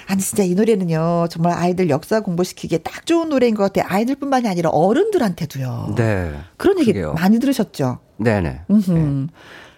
네. 0.07 0.13
아니 0.13 0.21
진짜 0.21 0.43
이 0.43 0.53
노래는요 0.55 1.27
정말 1.29 1.53
아이들 1.57 1.89
역사 1.89 2.19
공부시키기에 2.21 2.79
딱 2.79 3.05
좋은 3.05 3.29
노래인 3.29 3.55
것 3.55 3.63
같아요. 3.63 3.85
아이들뿐만이 3.91 4.47
아니라 4.47 4.69
어른들한테도요. 4.69 5.95
네. 5.97 6.31
그런 6.57 6.79
얘기 6.79 6.93
그게요. 6.93 7.13
많이 7.13 7.39
들으셨죠? 7.39 7.99
네네. 8.17 8.61
네. 8.67 9.27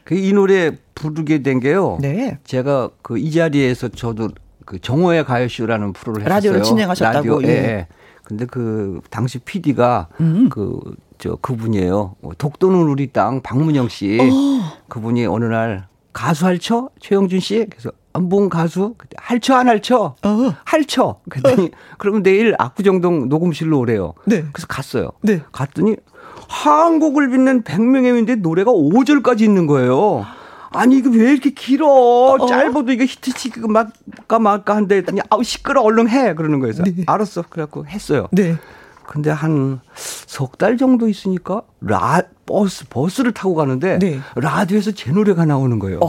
그이 0.04 0.32
노래 0.34 0.72
부르게 0.96 1.44
된 1.44 1.60
게요. 1.60 1.98
네. 2.02 2.38
제가 2.46 2.90
그 3.02 3.18
이 3.18 3.32
자리에서 3.32 3.90
저도 3.90 4.30
그 4.66 4.80
정호의 4.80 5.26
가요쇼라는 5.26 5.94
프로를 5.94 6.22
했었어요. 6.22 6.36
라디오를 6.36 6.64
진행하셨다고. 6.64 7.18
라디오, 7.18 7.42
예. 7.44 7.48
예. 7.48 7.88
근데 8.24 8.46
그 8.46 9.00
당시 9.10 9.40
PD가 9.40 10.10
음. 10.20 10.50
그저 10.50 11.38
그분이에요. 11.42 12.16
독도는 12.38 12.78
우리 12.84 13.08
땅 13.14 13.42
박문영 13.42 13.88
씨. 13.90 14.18
어. 14.20 14.26
그분이 14.90 15.26
어느 15.26 15.46
날 15.46 15.88
가수 16.12 16.46
할쳐 16.46 16.90
최영준 17.00 17.40
씨 17.40 17.66
그래서 17.70 17.92
안봉 18.18 18.50
가수 18.50 18.96
할쳐 19.16 19.54
안 19.56 19.68
할쳐 19.68 20.16
어. 20.24 20.54
할쳐 20.66 21.20
그랬더니 21.30 21.68
어. 21.68 21.78
그러면 22.00 22.24
내일 22.24 22.56
압구정동 22.58 23.30
녹음실로 23.30 23.78
오래요. 23.80 24.14
네. 24.26 24.44
그래서 24.52 24.66
갔어요. 24.68 25.12
네. 25.22 25.42
갔더니 25.52 25.96
한국을 26.50 27.30
빛낸 27.30 27.64
100명의 27.64 28.18
인데 28.18 28.36
노래가 28.36 28.72
5절까지 28.72 29.42
있는 29.42 29.68
거예요. 29.68 30.26
아니 30.72 30.98
이거 30.98 31.10
왜 31.12 31.32
이렇게 31.32 31.52
길어? 31.52 31.88
어? 31.88 32.46
짧아도 32.48 32.92
이거 32.92 33.04
히트치기가 33.04 33.68
말까 33.68 34.40
말까 34.40 34.76
한데 34.76 34.98
했더니 34.98 35.22
아우 35.30 35.44
시끄러 35.44 35.82
얼른 35.82 36.10
해 36.10 36.34
그러는 36.34 36.60
거예요. 36.60 36.74
네. 36.84 37.04
알았어. 37.06 37.44
그래갖고 37.50 37.86
했어요. 37.86 38.28
네. 38.32 38.56
근데 39.06 39.30
한 39.30 39.80
석 39.96 40.58
달 40.58 40.78
정도 40.78 41.08
있으니까 41.08 41.62
라 41.82 42.22
버스 42.46 42.88
버스를 42.90 43.32
타고 43.32 43.56
가는데 43.56 44.00
네. 44.00 44.20
라디오에서 44.36 44.92
제 44.92 45.12
노래가 45.12 45.46
나오는 45.46 45.80
거예요. 45.80 46.00
어. 46.02 46.08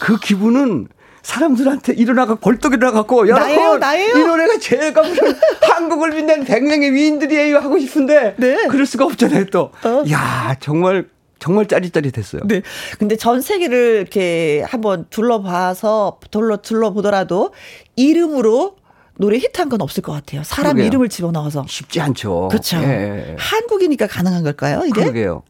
그 0.00 0.18
기분은 0.18 0.88
사람들한테 1.24 1.94
일어나가 1.94 2.34
벌떡 2.36 2.74
일어나갖고 2.74 3.24
나예요, 3.24 3.78
나예요. 3.78 4.16
이 4.16 4.24
노래가 4.24 4.58
제가 4.58 5.02
무슨 5.02 5.34
한국을 5.62 6.10
빛낸 6.12 6.44
백명의 6.44 6.92
위인들이에요 6.92 7.58
하고 7.58 7.78
싶은데 7.78 8.34
네. 8.36 8.66
그럴 8.68 8.86
수가 8.86 9.06
없잖아요 9.06 9.46
또. 9.46 9.70
어. 9.84 10.04
야 10.10 10.54
정말 10.60 11.08
정말 11.38 11.66
짜릿짜릿했어요. 11.66 12.42
네. 12.44 12.62
근데 12.98 13.16
전 13.16 13.40
세계를 13.40 13.96
이렇게 14.02 14.62
한번 14.66 15.06
둘러봐서 15.10 16.18
둘러 16.30 16.58
둘러보더라도 16.58 17.52
이름으로 17.96 18.76
노래 19.16 19.38
히트한 19.38 19.68
건 19.70 19.80
없을 19.80 20.02
것 20.02 20.12
같아요. 20.12 20.42
사람 20.44 20.72
그러게요. 20.72 20.86
이름을 20.86 21.08
집어넣어서. 21.08 21.64
쉽지 21.68 22.00
않죠. 22.00 22.48
그렇죠. 22.50 22.76
예. 22.78 23.36
한국이니까 23.38 24.06
가능한 24.08 24.42
걸까요, 24.42 24.82
이게? 24.86 25.00
그러게요. 25.02 25.42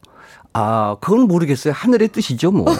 아, 0.53 0.95
그건 1.01 1.21
모르겠어요. 1.21 1.73
하늘의 1.73 2.09
뜻이죠, 2.09 2.51
뭐. 2.51 2.65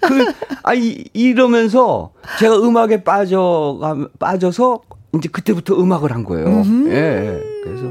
그, 0.00 0.32
아, 0.62 0.74
이, 0.74 1.04
이러면서 1.12 2.12
제가 2.38 2.58
음악에 2.58 3.04
빠져, 3.04 4.08
빠져서 4.18 4.80
이제 5.16 5.28
그때부터 5.28 5.74
음악을 5.80 6.12
한 6.12 6.24
거예요. 6.24 6.46
음. 6.46 6.86
예. 6.90 7.40
그래서 7.64 7.86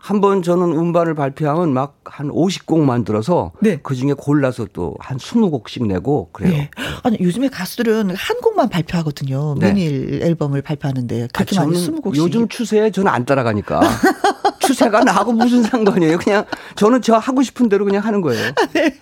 한번 0.00 0.42
저는 0.42 0.72
음반을 0.72 1.14
발표하면 1.14 1.72
막 1.72 2.00
한 2.10 2.28
50곡 2.28 2.80
만들어서 2.80 3.52
네. 3.60 3.78
그 3.82 3.94
중에 3.94 4.12
골라서 4.12 4.66
또 4.72 4.90
한 4.98 5.16
20곡씩 5.16 5.86
내고 5.86 6.28
그래요. 6.32 6.52
네. 6.52 6.70
아니, 7.02 7.16
요즘에 7.20 7.48
가수들은 7.48 8.10
한 8.14 8.40
곡만 8.40 8.68
발표하거든요. 8.68 9.54
네. 9.58 9.72
매일 9.72 10.20
앨범을 10.22 10.62
발표하는데 10.62 11.28
그렇게 11.32 11.58
아, 11.58 11.64
많이 11.64 11.76
20곡씩. 11.76 12.16
요즘 12.16 12.48
추세에 12.48 12.90
저는 12.90 13.10
안 13.10 13.24
따라가니까. 13.24 13.80
추세가 14.70 15.02
나하고 15.02 15.32
무슨 15.32 15.62
상관이에요? 15.64 16.18
그냥 16.18 16.44
저는 16.76 17.02
저 17.02 17.16
하고 17.16 17.42
싶은 17.42 17.68
대로 17.68 17.84
그냥 17.84 18.04
하는 18.04 18.20
거예요. 18.20 18.48
아, 18.50 18.66
네. 18.72 18.94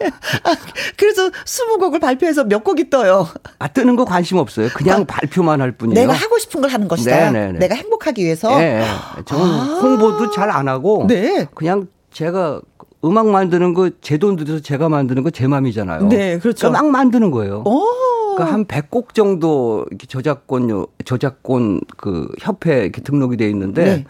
아, 0.45 0.55
그래서 0.97 1.29
20곡을 1.29 2.01
발표해서 2.01 2.45
몇 2.45 2.65
곡이 2.65 2.89
떠요? 2.89 3.29
아, 3.59 3.69
뜨는 3.69 3.97
거 3.97 4.07
관심 4.07 4.39
없어요. 4.39 4.69
그냥 4.75 5.03
아, 5.03 5.05
발표만 5.05 5.61
할 5.61 5.73
뿐이에요. 5.73 6.01
내가 6.01 6.13
하고 6.15 6.39
싶은 6.39 6.63
걸 6.63 6.71
하는 6.71 6.89
것이다. 6.89 7.11
네네네. 7.15 7.47
네, 7.47 7.53
네. 7.53 7.59
내가 7.59 7.75
행복하기 7.75 8.25
위해서. 8.25 8.57
네. 8.59 8.83
저는 9.27 9.45
아. 9.45 9.79
홍보도 9.83 10.31
잘 10.31 10.49
안 10.49 10.67
하고 10.69 11.05
네. 11.07 11.47
그냥 11.55 11.89
제가 12.11 12.63
음악 13.05 13.27
만드는 13.29 13.75
거 13.75 13.91
제 14.01 14.17
돈 14.17 14.37
들여서 14.37 14.61
제가 14.61 14.89
만드는 14.89 15.23
거 15.23 15.31
제 15.31 15.47
맘이잖아요. 15.47 16.09
네, 16.09 16.39
그렇죠. 16.39 16.71
막 16.71 16.87
만드는 16.87 17.31
거예요. 17.31 17.63
오. 17.67 17.85
그러니까 18.35 18.55
한 18.55 18.65
100곡 18.65 19.15
정도 19.15 19.85
저작권료 20.09 20.87
저작권 21.05 21.81
그 21.99 22.29
협회 22.41 22.83
이렇게 22.83 23.03
등록이 23.03 23.37
돼 23.37 23.49
있는데 23.51 23.85
네. 23.85 24.05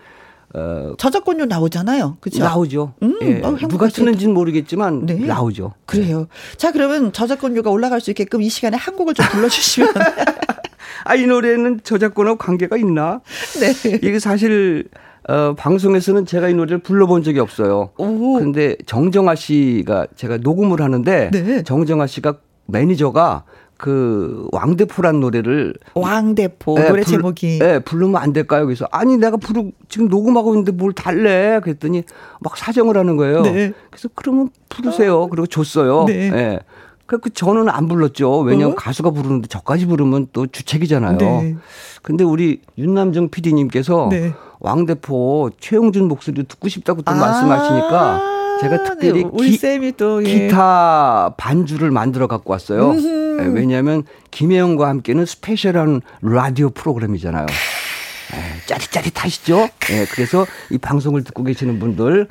어, 0.54 0.94
저작권료 0.96 1.44
나오잖아요. 1.44 2.16
그죠? 2.20 2.42
나오죠. 2.42 2.94
음, 3.02 3.18
예. 3.22 3.40
어, 3.42 3.56
누가 3.68 3.88
쓰는지는 3.88 4.32
모르겠지만 4.34 5.06
네. 5.06 5.14
나오죠. 5.14 5.74
그래요. 5.84 6.26
자, 6.56 6.72
그러면 6.72 7.12
저작권료가 7.12 7.70
올라갈 7.70 8.00
수 8.00 8.10
있게끔 8.10 8.40
이 8.42 8.48
시간에 8.48 8.76
한 8.76 8.96
곡을 8.96 9.14
좀 9.14 9.26
불러주시면. 9.30 9.92
아, 11.04 11.14
이 11.14 11.26
노래는 11.26 11.80
저작권하고 11.84 12.38
관계가 12.38 12.76
있나? 12.76 13.20
네. 13.60 13.98
이게 14.02 14.18
사실 14.18 14.88
어, 15.28 15.54
방송에서는 15.54 16.24
제가 16.24 16.48
이 16.48 16.54
노래를 16.54 16.78
불러본 16.78 17.22
적이 17.22 17.40
없어요. 17.40 17.90
오. 17.98 18.38
근데 18.38 18.76
정정아 18.86 19.34
씨가 19.34 20.06
제가 20.16 20.38
녹음을 20.38 20.80
하는데 20.80 21.30
네. 21.30 21.62
정정아 21.62 22.06
씨가 22.06 22.38
매니저가 22.66 23.44
그 23.78 24.48
왕대포란 24.50 25.20
노래를 25.20 25.72
왕대포 25.94 26.74
네, 26.74 26.88
노래 26.88 27.02
불, 27.02 27.12
제목이 27.12 27.58
네, 27.60 27.78
부르면 27.78 28.20
안 28.20 28.32
될까요? 28.32 28.66
그래서 28.66 28.88
아니 28.90 29.16
내가 29.16 29.36
부르 29.36 29.70
지금 29.88 30.08
녹음하고 30.08 30.52
있는데 30.52 30.72
뭘 30.72 30.92
달래? 30.92 31.60
그랬더니 31.62 32.02
막 32.40 32.56
사정을 32.56 32.96
하는 32.96 33.16
거예요. 33.16 33.42
네. 33.42 33.72
그래서 33.88 34.08
그러면 34.16 34.50
부르세요. 34.68 35.28
그리고 35.28 35.46
줬어요. 35.46 36.04
네. 36.06 36.28
네. 36.28 36.58
그 37.06 37.20
저는 37.32 37.70
안 37.70 37.88
불렀죠. 37.88 38.40
왜냐하면 38.40 38.72
어? 38.72 38.74
가수가 38.74 39.12
부르는데 39.12 39.46
저까지 39.46 39.86
부르면 39.86 40.28
또 40.32 40.48
주책이잖아요. 40.48 41.16
네. 41.16 41.56
근데 42.02 42.24
우리 42.24 42.60
윤남정 42.76 43.30
PD님께서 43.30 44.08
네. 44.10 44.34
왕대포 44.58 45.50
최용준 45.60 46.08
목소리 46.08 46.42
듣고 46.42 46.68
싶다고 46.68 47.02
또 47.02 47.12
아~ 47.12 47.14
말씀하시니까 47.14 48.38
제가 48.60 48.82
특별히 48.82 49.24
네, 49.24 49.30
기, 49.46 49.56
쌤이 49.56 49.92
또 49.92 50.22
예. 50.24 50.48
기타 50.48 51.32
반주를 51.36 51.92
만들어 51.92 52.26
갖고 52.26 52.52
왔어요. 52.52 52.92
네, 53.38 53.46
왜냐하면 53.46 54.04
김혜영과 54.30 54.88
함께는 54.88 55.26
스페셜한 55.26 56.02
라디오 56.22 56.70
프로그램이잖아요. 56.70 57.46
네, 57.46 58.36
짜릿짜릿하시죠? 58.66 59.68
네, 59.88 60.06
그래서 60.10 60.46
이 60.70 60.78
방송을 60.78 61.24
듣고 61.24 61.44
계시는 61.44 61.78
분들 61.78 62.28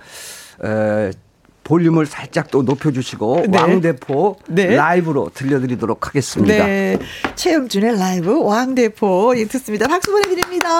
에, 0.63 1.11
볼륨을 1.63 2.05
살짝 2.05 2.49
또 2.49 2.63
높여주시고 2.63 3.45
네. 3.49 3.57
왕대포 3.57 4.37
네. 4.49 4.75
라이브로 4.75 5.31
들려드리도록 5.33 6.07
하겠습니다. 6.07 6.65
네. 6.65 6.97
최영준의 7.35 7.97
라이브 7.97 8.41
왕대포 8.41 9.37
예, 9.37 9.45
듣습니다. 9.45 9.87
박수 9.87 10.11
보내드립니다. 10.11 10.77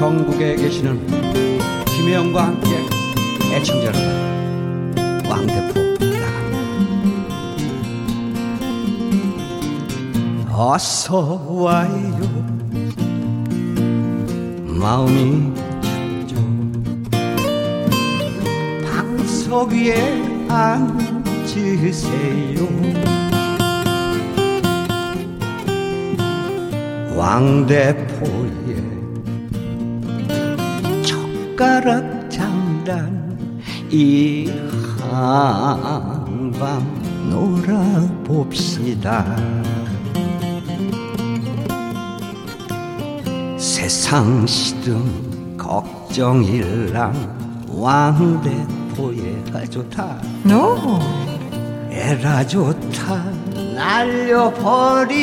전국에 0.00 0.56
계시는 0.56 1.06
김혜영과 1.84 2.46
함께 2.46 2.70
애청자 3.52 3.88
여러분 3.88 5.28
왕대포 5.28 5.78
나갑니다. 5.98 6.26
어서 10.56 11.44
와요. 11.50 12.18
마음이 14.64 15.52
춥죠 15.82 16.36
방석 18.90 19.68
위에 19.68 20.48
앉으세요. 20.48 21.76
왕대포 27.14 28.49
에 31.60 31.62
젓가락 31.62 32.30
장단 32.30 33.60
이 33.90 34.50
한밤 34.98 36.50
놀아봅시다. 37.28 39.26
세상 43.58 44.46
시든 44.46 45.58
걱정일랑 45.58 47.12
왕대포에 47.68 49.44
아 49.52 49.62
좋다. 49.66 50.16
no. 50.46 50.98
에라 51.90 52.46
좋다. 52.46 53.22
날려버리고 53.74 55.20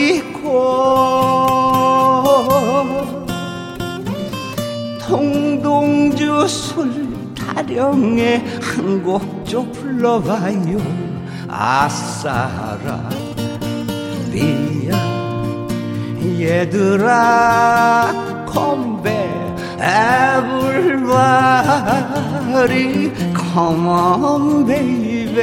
홍동주 5.10 6.48
술 6.48 7.08
타령에 7.36 8.44
한 8.62 9.04
곡 9.04 9.46
좀 9.46 9.72
불러봐요. 9.72 10.78
아싸라 11.48 13.10
비야 14.32 14.96
얘들아 16.40 18.12
컴백 18.46 19.08
에블바리 22.20 23.14
컴온 23.34 24.66
베이베 24.66 25.42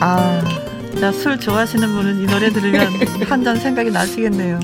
아 0.00 0.40
술 1.10 1.40
좋아하시는 1.40 1.88
분은 1.88 2.22
이 2.22 2.26
노래 2.26 2.50
들으면 2.50 2.86
한 3.28 3.42
잔 3.42 3.56
생각이 3.56 3.90
나시겠네요. 3.90 4.60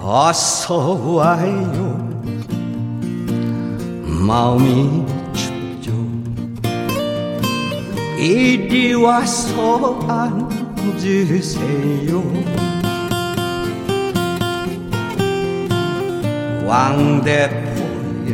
어서 0.00 0.94
와요. 1.14 1.98
마음이 4.26 5.04
춥죠. 5.32 5.92
이리 8.18 8.94
와서 8.94 9.98
앉으세요 10.88 12.22
왕대포에 16.68 18.30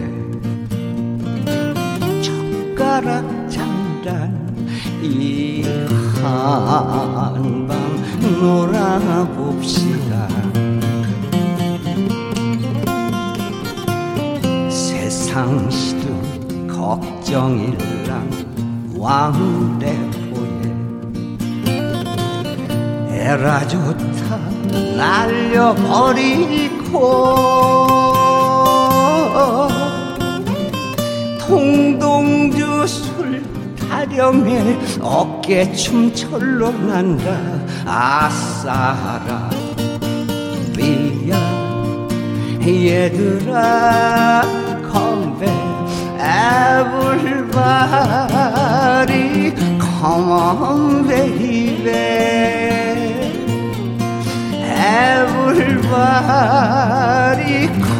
젓가락 2.20 3.48
장단 3.48 4.58
이 5.00 5.62
한방 6.20 7.78
놀아봅시다. 8.40 10.28
세상 14.68 15.70
시든 15.70 16.66
걱정일랑 16.66 18.28
왕대포에 18.98 20.42
에라 23.10 23.64
좋다 23.68 24.38
날려버리고 24.96 25.94
통동주 31.54 32.84
술 32.84 33.40
타령에 33.78 34.76
어깨춤 35.00 36.12
철로 36.12 36.72
난다 36.72 37.30
아싸라 37.86 39.50
비야 40.76 41.38
얘들아 42.60 44.42
컴백 44.90 45.48
everybody 46.18 47.14
come 49.78 50.32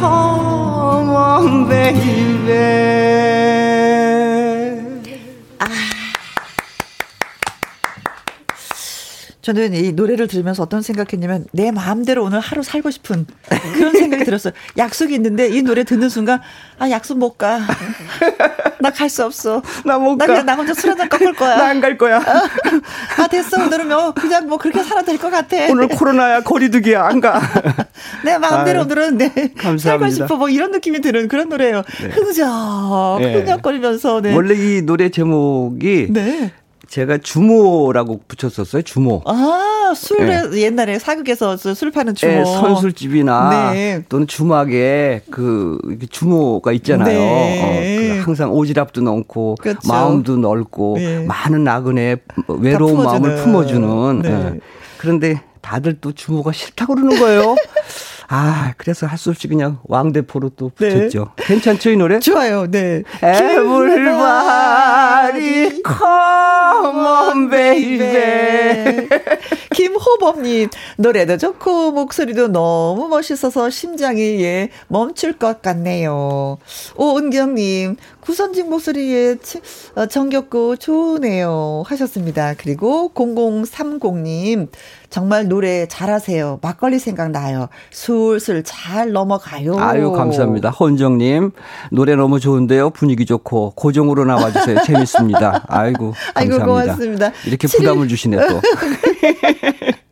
Come 0.05 1.09
on, 1.09 1.67
baby. 1.69 2.25
아. 2.57 3.44
저는 9.45 9.75
이 9.75 9.91
노래를 9.91 10.27
들으면서 10.27 10.63
어떤 10.63 10.81
생각했냐면 10.81 11.45
내 11.51 11.69
마음대로 11.69 12.23
오늘 12.23 12.39
하루 12.39 12.63
살고 12.63 12.89
싶은 12.89 13.27
그런 13.75 13.91
생각이 13.93 14.23
들었어요. 14.25 14.53
약속이 14.75 15.13
있는데 15.13 15.47
이 15.49 15.61
노래 15.61 15.83
듣는 15.83 16.09
순간 16.09 16.41
아 16.79 16.89
약속 16.89 17.19
못 17.19 17.37
가. 17.37 17.59
나 18.81 18.89
갈 18.89 19.07
수 19.07 19.23
없어. 19.23 19.61
나 19.85 19.99
못 19.99 20.17
가. 20.17 20.41
나 20.41 20.55
혼자 20.55 20.73
술 20.73 20.89
한잔 20.89 21.07
꺾을 21.09 21.33
거야. 21.33 21.57
나 21.57 21.65
안 21.69 21.79
갈 21.79 21.95
거야. 21.95 22.23
아 23.19 23.27
됐어 23.27 23.63
오늘은 23.63 23.87
뭐 23.87 24.13
그냥 24.15 24.47
뭐 24.47 24.57
그렇게 24.57 24.81
살아도 24.81 25.05
될 25.05 25.19
것 25.19 25.29
같아. 25.29 25.57
오늘 25.69 25.89
코로나야 25.89 26.41
거리두기야 26.41 27.05
안 27.05 27.19
가. 27.21 27.39
내 28.25 28.39
마음대로 28.39 28.79
아유, 28.79 28.85
오늘은 28.85 29.17
네 29.19 29.29
감사합니다. 29.55 29.89
살고 29.89 30.09
싶어 30.09 30.37
뭐 30.37 30.49
이런 30.49 30.71
느낌이 30.71 31.01
드는 31.01 31.27
그런 31.27 31.49
노래예요. 31.49 31.83
네. 32.01 32.07
흐느적 32.09 33.19
네. 33.21 33.33
흐느적거리면서 33.35 34.21
네. 34.21 34.33
원래 34.33 34.55
이 34.55 34.81
노래 34.81 35.09
제목이 35.09 36.07
네. 36.09 36.51
제가 36.87 37.17
주모라고 37.17 38.21
붙였었어요. 38.27 38.81
주모. 38.81 39.21
아, 39.25 39.93
술에 39.95 40.49
네. 40.49 40.61
옛날에 40.61 40.99
사극에서 40.99 41.57
술 41.57 41.91
파는 41.91 42.15
주모. 42.15 42.31
네, 42.31 42.45
선술집이나 42.45 43.71
네. 43.73 44.03
또는 44.09 44.27
주막에 44.27 45.21
그 45.29 45.77
주모가 46.09 46.71
있잖아요. 46.73 47.17
네. 47.19 47.61
어, 47.61 48.15
그 48.15 48.21
항상 48.23 48.51
오지랖도 48.51 49.01
넣고 49.03 49.55
그렇죠. 49.59 49.87
마음도 49.87 50.37
넓고 50.37 50.95
네. 50.97 51.25
많은 51.25 51.63
나그네 51.63 52.17
외로운 52.47 53.03
마음을 53.03 53.35
품어주는. 53.37 54.21
네. 54.21 54.29
예. 54.29 54.59
그런데 54.97 55.41
다들 55.61 55.99
또 55.99 56.11
주모가 56.11 56.51
싫다고 56.51 56.95
그러는 56.95 57.19
거예요. 57.19 57.55
아, 58.27 58.73
그래서 58.77 59.05
할 59.07 59.17
수 59.17 59.29
없이 59.29 59.47
그냥 59.47 59.79
왕대포로 59.85 60.49
또 60.57 60.71
네. 60.79 60.89
붙였죠. 60.89 61.31
네. 61.37 61.43
괜찮죠, 61.45 61.89
이 61.91 61.95
노래? 61.97 62.19
좋아요, 62.19 62.69
네. 62.69 63.01
Everybody 63.23 64.09
come 65.83 66.99
on, 67.07 67.49
baby. 67.49 69.07
김호범님, 69.73 70.69
노래도 70.97 71.37
좋고, 71.37 71.91
목소리도 71.91 72.47
너무 72.49 73.07
멋있어서 73.07 73.69
심장이 73.69 74.41
예, 74.43 74.69
멈출 74.87 75.33
것 75.33 75.61
같네요. 75.61 76.57
오은경님, 76.95 77.95
구선직 78.21 78.69
목소리에 78.69 79.35
어, 79.95 80.05
정겹고 80.07 80.77
좋으네요. 80.77 81.83
하셨습니다. 81.85 82.53
그리고 82.57 83.11
0030님, 83.13 84.67
정말 85.15 85.47
노래 85.47 85.87
잘하세요. 85.87 86.59
막걸리 86.61 86.99
생각나요. 86.99 87.69
술술 87.89 88.63
잘 88.65 89.13
넘어가요. 89.13 89.79
아유, 89.79 90.11
감사합니다. 90.11 90.71
헌정님, 90.71 91.51
노래 91.89 92.17
너무 92.17 92.41
좋은데요. 92.41 92.89
분위기 92.89 93.25
좋고, 93.25 93.75
고정으로 93.77 94.25
나와주세요. 94.25 94.83
재밌습니다. 94.83 95.63
아이고, 95.69 96.13
감사합니다. 96.35 96.35
아이고, 96.35 96.65
고맙습니다. 96.65 97.31
이렇게 97.45 97.65
부담을 97.65 98.09
주시네, 98.09 98.45
또. 98.49 98.61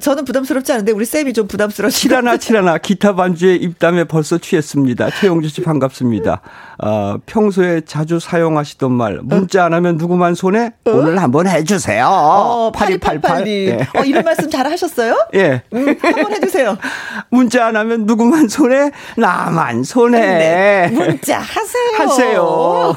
저는 0.00 0.24
부담스럽지 0.24 0.72
않은데 0.72 0.92
우리 0.92 1.04
쌤이 1.04 1.32
좀 1.32 1.48
부담스러워. 1.48 1.90
칠하나 1.90 2.36
칠하나 2.36 2.78
기타 2.78 3.14
반주에 3.14 3.56
입담에 3.56 4.04
벌써 4.04 4.38
취했습니다. 4.38 5.10
최영주 5.18 5.48
씨 5.48 5.62
반갑습니다. 5.62 6.40
어, 6.84 7.16
평소에 7.26 7.82
자주 7.86 8.18
사용하시던 8.18 8.90
말 8.90 9.20
문자 9.22 9.64
안 9.64 9.72
하면 9.72 9.98
누구만 9.98 10.34
손에 10.34 10.72
어? 10.84 10.90
오늘 10.90 11.22
한번 11.22 11.46
해주세요. 11.46 12.04
어, 12.06 12.72
8288. 12.72 13.44
네. 13.44 13.88
어, 13.96 14.02
이런 14.02 14.24
말씀 14.24 14.50
잘 14.50 14.66
하셨어요? 14.66 15.16
예. 15.34 15.62
음, 15.72 15.96
한번 16.02 16.32
해주세요. 16.32 16.76
문자 17.30 17.66
안 17.66 17.76
하면 17.76 18.04
누구만 18.04 18.48
손에 18.48 18.90
나만 19.16 19.84
손에. 19.84 20.18
네. 20.18 20.88
문자 20.92 21.38
하세요. 21.38 21.98
하세요. 21.98 22.96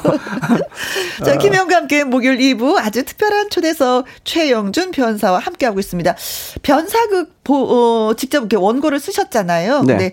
자, 1.24 1.38
김영과 1.38 1.76
함께 1.76 2.02
목요일 2.02 2.38
2부 2.38 2.76
아주 2.78 3.04
특별한 3.04 3.50
초대석 3.50 4.06
최영준 4.24 4.90
변사와 4.90 5.38
함께하고 5.38 5.78
있습니다. 5.78 6.16
변사극 6.62 7.44
보, 7.44 7.54
어, 7.54 8.14
직접 8.14 8.38
이렇게 8.38 8.56
원고를 8.56 8.98
쓰셨잖아요. 8.98 9.82
네. 9.82 9.86
근데 9.86 10.12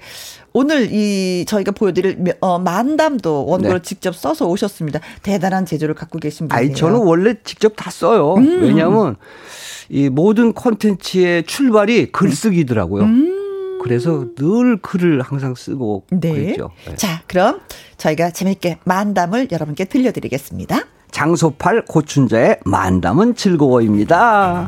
오늘 0.54 0.90
이 0.92 1.46
저희가 1.48 1.72
보여드릴 1.72 2.36
어, 2.40 2.60
만담도 2.60 3.46
원고를 3.48 3.82
네. 3.82 3.88
직접 3.88 4.16
써서 4.16 4.48
오셨습니다. 4.48 5.00
대단한 5.24 5.66
재주를 5.66 5.96
갖고 5.96 6.20
계신 6.20 6.48
분이에요. 6.48 6.68
아니 6.68 6.76
저는 6.76 7.00
원래 7.00 7.36
직접 7.44 7.74
다 7.76 7.90
써요. 7.90 8.36
음. 8.36 8.62
왜냐하면 8.62 9.16
이 9.90 10.10
모든 10.10 10.54
콘텐츠의 10.54 11.44
출발이 11.44 12.12
글쓰기더라고요. 12.12 13.04
음. 13.04 13.80
그래서 13.82 14.28
늘 14.38 14.78
글을 14.78 15.22
항상 15.22 15.56
쓰고 15.56 16.06
네. 16.12 16.32
그랬죠. 16.32 16.70
네. 16.88 16.96
자, 16.96 17.22
그럼 17.28 17.60
저희가 17.98 18.30
재밌게 18.32 18.78
만담을 18.86 19.50
여러분께 19.52 19.86
들려드리겠습니다. 19.86 20.86
장소팔 21.12 21.86
고춘자의 21.86 22.60
만담은 22.66 23.36
즐거워입니다. 23.36 24.68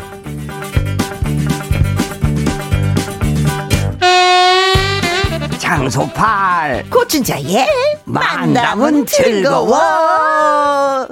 장소팔 5.65 6.85
고춘 6.91 7.23
자의 7.23 7.65
만남은 8.05 9.07
즐거워 9.07 11.07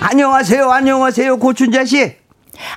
안녕하세요 0.00 0.70
안녕하세요 0.70 1.38
고춘자 1.38 1.86
씨 1.86 2.14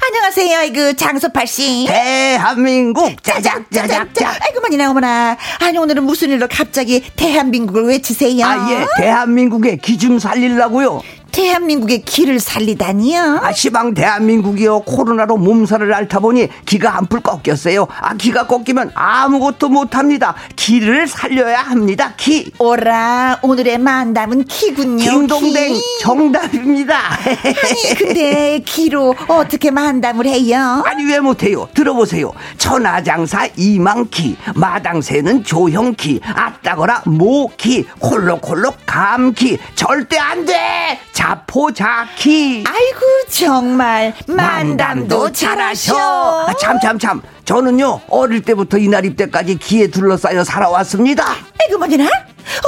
안녕하세요, 0.10 0.74
그 0.74 0.96
장소팔 0.96 1.46
씨. 1.46 1.86
대한민국 1.88 3.22
짜작 3.22 3.70
짜작 3.72 4.14
짜. 4.16 4.36
아이고만이나 4.42 4.90
어머나. 4.90 5.38
아니 5.60 5.78
오늘은 5.78 6.04
무슨 6.04 6.32
일로 6.32 6.48
갑자기 6.50 7.04
대한민국을 7.16 7.86
외치세요? 7.86 8.44
아 8.46 8.72
예, 8.72 8.86
대한민국의 8.98 9.78
기좀 9.78 10.18
살리려고요. 10.18 11.04
대한민국의 11.38 12.02
기를 12.02 12.40
살리다니요? 12.40 13.42
아, 13.44 13.52
시방 13.52 13.94
대한민국이요. 13.94 14.80
코로나로 14.82 15.38
몸살을 15.38 15.94
앓다 15.94 16.20
보니 16.20 16.48
기가 16.66 16.90
한풀 16.90 17.22
꺾였어요. 17.22 17.86
아, 18.02 18.16
기가 18.16 18.48
꺾이면 18.48 18.90
아무것도 18.96 19.70
못합니다. 19.70 20.34
기를 20.56 21.06
살려야 21.06 21.60
합니다. 21.62 22.14
기. 22.18 22.52
오라, 22.58 23.38
오늘의 23.44 23.78
만담은 23.78 24.46
기군요. 24.46 25.04
딩동댕 25.04 25.74
기. 25.74 25.82
정답입니다. 26.02 26.98
아니, 26.98 27.94
근데 28.00 28.60
기로 28.66 29.14
어떻게 29.28 29.70
만담을 29.70 30.26
해요? 30.26 30.82
아니, 30.88 31.06
왜 31.06 31.20
못해요? 31.20 31.70
들어보세요. 31.76 32.32
천하장사 32.58 33.48
이망기, 33.56 34.38
마당새는 34.56 35.44
조형기, 35.44 36.20
아따거라 36.26 37.04
모기, 37.06 37.86
콜록콜록 38.00 38.78
감기. 38.88 39.60
절대 39.76 40.18
안 40.18 40.44
돼! 40.44 41.00
자 41.12 41.27
포자키. 41.48 42.64
아이고 42.68 43.00
정말 43.30 44.14
만담도 44.28 45.32
잘하셔. 45.32 46.48
아, 46.48 46.54
참참 46.60 47.00
참. 47.00 47.22
저는요 47.46 48.02
어릴 48.10 48.42
때부터 48.42 48.78
이날 48.78 49.06
이때까지 49.06 49.58
기에 49.58 49.88
둘러싸여 49.88 50.44
살아왔습니다. 50.44 51.26
뭐니나? 51.78 52.10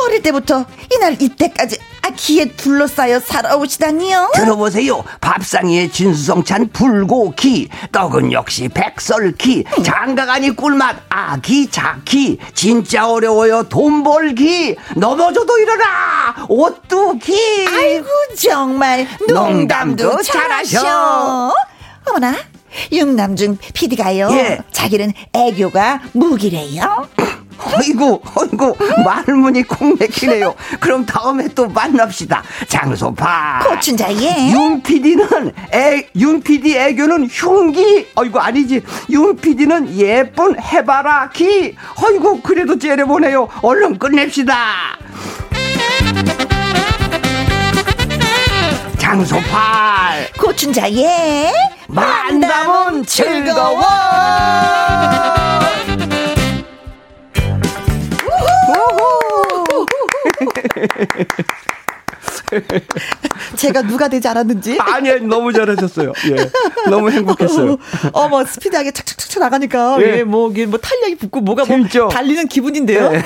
어릴 0.05 0.21
때부터 0.21 0.65
이날 0.93 1.21
이때까지 1.21 1.77
아, 2.01 2.09
기에 2.15 2.45
둘러싸여 2.45 3.19
살아오시다니요? 3.19 4.31
들어보세요. 4.35 5.03
밥상에 5.21 5.89
진수성찬 5.91 6.69
불고기, 6.69 7.69
떡은 7.91 8.31
역시 8.31 8.67
백설기, 8.69 9.65
장가가니 9.83 10.51
꿀맛 10.55 10.95
아기 11.09 11.69
자기, 11.69 12.39
진짜 12.53 13.07
어려워요 13.09 13.63
돈 13.63 14.03
벌기, 14.03 14.75
넘어져도 14.95 15.57
일어나 15.59 15.85
옷두기. 16.47 17.67
아이고 17.67 18.07
정말 18.37 19.07
농담도 19.27 20.21
잘하셔. 20.21 21.53
어머나. 22.07 22.35
육남중 22.91 23.57
PD가요. 23.73 24.29
예. 24.31 24.59
자기는 24.71 25.11
애교가 25.33 26.01
무기래요. 26.13 27.07
어이구, 27.59 28.21
어이구, 28.35 28.75
말문이 29.03 29.63
콩 29.63 29.95
맥히네요. 29.99 30.55
그럼 30.79 31.05
다음에 31.05 31.47
또 31.49 31.67
만납시다. 31.67 32.43
장소파. 32.67 33.65
고춘자 33.67 34.11
예. 34.13 34.51
윤 34.51 34.81
PD는 34.81 35.51
애, 35.73 36.07
윤 36.15 36.41
PD 36.41 36.77
애교는 36.77 37.27
흉기. 37.31 38.07
어이구, 38.15 38.39
아니지. 38.39 38.81
윤 39.09 39.35
PD는 39.35 39.95
예쁜 39.97 40.59
해바라 40.61 41.29
기. 41.29 41.75
어이구, 42.01 42.41
그래도 42.41 42.77
째려보네요. 42.79 43.49
얼른 43.61 43.99
끝냅시다. 43.99 44.55
장소팔. 48.97 50.31
고춘자예. 50.37 51.51
만담은 51.87 53.05
즐거워. 53.05 53.81
제가 63.55 63.83
누가 63.83 64.07
되지 64.07 64.27
않았는지? 64.27 64.77
아니, 64.79 65.11
너무 65.21 65.53
잘하셨어요. 65.53 66.13
예. 66.31 66.35
너무 66.89 67.11
행복했어요. 67.11 67.77
어, 68.13 68.27
뭐, 68.27 68.43
스피드하게 68.45 68.91
착착착착 68.91 69.41
나가니까, 69.41 69.97
예, 70.01 70.19
예 70.19 70.23
뭐, 70.23 70.49
뭐, 70.49 70.79
탄력이 70.79 71.15
붙고, 71.15 71.41
뭐가 71.41 71.63
뭐 71.63 71.67
재밌죠? 71.67 72.01
뭐, 72.01 72.09
달리는 72.09 72.47
기분인데요. 72.47 73.11
네. 73.11 73.23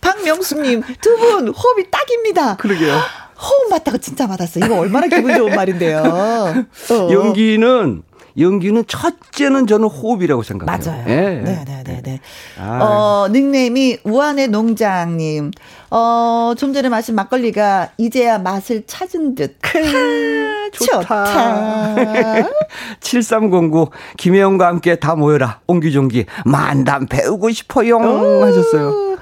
박명수님, 0.00 0.82
두 1.00 1.16
분, 1.16 1.48
호흡이 1.48 1.90
딱입니다. 1.90 2.56
그러게요. 2.56 2.94
호흡 3.38 3.70
맞다고 3.70 3.98
진짜 3.98 4.26
맞았어. 4.26 4.60
이거 4.60 4.78
얼마나 4.78 5.08
기분 5.08 5.36
좋은 5.36 5.54
말인데요. 5.54 5.98
어. 5.98 6.54
연기는 7.12 8.02
연기는 8.38 8.84
첫째는 8.86 9.66
저는 9.66 9.88
호흡이라고 9.88 10.42
생각해요. 10.42 10.78
맞아요. 10.78 11.04
네, 11.06 11.40
네, 11.42 11.64
네, 11.66 11.82
네, 11.84 12.02
네. 12.02 12.20
어, 12.58 13.26
닉네임이 13.30 13.98
우한의 14.04 14.48
농장님. 14.48 15.50
어, 15.90 16.54
좀 16.58 16.72
전에 16.72 16.88
마신 16.88 17.14
막걸리가 17.14 17.90
이제야 17.96 18.38
맛을 18.38 18.84
찾은 18.86 19.34
듯. 19.34 19.56
크, 19.62 20.70
좋다. 20.72 21.00
좋다. 21.00 22.46
7309 23.00 23.90
김혜영과 24.18 24.66
함께 24.66 24.96
다 24.96 25.14
모여라. 25.14 25.60
옹기종기 25.66 26.26
만담 26.44 27.06
배우고 27.06 27.50
싶어요. 27.50 27.98
하셨어요. 28.42 29.16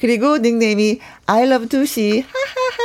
그리고 0.00 0.38
닉네임이 0.38 1.00
I 1.26 1.44
love 1.44 1.68
두시. 1.68 2.24
하하하하. 2.26 2.79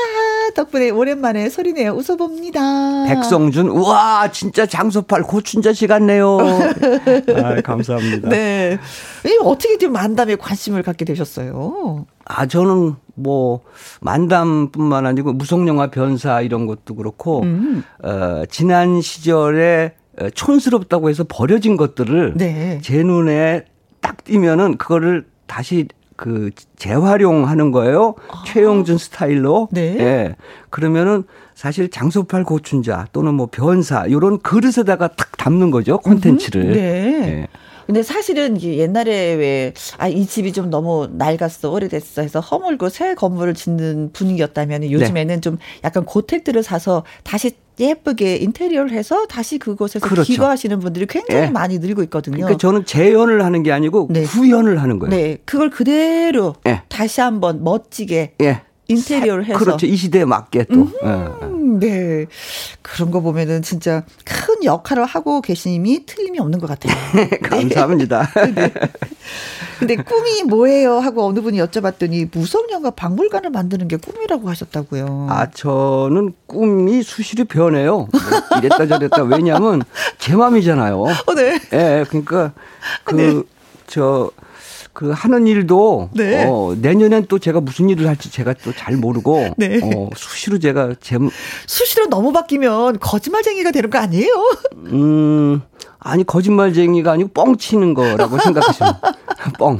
덕분에 0.55 0.89
오랜만에 0.89 1.49
소리내어 1.49 1.93
웃어봅니다. 1.93 3.03
백성준, 3.05 3.67
우와, 3.67 4.31
진짜 4.31 4.65
장소팔 4.65 5.21
고춘자씨 5.21 5.85
같네요. 5.85 6.39
아, 7.43 7.61
감사합니다. 7.61 8.29
네. 8.29 8.79
어떻게 9.43 9.77
좀 9.77 9.91
만담에 9.91 10.35
관심을 10.37 10.81
갖게 10.81 11.05
되셨어요? 11.05 12.05
아, 12.25 12.47
저는 12.47 12.95
뭐, 13.13 13.61
만담뿐만 14.01 15.05
아니고 15.05 15.33
무속영화 15.33 15.91
변사 15.91 16.41
이런 16.41 16.65
것도 16.65 16.95
그렇고, 16.95 17.43
음. 17.43 17.83
어, 18.01 18.43
지난 18.49 19.01
시절에 19.01 19.93
촌스럽다고 20.33 21.09
해서 21.09 21.25
버려진 21.27 21.77
것들을 21.77 22.33
네. 22.37 22.79
제 22.81 23.03
눈에 23.03 23.65
딱 23.99 24.23
띄면은 24.23 24.77
그거를 24.77 25.25
다시 25.45 25.87
그 26.15 26.51
재활용하는 26.77 27.71
거예요. 27.71 28.15
아. 28.29 28.43
최용준 28.45 28.97
스타일로. 28.97 29.69
네. 29.71 29.97
예. 29.99 30.35
그러면은 30.69 31.23
사실 31.53 31.89
장소팔 31.89 32.43
고춘자 32.43 33.07
또는 33.11 33.33
뭐 33.33 33.47
변사 33.51 34.09
요런 34.09 34.39
그릇에다가 34.39 35.09
탁 35.09 35.37
담는 35.37 35.71
거죠. 35.71 35.97
콘텐츠를. 35.99 36.71
네. 36.71 36.79
예. 36.79 37.47
근데 37.85 38.01
사실은 38.01 38.59
옛날에 38.61 39.35
왜, 39.35 39.73
아, 39.99 40.07
이 40.07 40.25
집이 40.25 40.53
좀 40.53 40.71
너무 40.71 41.07
낡았어, 41.11 41.69
오래됐어 41.69 42.23
해서 42.23 42.39
허물고 42.39 42.89
새 42.89 43.13
건물을 43.13 43.53
짓는 43.53 44.09
분위기였다면 44.11 44.89
요즘에는 44.91 45.35
네. 45.35 45.39
좀 45.39 45.59
약간 45.83 46.03
고택들을 46.03 46.63
사서 46.63 47.03
다시 47.23 47.51
예쁘게 47.79 48.37
인테리어를 48.37 48.91
해서 48.91 49.25
다시 49.27 49.57
그곳에서 49.57 50.07
그렇죠. 50.07 50.23
기거하시는 50.31 50.79
분들이 50.79 51.05
굉장히 51.05 51.41
네. 51.41 51.49
많이 51.49 51.79
늘고 51.79 52.03
있거든요. 52.03 52.37
그러니까 52.37 52.57
저는 52.57 52.85
재현을 52.85 53.43
하는 53.43 53.63
게 53.63 53.71
아니고 53.71 54.07
네. 54.09 54.23
구현을 54.23 54.81
하는 54.81 54.99
거예요. 54.99 55.15
네. 55.15 55.37
그걸 55.45 55.69
그대로 55.69 56.55
네. 56.63 56.81
다시 56.89 57.21
한번 57.21 57.63
멋지게 57.63 58.33
예. 58.41 58.61
인테리어를 58.87 59.45
해서 59.45 59.57
그렇죠. 59.57 59.85
이 59.85 59.95
시대에 59.95 60.25
맞게 60.25 60.65
또. 60.65 60.89
음, 61.03 61.79
네. 61.79 62.25
그런 62.81 63.11
거 63.11 63.21
보면은 63.21 63.61
진짜 63.61 64.03
큰 64.23 64.63
역할을 64.63 65.05
하고 65.05 65.41
계심이 65.41 66.05
틀림이 66.05 66.39
없는 66.39 66.59
것 66.59 66.67
같아요. 66.67 66.95
감사합니다. 67.43 68.29
네. 68.55 68.71
근데 69.79 69.95
꿈이 69.95 70.43
뭐예요? 70.43 70.99
하고 70.99 71.25
어느 71.25 71.41
분이 71.41 71.59
여쭤봤더니 71.59 72.29
무성영화 72.31 72.91
박물관을 72.91 73.49
만드는 73.49 73.87
게 73.87 73.97
꿈이라고 73.97 74.49
하셨다고요. 74.49 75.27
아, 75.29 75.49
저는 75.51 76.33
꿈이 76.47 77.03
수시로 77.03 77.45
변해요. 77.45 78.07
이랬다 78.57 78.87
저랬다. 78.87 79.23
왜냐하면 79.23 79.83
제 80.17 80.35
마음이잖아요. 80.35 81.01
어, 81.01 81.33
네. 81.35 81.59
예, 81.73 81.77
네, 81.77 82.05
그러니까 82.07 82.53
그, 83.03 83.15
네. 83.15 83.41
저, 84.95 85.05
그 85.05 85.11
하는 85.11 85.45
일도 85.45 86.09
네. 86.13 86.45
어, 86.47 86.75
내년엔 86.79 87.25
또 87.27 87.37
제가 87.37 87.59
무슨 87.59 87.89
일을 87.89 88.07
할지 88.07 88.31
제가 88.31 88.53
또 88.53 88.71
잘 88.75 88.95
모르고 88.97 89.53
네. 89.57 89.79
어, 89.83 90.09
수시로 90.15 90.57
제가 90.59 90.95
제 91.01 91.17
수시로 91.67 92.07
너무 92.07 92.31
바뀌면 92.31 92.99
거짓말쟁이가 92.99 93.71
되는 93.71 93.89
거 93.89 93.99
아니에요? 93.99 94.33
음. 94.75 95.61
아니 96.05 96.23
거짓말쟁이가 96.23 97.13
아니고 97.13 97.29
뻥치는 97.33 97.95
거라고 97.95 98.37
생각하시면 98.37 98.93
뻥. 99.57 99.79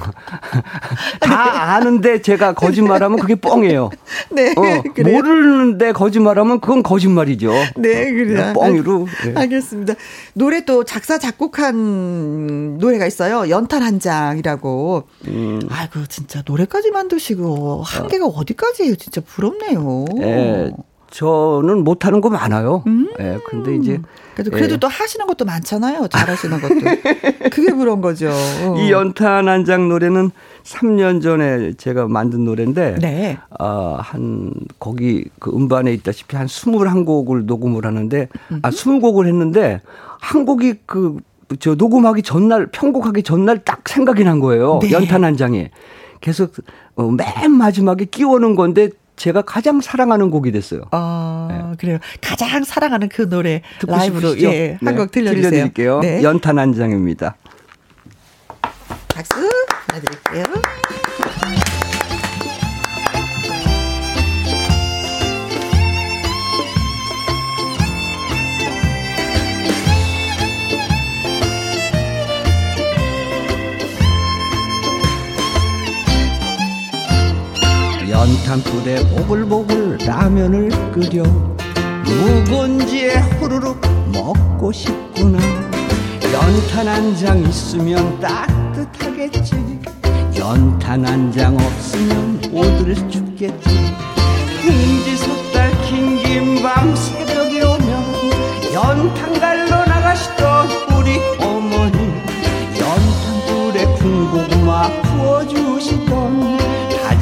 다 1.20 1.74
아는데 1.76 2.20
제가 2.22 2.54
거짓말하면 2.54 3.20
그게 3.20 3.36
뻥이에요. 3.36 3.92
네. 4.32 4.52
어, 4.58 5.04
모르는데 5.04 5.92
거짓말하면 5.92 6.62
그건 6.62 6.82
거짓말이죠. 6.82 7.52
네, 7.78 8.12
그래요. 8.12 8.54
뻥이로. 8.54 9.08
네. 9.26 9.34
알겠습니다. 9.36 9.94
노래 10.34 10.66
또 10.66 10.84
작사 10.84 11.20
작곡한 11.20 12.80
노래가 12.80 13.06
있어요. 13.06 13.48
연탄 13.50 13.84
한 13.84 14.00
장이라고. 14.00 15.04
음. 15.28 15.62
아이고 15.70 16.08
진짜 16.08 16.42
노래까지 16.44 16.90
만드시고 16.90 17.84
한계가 17.86 18.26
어. 18.26 18.44
디까지예요 18.46 18.96
진짜 18.96 19.22
부럽네요. 19.22 20.06
네. 20.18 20.72
저는 21.16 21.86
못하는 21.86 22.20
거 22.20 22.30
많아요. 22.30 22.84
음. 22.88 23.08
예, 23.22 23.38
근데 23.48 23.74
이제. 23.76 24.02
그래도, 24.36 24.52
그래도 24.52 24.74
예. 24.74 24.78
또 24.78 24.88
하시는 24.90 25.26
것도 25.26 25.46
많잖아요. 25.46 26.10
잘하시는 26.10 26.60
것도. 26.60 26.76
그게 27.52 27.72
그런 27.72 28.02
거죠. 28.02 28.30
어. 28.30 28.76
이 28.78 28.92
연탄 28.92 29.48
한 29.48 29.64
장 29.64 29.88
노래는 29.88 30.32
3년 30.64 31.22
전에 31.22 31.72
제가 31.78 32.10
만든 32.10 32.44
노래인데. 32.44 32.98
네. 33.00 33.38
어, 33.58 33.98
한, 33.98 34.52
거기 34.78 35.24
그 35.40 35.52
음반에 35.52 35.94
있다시피 35.94 36.36
한 36.36 36.48
21곡을 36.48 37.46
녹음을 37.46 37.86
하는데, 37.86 38.28
음. 38.52 38.60
아, 38.62 38.70
20곡을 38.70 39.26
했는데, 39.28 39.80
한 40.20 40.46
곡이 40.46 40.80
그, 40.86 41.16
저 41.60 41.76
녹음하기 41.76 42.24
전날, 42.24 42.68
편곡하기 42.68 43.24
전날 43.24 43.60
딱 43.64 43.88
생각이 43.88 44.26
난 44.26 44.42
거예요. 44.42 44.80
네. 44.82 44.92
연탄 44.92 45.24
한 45.24 45.38
장에. 45.38 45.72
계속 46.20 46.52
어, 46.96 47.10
맨 47.10 47.52
마지막에 47.52 48.04
끼워놓은 48.06 48.56
건데 48.56 48.90
제가 49.16 49.42
가장 49.44 49.82
사랑하는 49.82 50.30
곡이 50.30 50.52
됐어요. 50.52 50.82
아, 50.92 51.48
네. 51.50 51.78
그래요. 51.78 52.00
가장 52.22 52.64
사랑하는 52.64 53.10
그 53.10 53.30
노래 53.30 53.62
라이브로? 53.86 54.40
예, 54.42 54.78
한곡 54.84 55.12
네. 55.12 55.24
들려주세요. 55.24 56.00
네. 56.02 56.24
연탄 56.24 56.60
한 56.60 56.74
장입니다. 56.74 57.36
박수 59.08 59.50
보내드릴게요. 59.88 60.44
연탄불에 78.86 79.04
보글보글 79.10 79.98
라면을 80.06 80.70
끓여 80.92 81.24
묵은지에 82.06 83.16
후루룩 83.40 83.82
먹고 84.14 84.72
싶구나. 84.72 85.40
연탄 86.32 86.88
한 86.88 87.16
장 87.16 87.40
있으면 87.42 88.20
따뜻하겠지. 88.20 89.80
연탄 90.38 91.04
한 91.06 91.32
장 91.32 91.56
없으면 91.58 92.40
오들 92.54 92.94
죽겠지. 93.10 93.70
흥지 94.62 95.18
섣달 95.18 95.72
긴긴밤 95.84 96.96
새벽이 96.96 97.62
오면 97.62 98.72
연탄갈로 98.74 99.86
나가시던 99.86 100.70
우리 100.96 101.18
어머니. 101.44 101.98
연탄불에 102.80 103.86
군고구마 103.98 104.90
구워주시던 105.02 106.25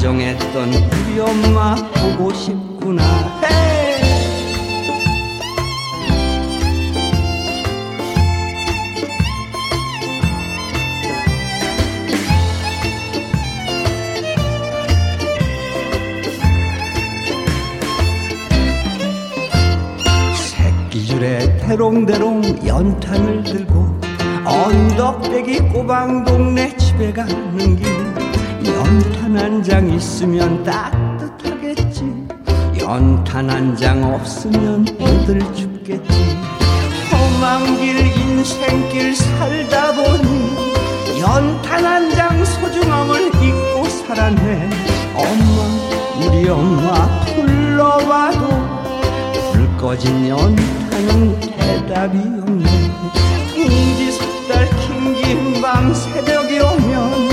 다정했던 0.04 0.70
우리 0.74 1.20
엄마 1.22 1.76
보고 1.76 2.34
싶구나. 2.34 3.02
새끼줄에 20.36 21.58
대롱대롱 21.60 22.68
연탄을 22.68 23.44
들고 23.46 24.02
언덕배기 24.44 25.60
꼬방 25.70 26.26
동네 26.26 26.76
집에 26.76 27.14
가는 27.14 27.78
길 27.78 28.23
연탄 28.66 29.38
한 29.38 29.64
장 29.64 29.90
있으면 29.94 30.64
따뜻하겠지. 30.64 32.04
연탄 32.80 33.50
한 33.50 33.76
장 33.76 34.04
없으면 34.14 34.86
애들 35.00 35.40
죽겠지. 35.54 36.38
험한 37.12 37.78
길 37.78 37.98
인생길 38.18 39.16
살다 39.16 39.94
보니 39.94 41.20
연탄 41.20 41.86
한 41.86 42.10
장 42.12 42.44
소중함을 42.46 43.28
잊고 43.42 43.84
살았네. 43.90 44.70
엄마 45.16 46.28
우리 46.28 46.48
엄마 46.50 47.08
불러봐도 47.26 48.48
불 49.52 49.78
꺼진 49.78 50.28
연탄은 50.28 51.40
대답이 51.40 52.18
없네. 52.18 52.70
인지 53.56 54.12
속달 54.12 54.70
킹긴 54.82 55.62
밤 55.62 55.94
새벽이 55.94 56.60
오면 56.60 57.33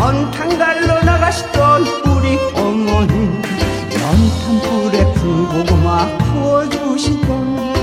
연탄갈로 0.00 1.02
나가시던 1.02 1.82
우리 2.06 2.38
어머니 2.54 3.12
연탄불에 3.92 5.04
군고구마 5.12 6.08
보시던 6.88 7.74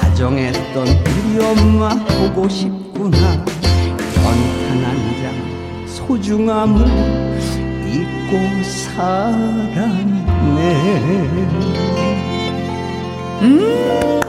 다정했던 0.00 0.86
우리 0.88 1.44
엄마 1.44 1.90
보고 1.90 2.48
싶구나. 2.48 3.18
연탄 4.16 4.84
한 4.84 4.96
장 5.20 5.86
소중함을 5.86 6.80
잊고 7.86 8.62
살았네. 8.64 9.76
음 13.42 14.20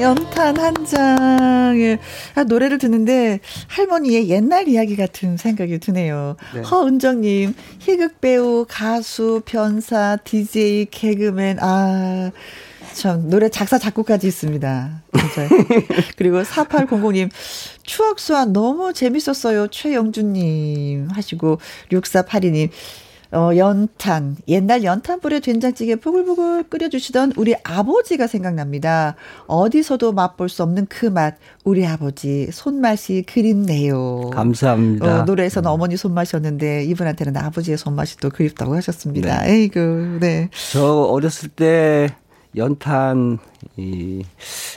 연탄 0.00 0.56
한 0.58 0.76
아, 2.34 2.44
노래를 2.44 2.78
듣는데 2.78 3.40
할머니의 3.68 4.28
옛날 4.28 4.68
이야기 4.68 4.96
같은 4.96 5.36
생각이 5.36 5.78
드네요. 5.78 6.36
네. 6.54 6.60
허은정님 6.60 7.54
희극 7.78 8.20
배우, 8.20 8.66
가수, 8.68 9.42
변사, 9.44 10.16
DJ, 10.24 10.86
개그맨 10.90 11.58
아. 11.60 12.30
참 12.94 13.28
노래 13.28 13.50
작사 13.50 13.78
작곡까지 13.78 14.26
있습니다. 14.26 15.02
진짜. 15.18 15.48
그리고 16.16 16.42
4800님 16.42 17.30
추억 17.82 18.18
수화 18.18 18.46
너무 18.46 18.94
재밌었어요. 18.94 19.68
최영준님 19.68 21.08
하시고 21.10 21.58
6482님 21.92 22.70
어, 23.32 23.50
연탄, 23.56 24.36
옛날 24.48 24.84
연탄불에 24.84 25.40
된장찌개 25.40 25.96
보글보글 25.96 26.64
끓여주시던 26.64 27.32
우리 27.36 27.54
아버지가 27.64 28.26
생각납니다. 28.26 29.16
어디서도 29.46 30.12
맛볼 30.12 30.48
수 30.48 30.62
없는 30.62 30.86
그 30.88 31.06
맛, 31.06 31.36
우리 31.64 31.86
아버지 31.86 32.48
손맛이 32.52 33.24
그립네요. 33.26 34.30
감사합니다. 34.32 35.22
어, 35.22 35.24
노래에서는 35.24 35.68
어머니 35.68 35.96
손맛이었는데 35.96 36.84
이분한테는 36.84 37.36
아버지의 37.36 37.78
손맛이 37.78 38.18
또 38.18 38.30
그립다고 38.30 38.74
하셨습니다. 38.76 39.42
네. 39.42 39.52
에이그, 39.52 40.18
네. 40.20 40.48
저 40.72 40.84
어렸을 40.84 41.48
때 41.48 42.14
연탄, 42.56 43.38
이, 43.76 44.24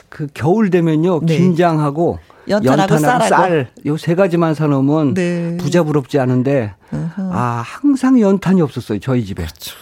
그 0.08 0.26
겨울 0.34 0.70
되면요, 0.70 1.20
네. 1.24 1.36
김장하고 1.38 2.18
연탄하고, 2.48 2.94
연탄하고 2.94 3.28
쌀, 3.28 3.70
요 3.86 3.96
세 3.96 4.14
가지만 4.14 4.54
사놓으면 4.54 5.14
네. 5.14 5.56
부자 5.56 5.82
부럽지 5.82 6.18
않은데, 6.18 6.74
uh-huh. 6.92 7.30
아, 7.32 7.62
항상 7.64 8.20
연탄이 8.20 8.60
없었어요, 8.60 8.98
저희 9.00 9.24
집에. 9.24 9.44
그렇죠. 9.44 9.76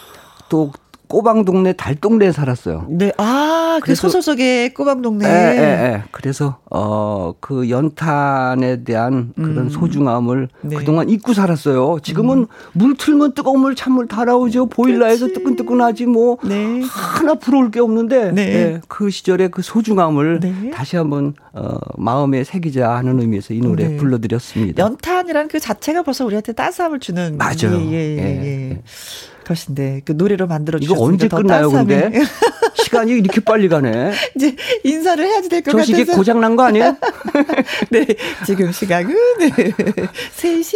또 0.49 0.71
꼬방 1.09 1.43
동네 1.43 1.73
달동네에 1.73 2.31
살았어요. 2.31 2.85
네. 2.87 3.11
아, 3.17 3.79
그 3.81 3.95
소설 3.95 4.21
속의 4.21 4.75
꼬방 4.75 5.01
동네. 5.01 5.25
예, 5.25 5.31
예, 5.31 5.63
예. 5.63 6.03
그래서 6.11 6.59
어, 6.69 7.33
그 7.39 7.71
연탄에 7.71 8.83
대한 8.83 9.33
그런 9.35 9.57
음. 9.57 9.69
소중함을 9.69 10.49
네. 10.61 10.75
그동안 10.75 11.09
잊고 11.09 11.33
살았어요. 11.33 11.97
지금은 12.03 12.37
음. 12.37 12.47
물 12.73 12.95
틀면 12.95 13.33
뜨거운 13.33 13.61
물 13.61 13.75
찬물 13.75 14.07
달아오죠. 14.07 14.67
보일러에서. 14.67 15.27
뜨끈뜨끈하지 15.29 16.05
뭐 16.05 16.37
네. 16.43 16.81
하나 16.83 17.33
부러울 17.35 17.71
게 17.71 17.79
없는데 17.79 18.31
네. 18.31 18.41
예, 18.41 18.81
그 18.87 19.09
시절의 19.09 19.49
그 19.49 19.61
소중함을 19.61 20.39
네. 20.39 20.71
다시 20.71 20.95
한번 20.95 21.33
어, 21.53 21.77
마음에 21.97 22.43
새기자 22.43 22.95
하는 22.95 23.19
의미에서 23.19 23.53
이 23.55 23.59
노래 23.59 23.87
네. 23.87 23.97
불러드렸습니다. 23.97 24.83
연탄이란 24.83 25.47
그 25.47 25.59
자체가 25.59 26.03
벌써 26.03 26.25
우리한테 26.25 26.53
따스함을 26.53 26.99
주는 26.99 27.37
맞아요. 27.37 27.79
예, 27.91 28.17
예, 28.17 28.71
예. 28.71 28.81
예. 29.49 29.53
것인데 29.53 30.01
그 30.05 30.11
노래로 30.13 30.47
만들어 30.47 30.79
주셨으니까 30.79 30.95
이거 30.97 31.05
언제 31.05 31.27
끝나요, 31.27 31.69
근데? 31.71 32.11
시간이 32.83 33.11
이렇게 33.13 33.41
빨리 33.41 33.67
가네. 33.67 34.13
이제 34.35 34.55
인사를 34.83 35.23
해야지 35.25 35.49
될 35.49 35.61
것 35.63 35.71
같아서. 35.71 35.91
저시계 35.91 36.13
고장 36.13 36.39
난 36.39 36.55
거 36.55 36.63
아니에요? 36.63 36.95
네, 37.91 38.05
지금 38.45 38.71
시각은 38.71 39.15
네. 39.39 39.49
3시 39.49 40.73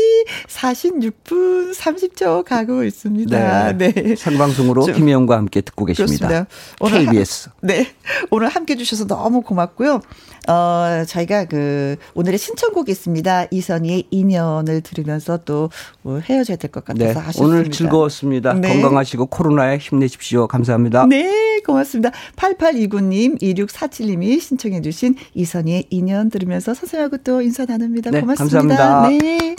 46분 0.47 1.73
30초 1.75 2.43
가고 2.43 2.83
있습니다. 2.83 3.73
네. 3.73 3.91
네. 3.93 4.15
생방송으로 4.15 4.85
김혜영과 4.85 5.37
함께 5.37 5.61
듣고 5.61 5.85
계십니다. 5.85 6.27
그렇습니다. 6.27 6.49
오늘 6.79 7.05
KBS. 7.05 7.49
하, 7.49 7.53
네. 7.61 7.87
오늘 8.31 8.49
함께 8.49 8.73
해 8.73 8.77
주셔서 8.77 9.05
너무 9.07 9.41
고맙고요. 9.41 10.01
어, 10.47 11.03
저희가 11.07 11.45
그 11.45 11.95
오늘의 12.15 12.37
신청곡이 12.37 12.91
있습니다. 12.91 13.47
이선희의 13.51 14.07
인연을 14.11 14.81
들으면서 14.81 15.37
또 15.45 15.69
뭐 16.01 16.19
헤어져야 16.19 16.57
될 16.57 16.69
것 16.69 16.83
같아서 16.83 17.13
네. 17.13 17.27
아쉽습니다. 17.27 17.45
오늘 17.57 17.71
즐거웠습니다. 17.71 18.53
네. 18.55 18.67
건강하시고 18.81 19.27
코로나에 19.27 19.77
힘내십시오. 19.77 20.47
감사합니다. 20.47 21.05
네, 21.07 21.59
고맙습니다. 21.65 22.11
8829님, 22.35 23.41
2647님이 23.41 24.39
신청해 24.41 24.81
주신 24.81 25.15
이선희의 25.33 25.85
인연 25.91 26.29
들으면서 26.29 26.73
선생님하고 26.73 27.17
또 27.23 27.41
인사 27.41 27.65
나눕니다. 27.65 28.11
네, 28.11 28.19
고맙습니다. 28.21 28.57
감사합니다. 28.59 29.07
네. 29.25 29.55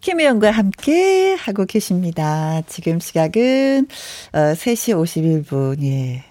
김혜영과 0.00 0.50
함께 0.50 1.34
하고 1.34 1.66
계십니다. 1.66 2.62
지금 2.66 3.00
시각은 3.00 3.86
어, 4.32 4.38
3시 4.54 4.94
51분, 4.94 5.82
예. 5.82 6.24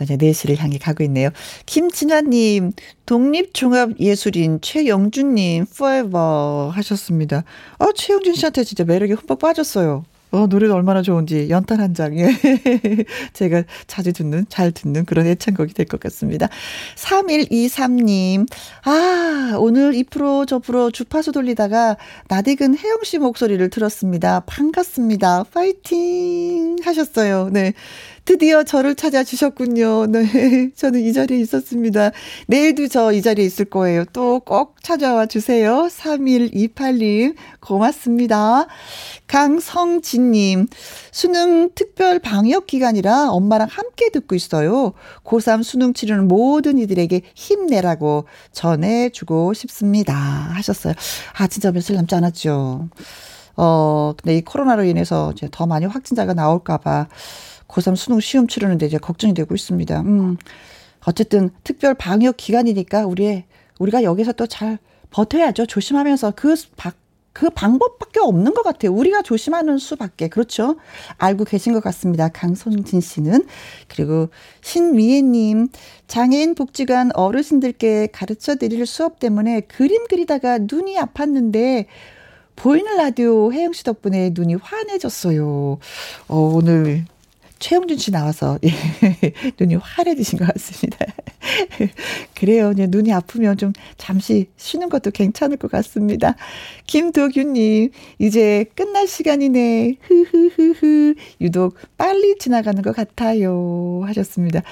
이제 0.00 0.16
4시를 0.16 0.56
향해 0.58 0.78
가고 0.78 1.04
있네요. 1.04 1.30
김진아님, 1.66 2.72
독립종합예술인 3.06 4.60
최영준님, 4.60 5.66
forever 5.70 6.70
하셨습니다. 6.72 7.44
아, 7.78 7.88
최영준 7.94 8.34
씨한테 8.34 8.64
진짜 8.64 8.84
매력이 8.84 9.12
흠뻑 9.12 9.38
빠졌어요. 9.38 10.04
어, 10.32 10.46
노래도 10.46 10.74
얼마나 10.74 11.02
좋은지 11.02 11.48
연탄 11.50 11.80
한 11.80 11.94
장에 11.94 12.26
제가 13.34 13.62
자주 13.86 14.12
듣는 14.12 14.46
잘 14.48 14.72
듣는 14.72 15.04
그런 15.04 15.26
애창곡이 15.26 15.74
될 15.74 15.86
것 15.86 16.00
같습니다. 16.00 16.48
3123님. 16.96 18.46
아, 18.84 19.54
오늘 19.58 19.94
이 19.94 20.04
프로 20.04 20.46
저 20.46 20.58
프로 20.58 20.90
주파수 20.90 21.32
돌리다가 21.32 21.96
나디근 22.28 22.78
혜영 22.78 23.00
씨 23.04 23.18
목소리를 23.18 23.68
들었습니다. 23.70 24.40
반갑습니다. 24.46 25.44
파이팅 25.52 26.76
하셨어요. 26.82 27.50
네. 27.52 27.74
드디어 28.24 28.62
저를 28.62 28.94
찾아주셨군요. 28.94 30.06
네. 30.06 30.70
저는 30.76 31.00
이 31.00 31.12
자리에 31.12 31.40
있었습니다. 31.40 32.12
내일도 32.46 32.86
저 32.88 33.12
이 33.12 33.20
자리에 33.20 33.44
있을 33.44 33.64
거예요. 33.64 34.04
또 34.12 34.40
꼭 34.40 34.76
찾아와 34.82 35.26
주세요. 35.26 35.88
3128님. 35.90 37.34
고맙습니다. 37.60 38.66
강성진님. 39.26 40.68
수능 41.10 41.70
특별 41.74 42.18
방역 42.20 42.66
기간이라 42.66 43.30
엄마랑 43.30 43.66
함께 43.70 44.10
듣고 44.10 44.34
있어요. 44.36 44.92
고3 45.24 45.64
수능 45.64 45.92
치르는 45.92 46.28
모든 46.28 46.78
이들에게 46.78 47.22
힘내라고 47.34 48.26
전해주고 48.52 49.52
싶습니다. 49.54 50.14
하셨어요. 50.14 50.94
아, 51.38 51.46
진짜 51.48 51.72
며칠 51.72 51.96
남지 51.96 52.14
않았죠. 52.14 52.88
어, 53.56 54.14
근데 54.16 54.36
이 54.38 54.42
코로나로 54.42 54.84
인해서 54.84 55.32
이제 55.32 55.48
더 55.50 55.66
많이 55.66 55.86
확진자가 55.86 56.32
나올까봐 56.34 57.08
고3 57.72 57.96
수능 57.96 58.20
시험 58.20 58.46
치르는데 58.46 58.86
이제 58.86 58.98
걱정이 58.98 59.34
되고 59.34 59.54
있습니다. 59.54 60.00
음. 60.02 60.36
어쨌든 61.04 61.50
특별 61.64 61.94
방역 61.94 62.36
기간이니까 62.36 63.06
우리 63.06 63.44
우리가 63.78 64.02
여기서 64.02 64.32
또 64.32 64.46
잘 64.46 64.78
버텨야죠. 65.10 65.66
조심하면서 65.66 66.32
그 66.36 66.54
박, 66.76 66.94
그 67.32 67.50
방법밖에 67.50 68.20
없는 68.20 68.54
것 68.54 68.62
같아요. 68.62 68.92
우리가 68.92 69.22
조심하는 69.22 69.78
수밖에. 69.78 70.28
그렇죠. 70.28 70.76
알고 71.18 71.44
계신 71.44 71.72
것 71.72 71.82
같습니다. 71.82 72.28
강선진 72.28 73.00
씨는. 73.00 73.46
그리고 73.88 74.28
신미애님, 74.62 75.68
장애인 76.08 76.54
복지관 76.54 77.10
어르신들께 77.14 78.08
가르쳐 78.12 78.56
드릴 78.56 78.84
수업 78.86 79.18
때문에 79.18 79.60
그림 79.60 80.06
그리다가 80.08 80.58
눈이 80.58 80.96
아팠는데 80.96 81.86
보이는 82.56 82.96
라디오 82.96 83.52
혜영 83.52 83.72
씨 83.72 83.84
덕분에 83.84 84.30
눈이 84.34 84.56
환해졌어요. 84.56 85.78
어, 86.28 86.36
오늘 86.36 87.06
최영준 87.62 87.96
씨 87.96 88.10
나와서 88.10 88.58
예, 88.66 88.70
눈이 89.58 89.76
화려해지신 89.76 90.40
것 90.40 90.52
같습니다. 90.52 91.06
그래요. 92.34 92.72
이제 92.72 92.88
눈이 92.88 93.12
아프면 93.12 93.56
좀 93.56 93.72
잠시 93.96 94.48
쉬는 94.56 94.88
것도 94.88 95.12
괜찮을 95.12 95.58
것 95.58 95.70
같습니다. 95.70 96.34
김도규님, 96.88 97.90
이제 98.18 98.64
끝날 98.74 99.06
시간이네. 99.06 99.94
흐흐흐흐. 100.00 101.14
유독 101.40 101.76
빨리 101.96 102.36
지나가는 102.36 102.82
것 102.82 102.96
같아요. 102.96 104.02
하셨습니다. 104.06 104.62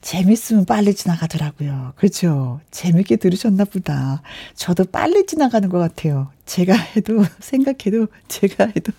재밌으면 0.00 0.64
빨리 0.64 0.94
지나가더라고요. 0.94 1.92
그렇죠. 1.96 2.60
재밌게 2.70 3.16
들으셨나 3.16 3.66
보다. 3.66 4.22
저도 4.54 4.84
빨리 4.84 5.26
지나가는 5.26 5.68
것 5.68 5.78
같아요. 5.78 6.30
제가 6.46 6.72
해도 6.74 7.22
생각해도 7.38 8.06
제가 8.28 8.64
해도 8.74 8.92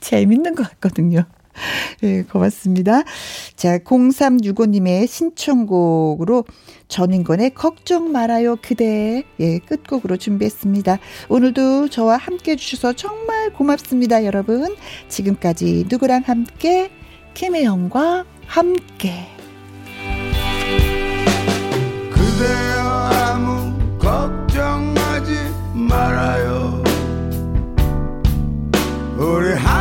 재밌는 0.00 0.56
것 0.56 0.68
같거든요. 0.70 1.26
예, 2.02 2.22
고맙습니다. 2.22 3.02
자, 3.56 3.78
0365님의 3.78 5.06
신청곡으로 5.06 6.44
전인권의 6.88 7.54
걱정 7.54 8.12
말아요 8.12 8.56
그대 8.62 9.24
예, 9.40 9.58
끝곡으로 9.58 10.16
준비했습니다. 10.16 10.98
오늘도 11.28 11.88
저와 11.88 12.16
함께 12.16 12.52
해주셔서 12.52 12.92
정말 12.94 13.52
고맙습니다, 13.52 14.24
여러분. 14.24 14.76
지금까지 15.08 15.86
누구랑 15.88 16.22
함께 16.26 16.90
김혜영과 17.34 18.24
함께 18.46 19.26
그대여 22.10 22.82
아무 23.12 23.98
걱정하지 23.98 25.32
말아요 25.74 26.82
우리 29.18 29.52
함 29.54 29.75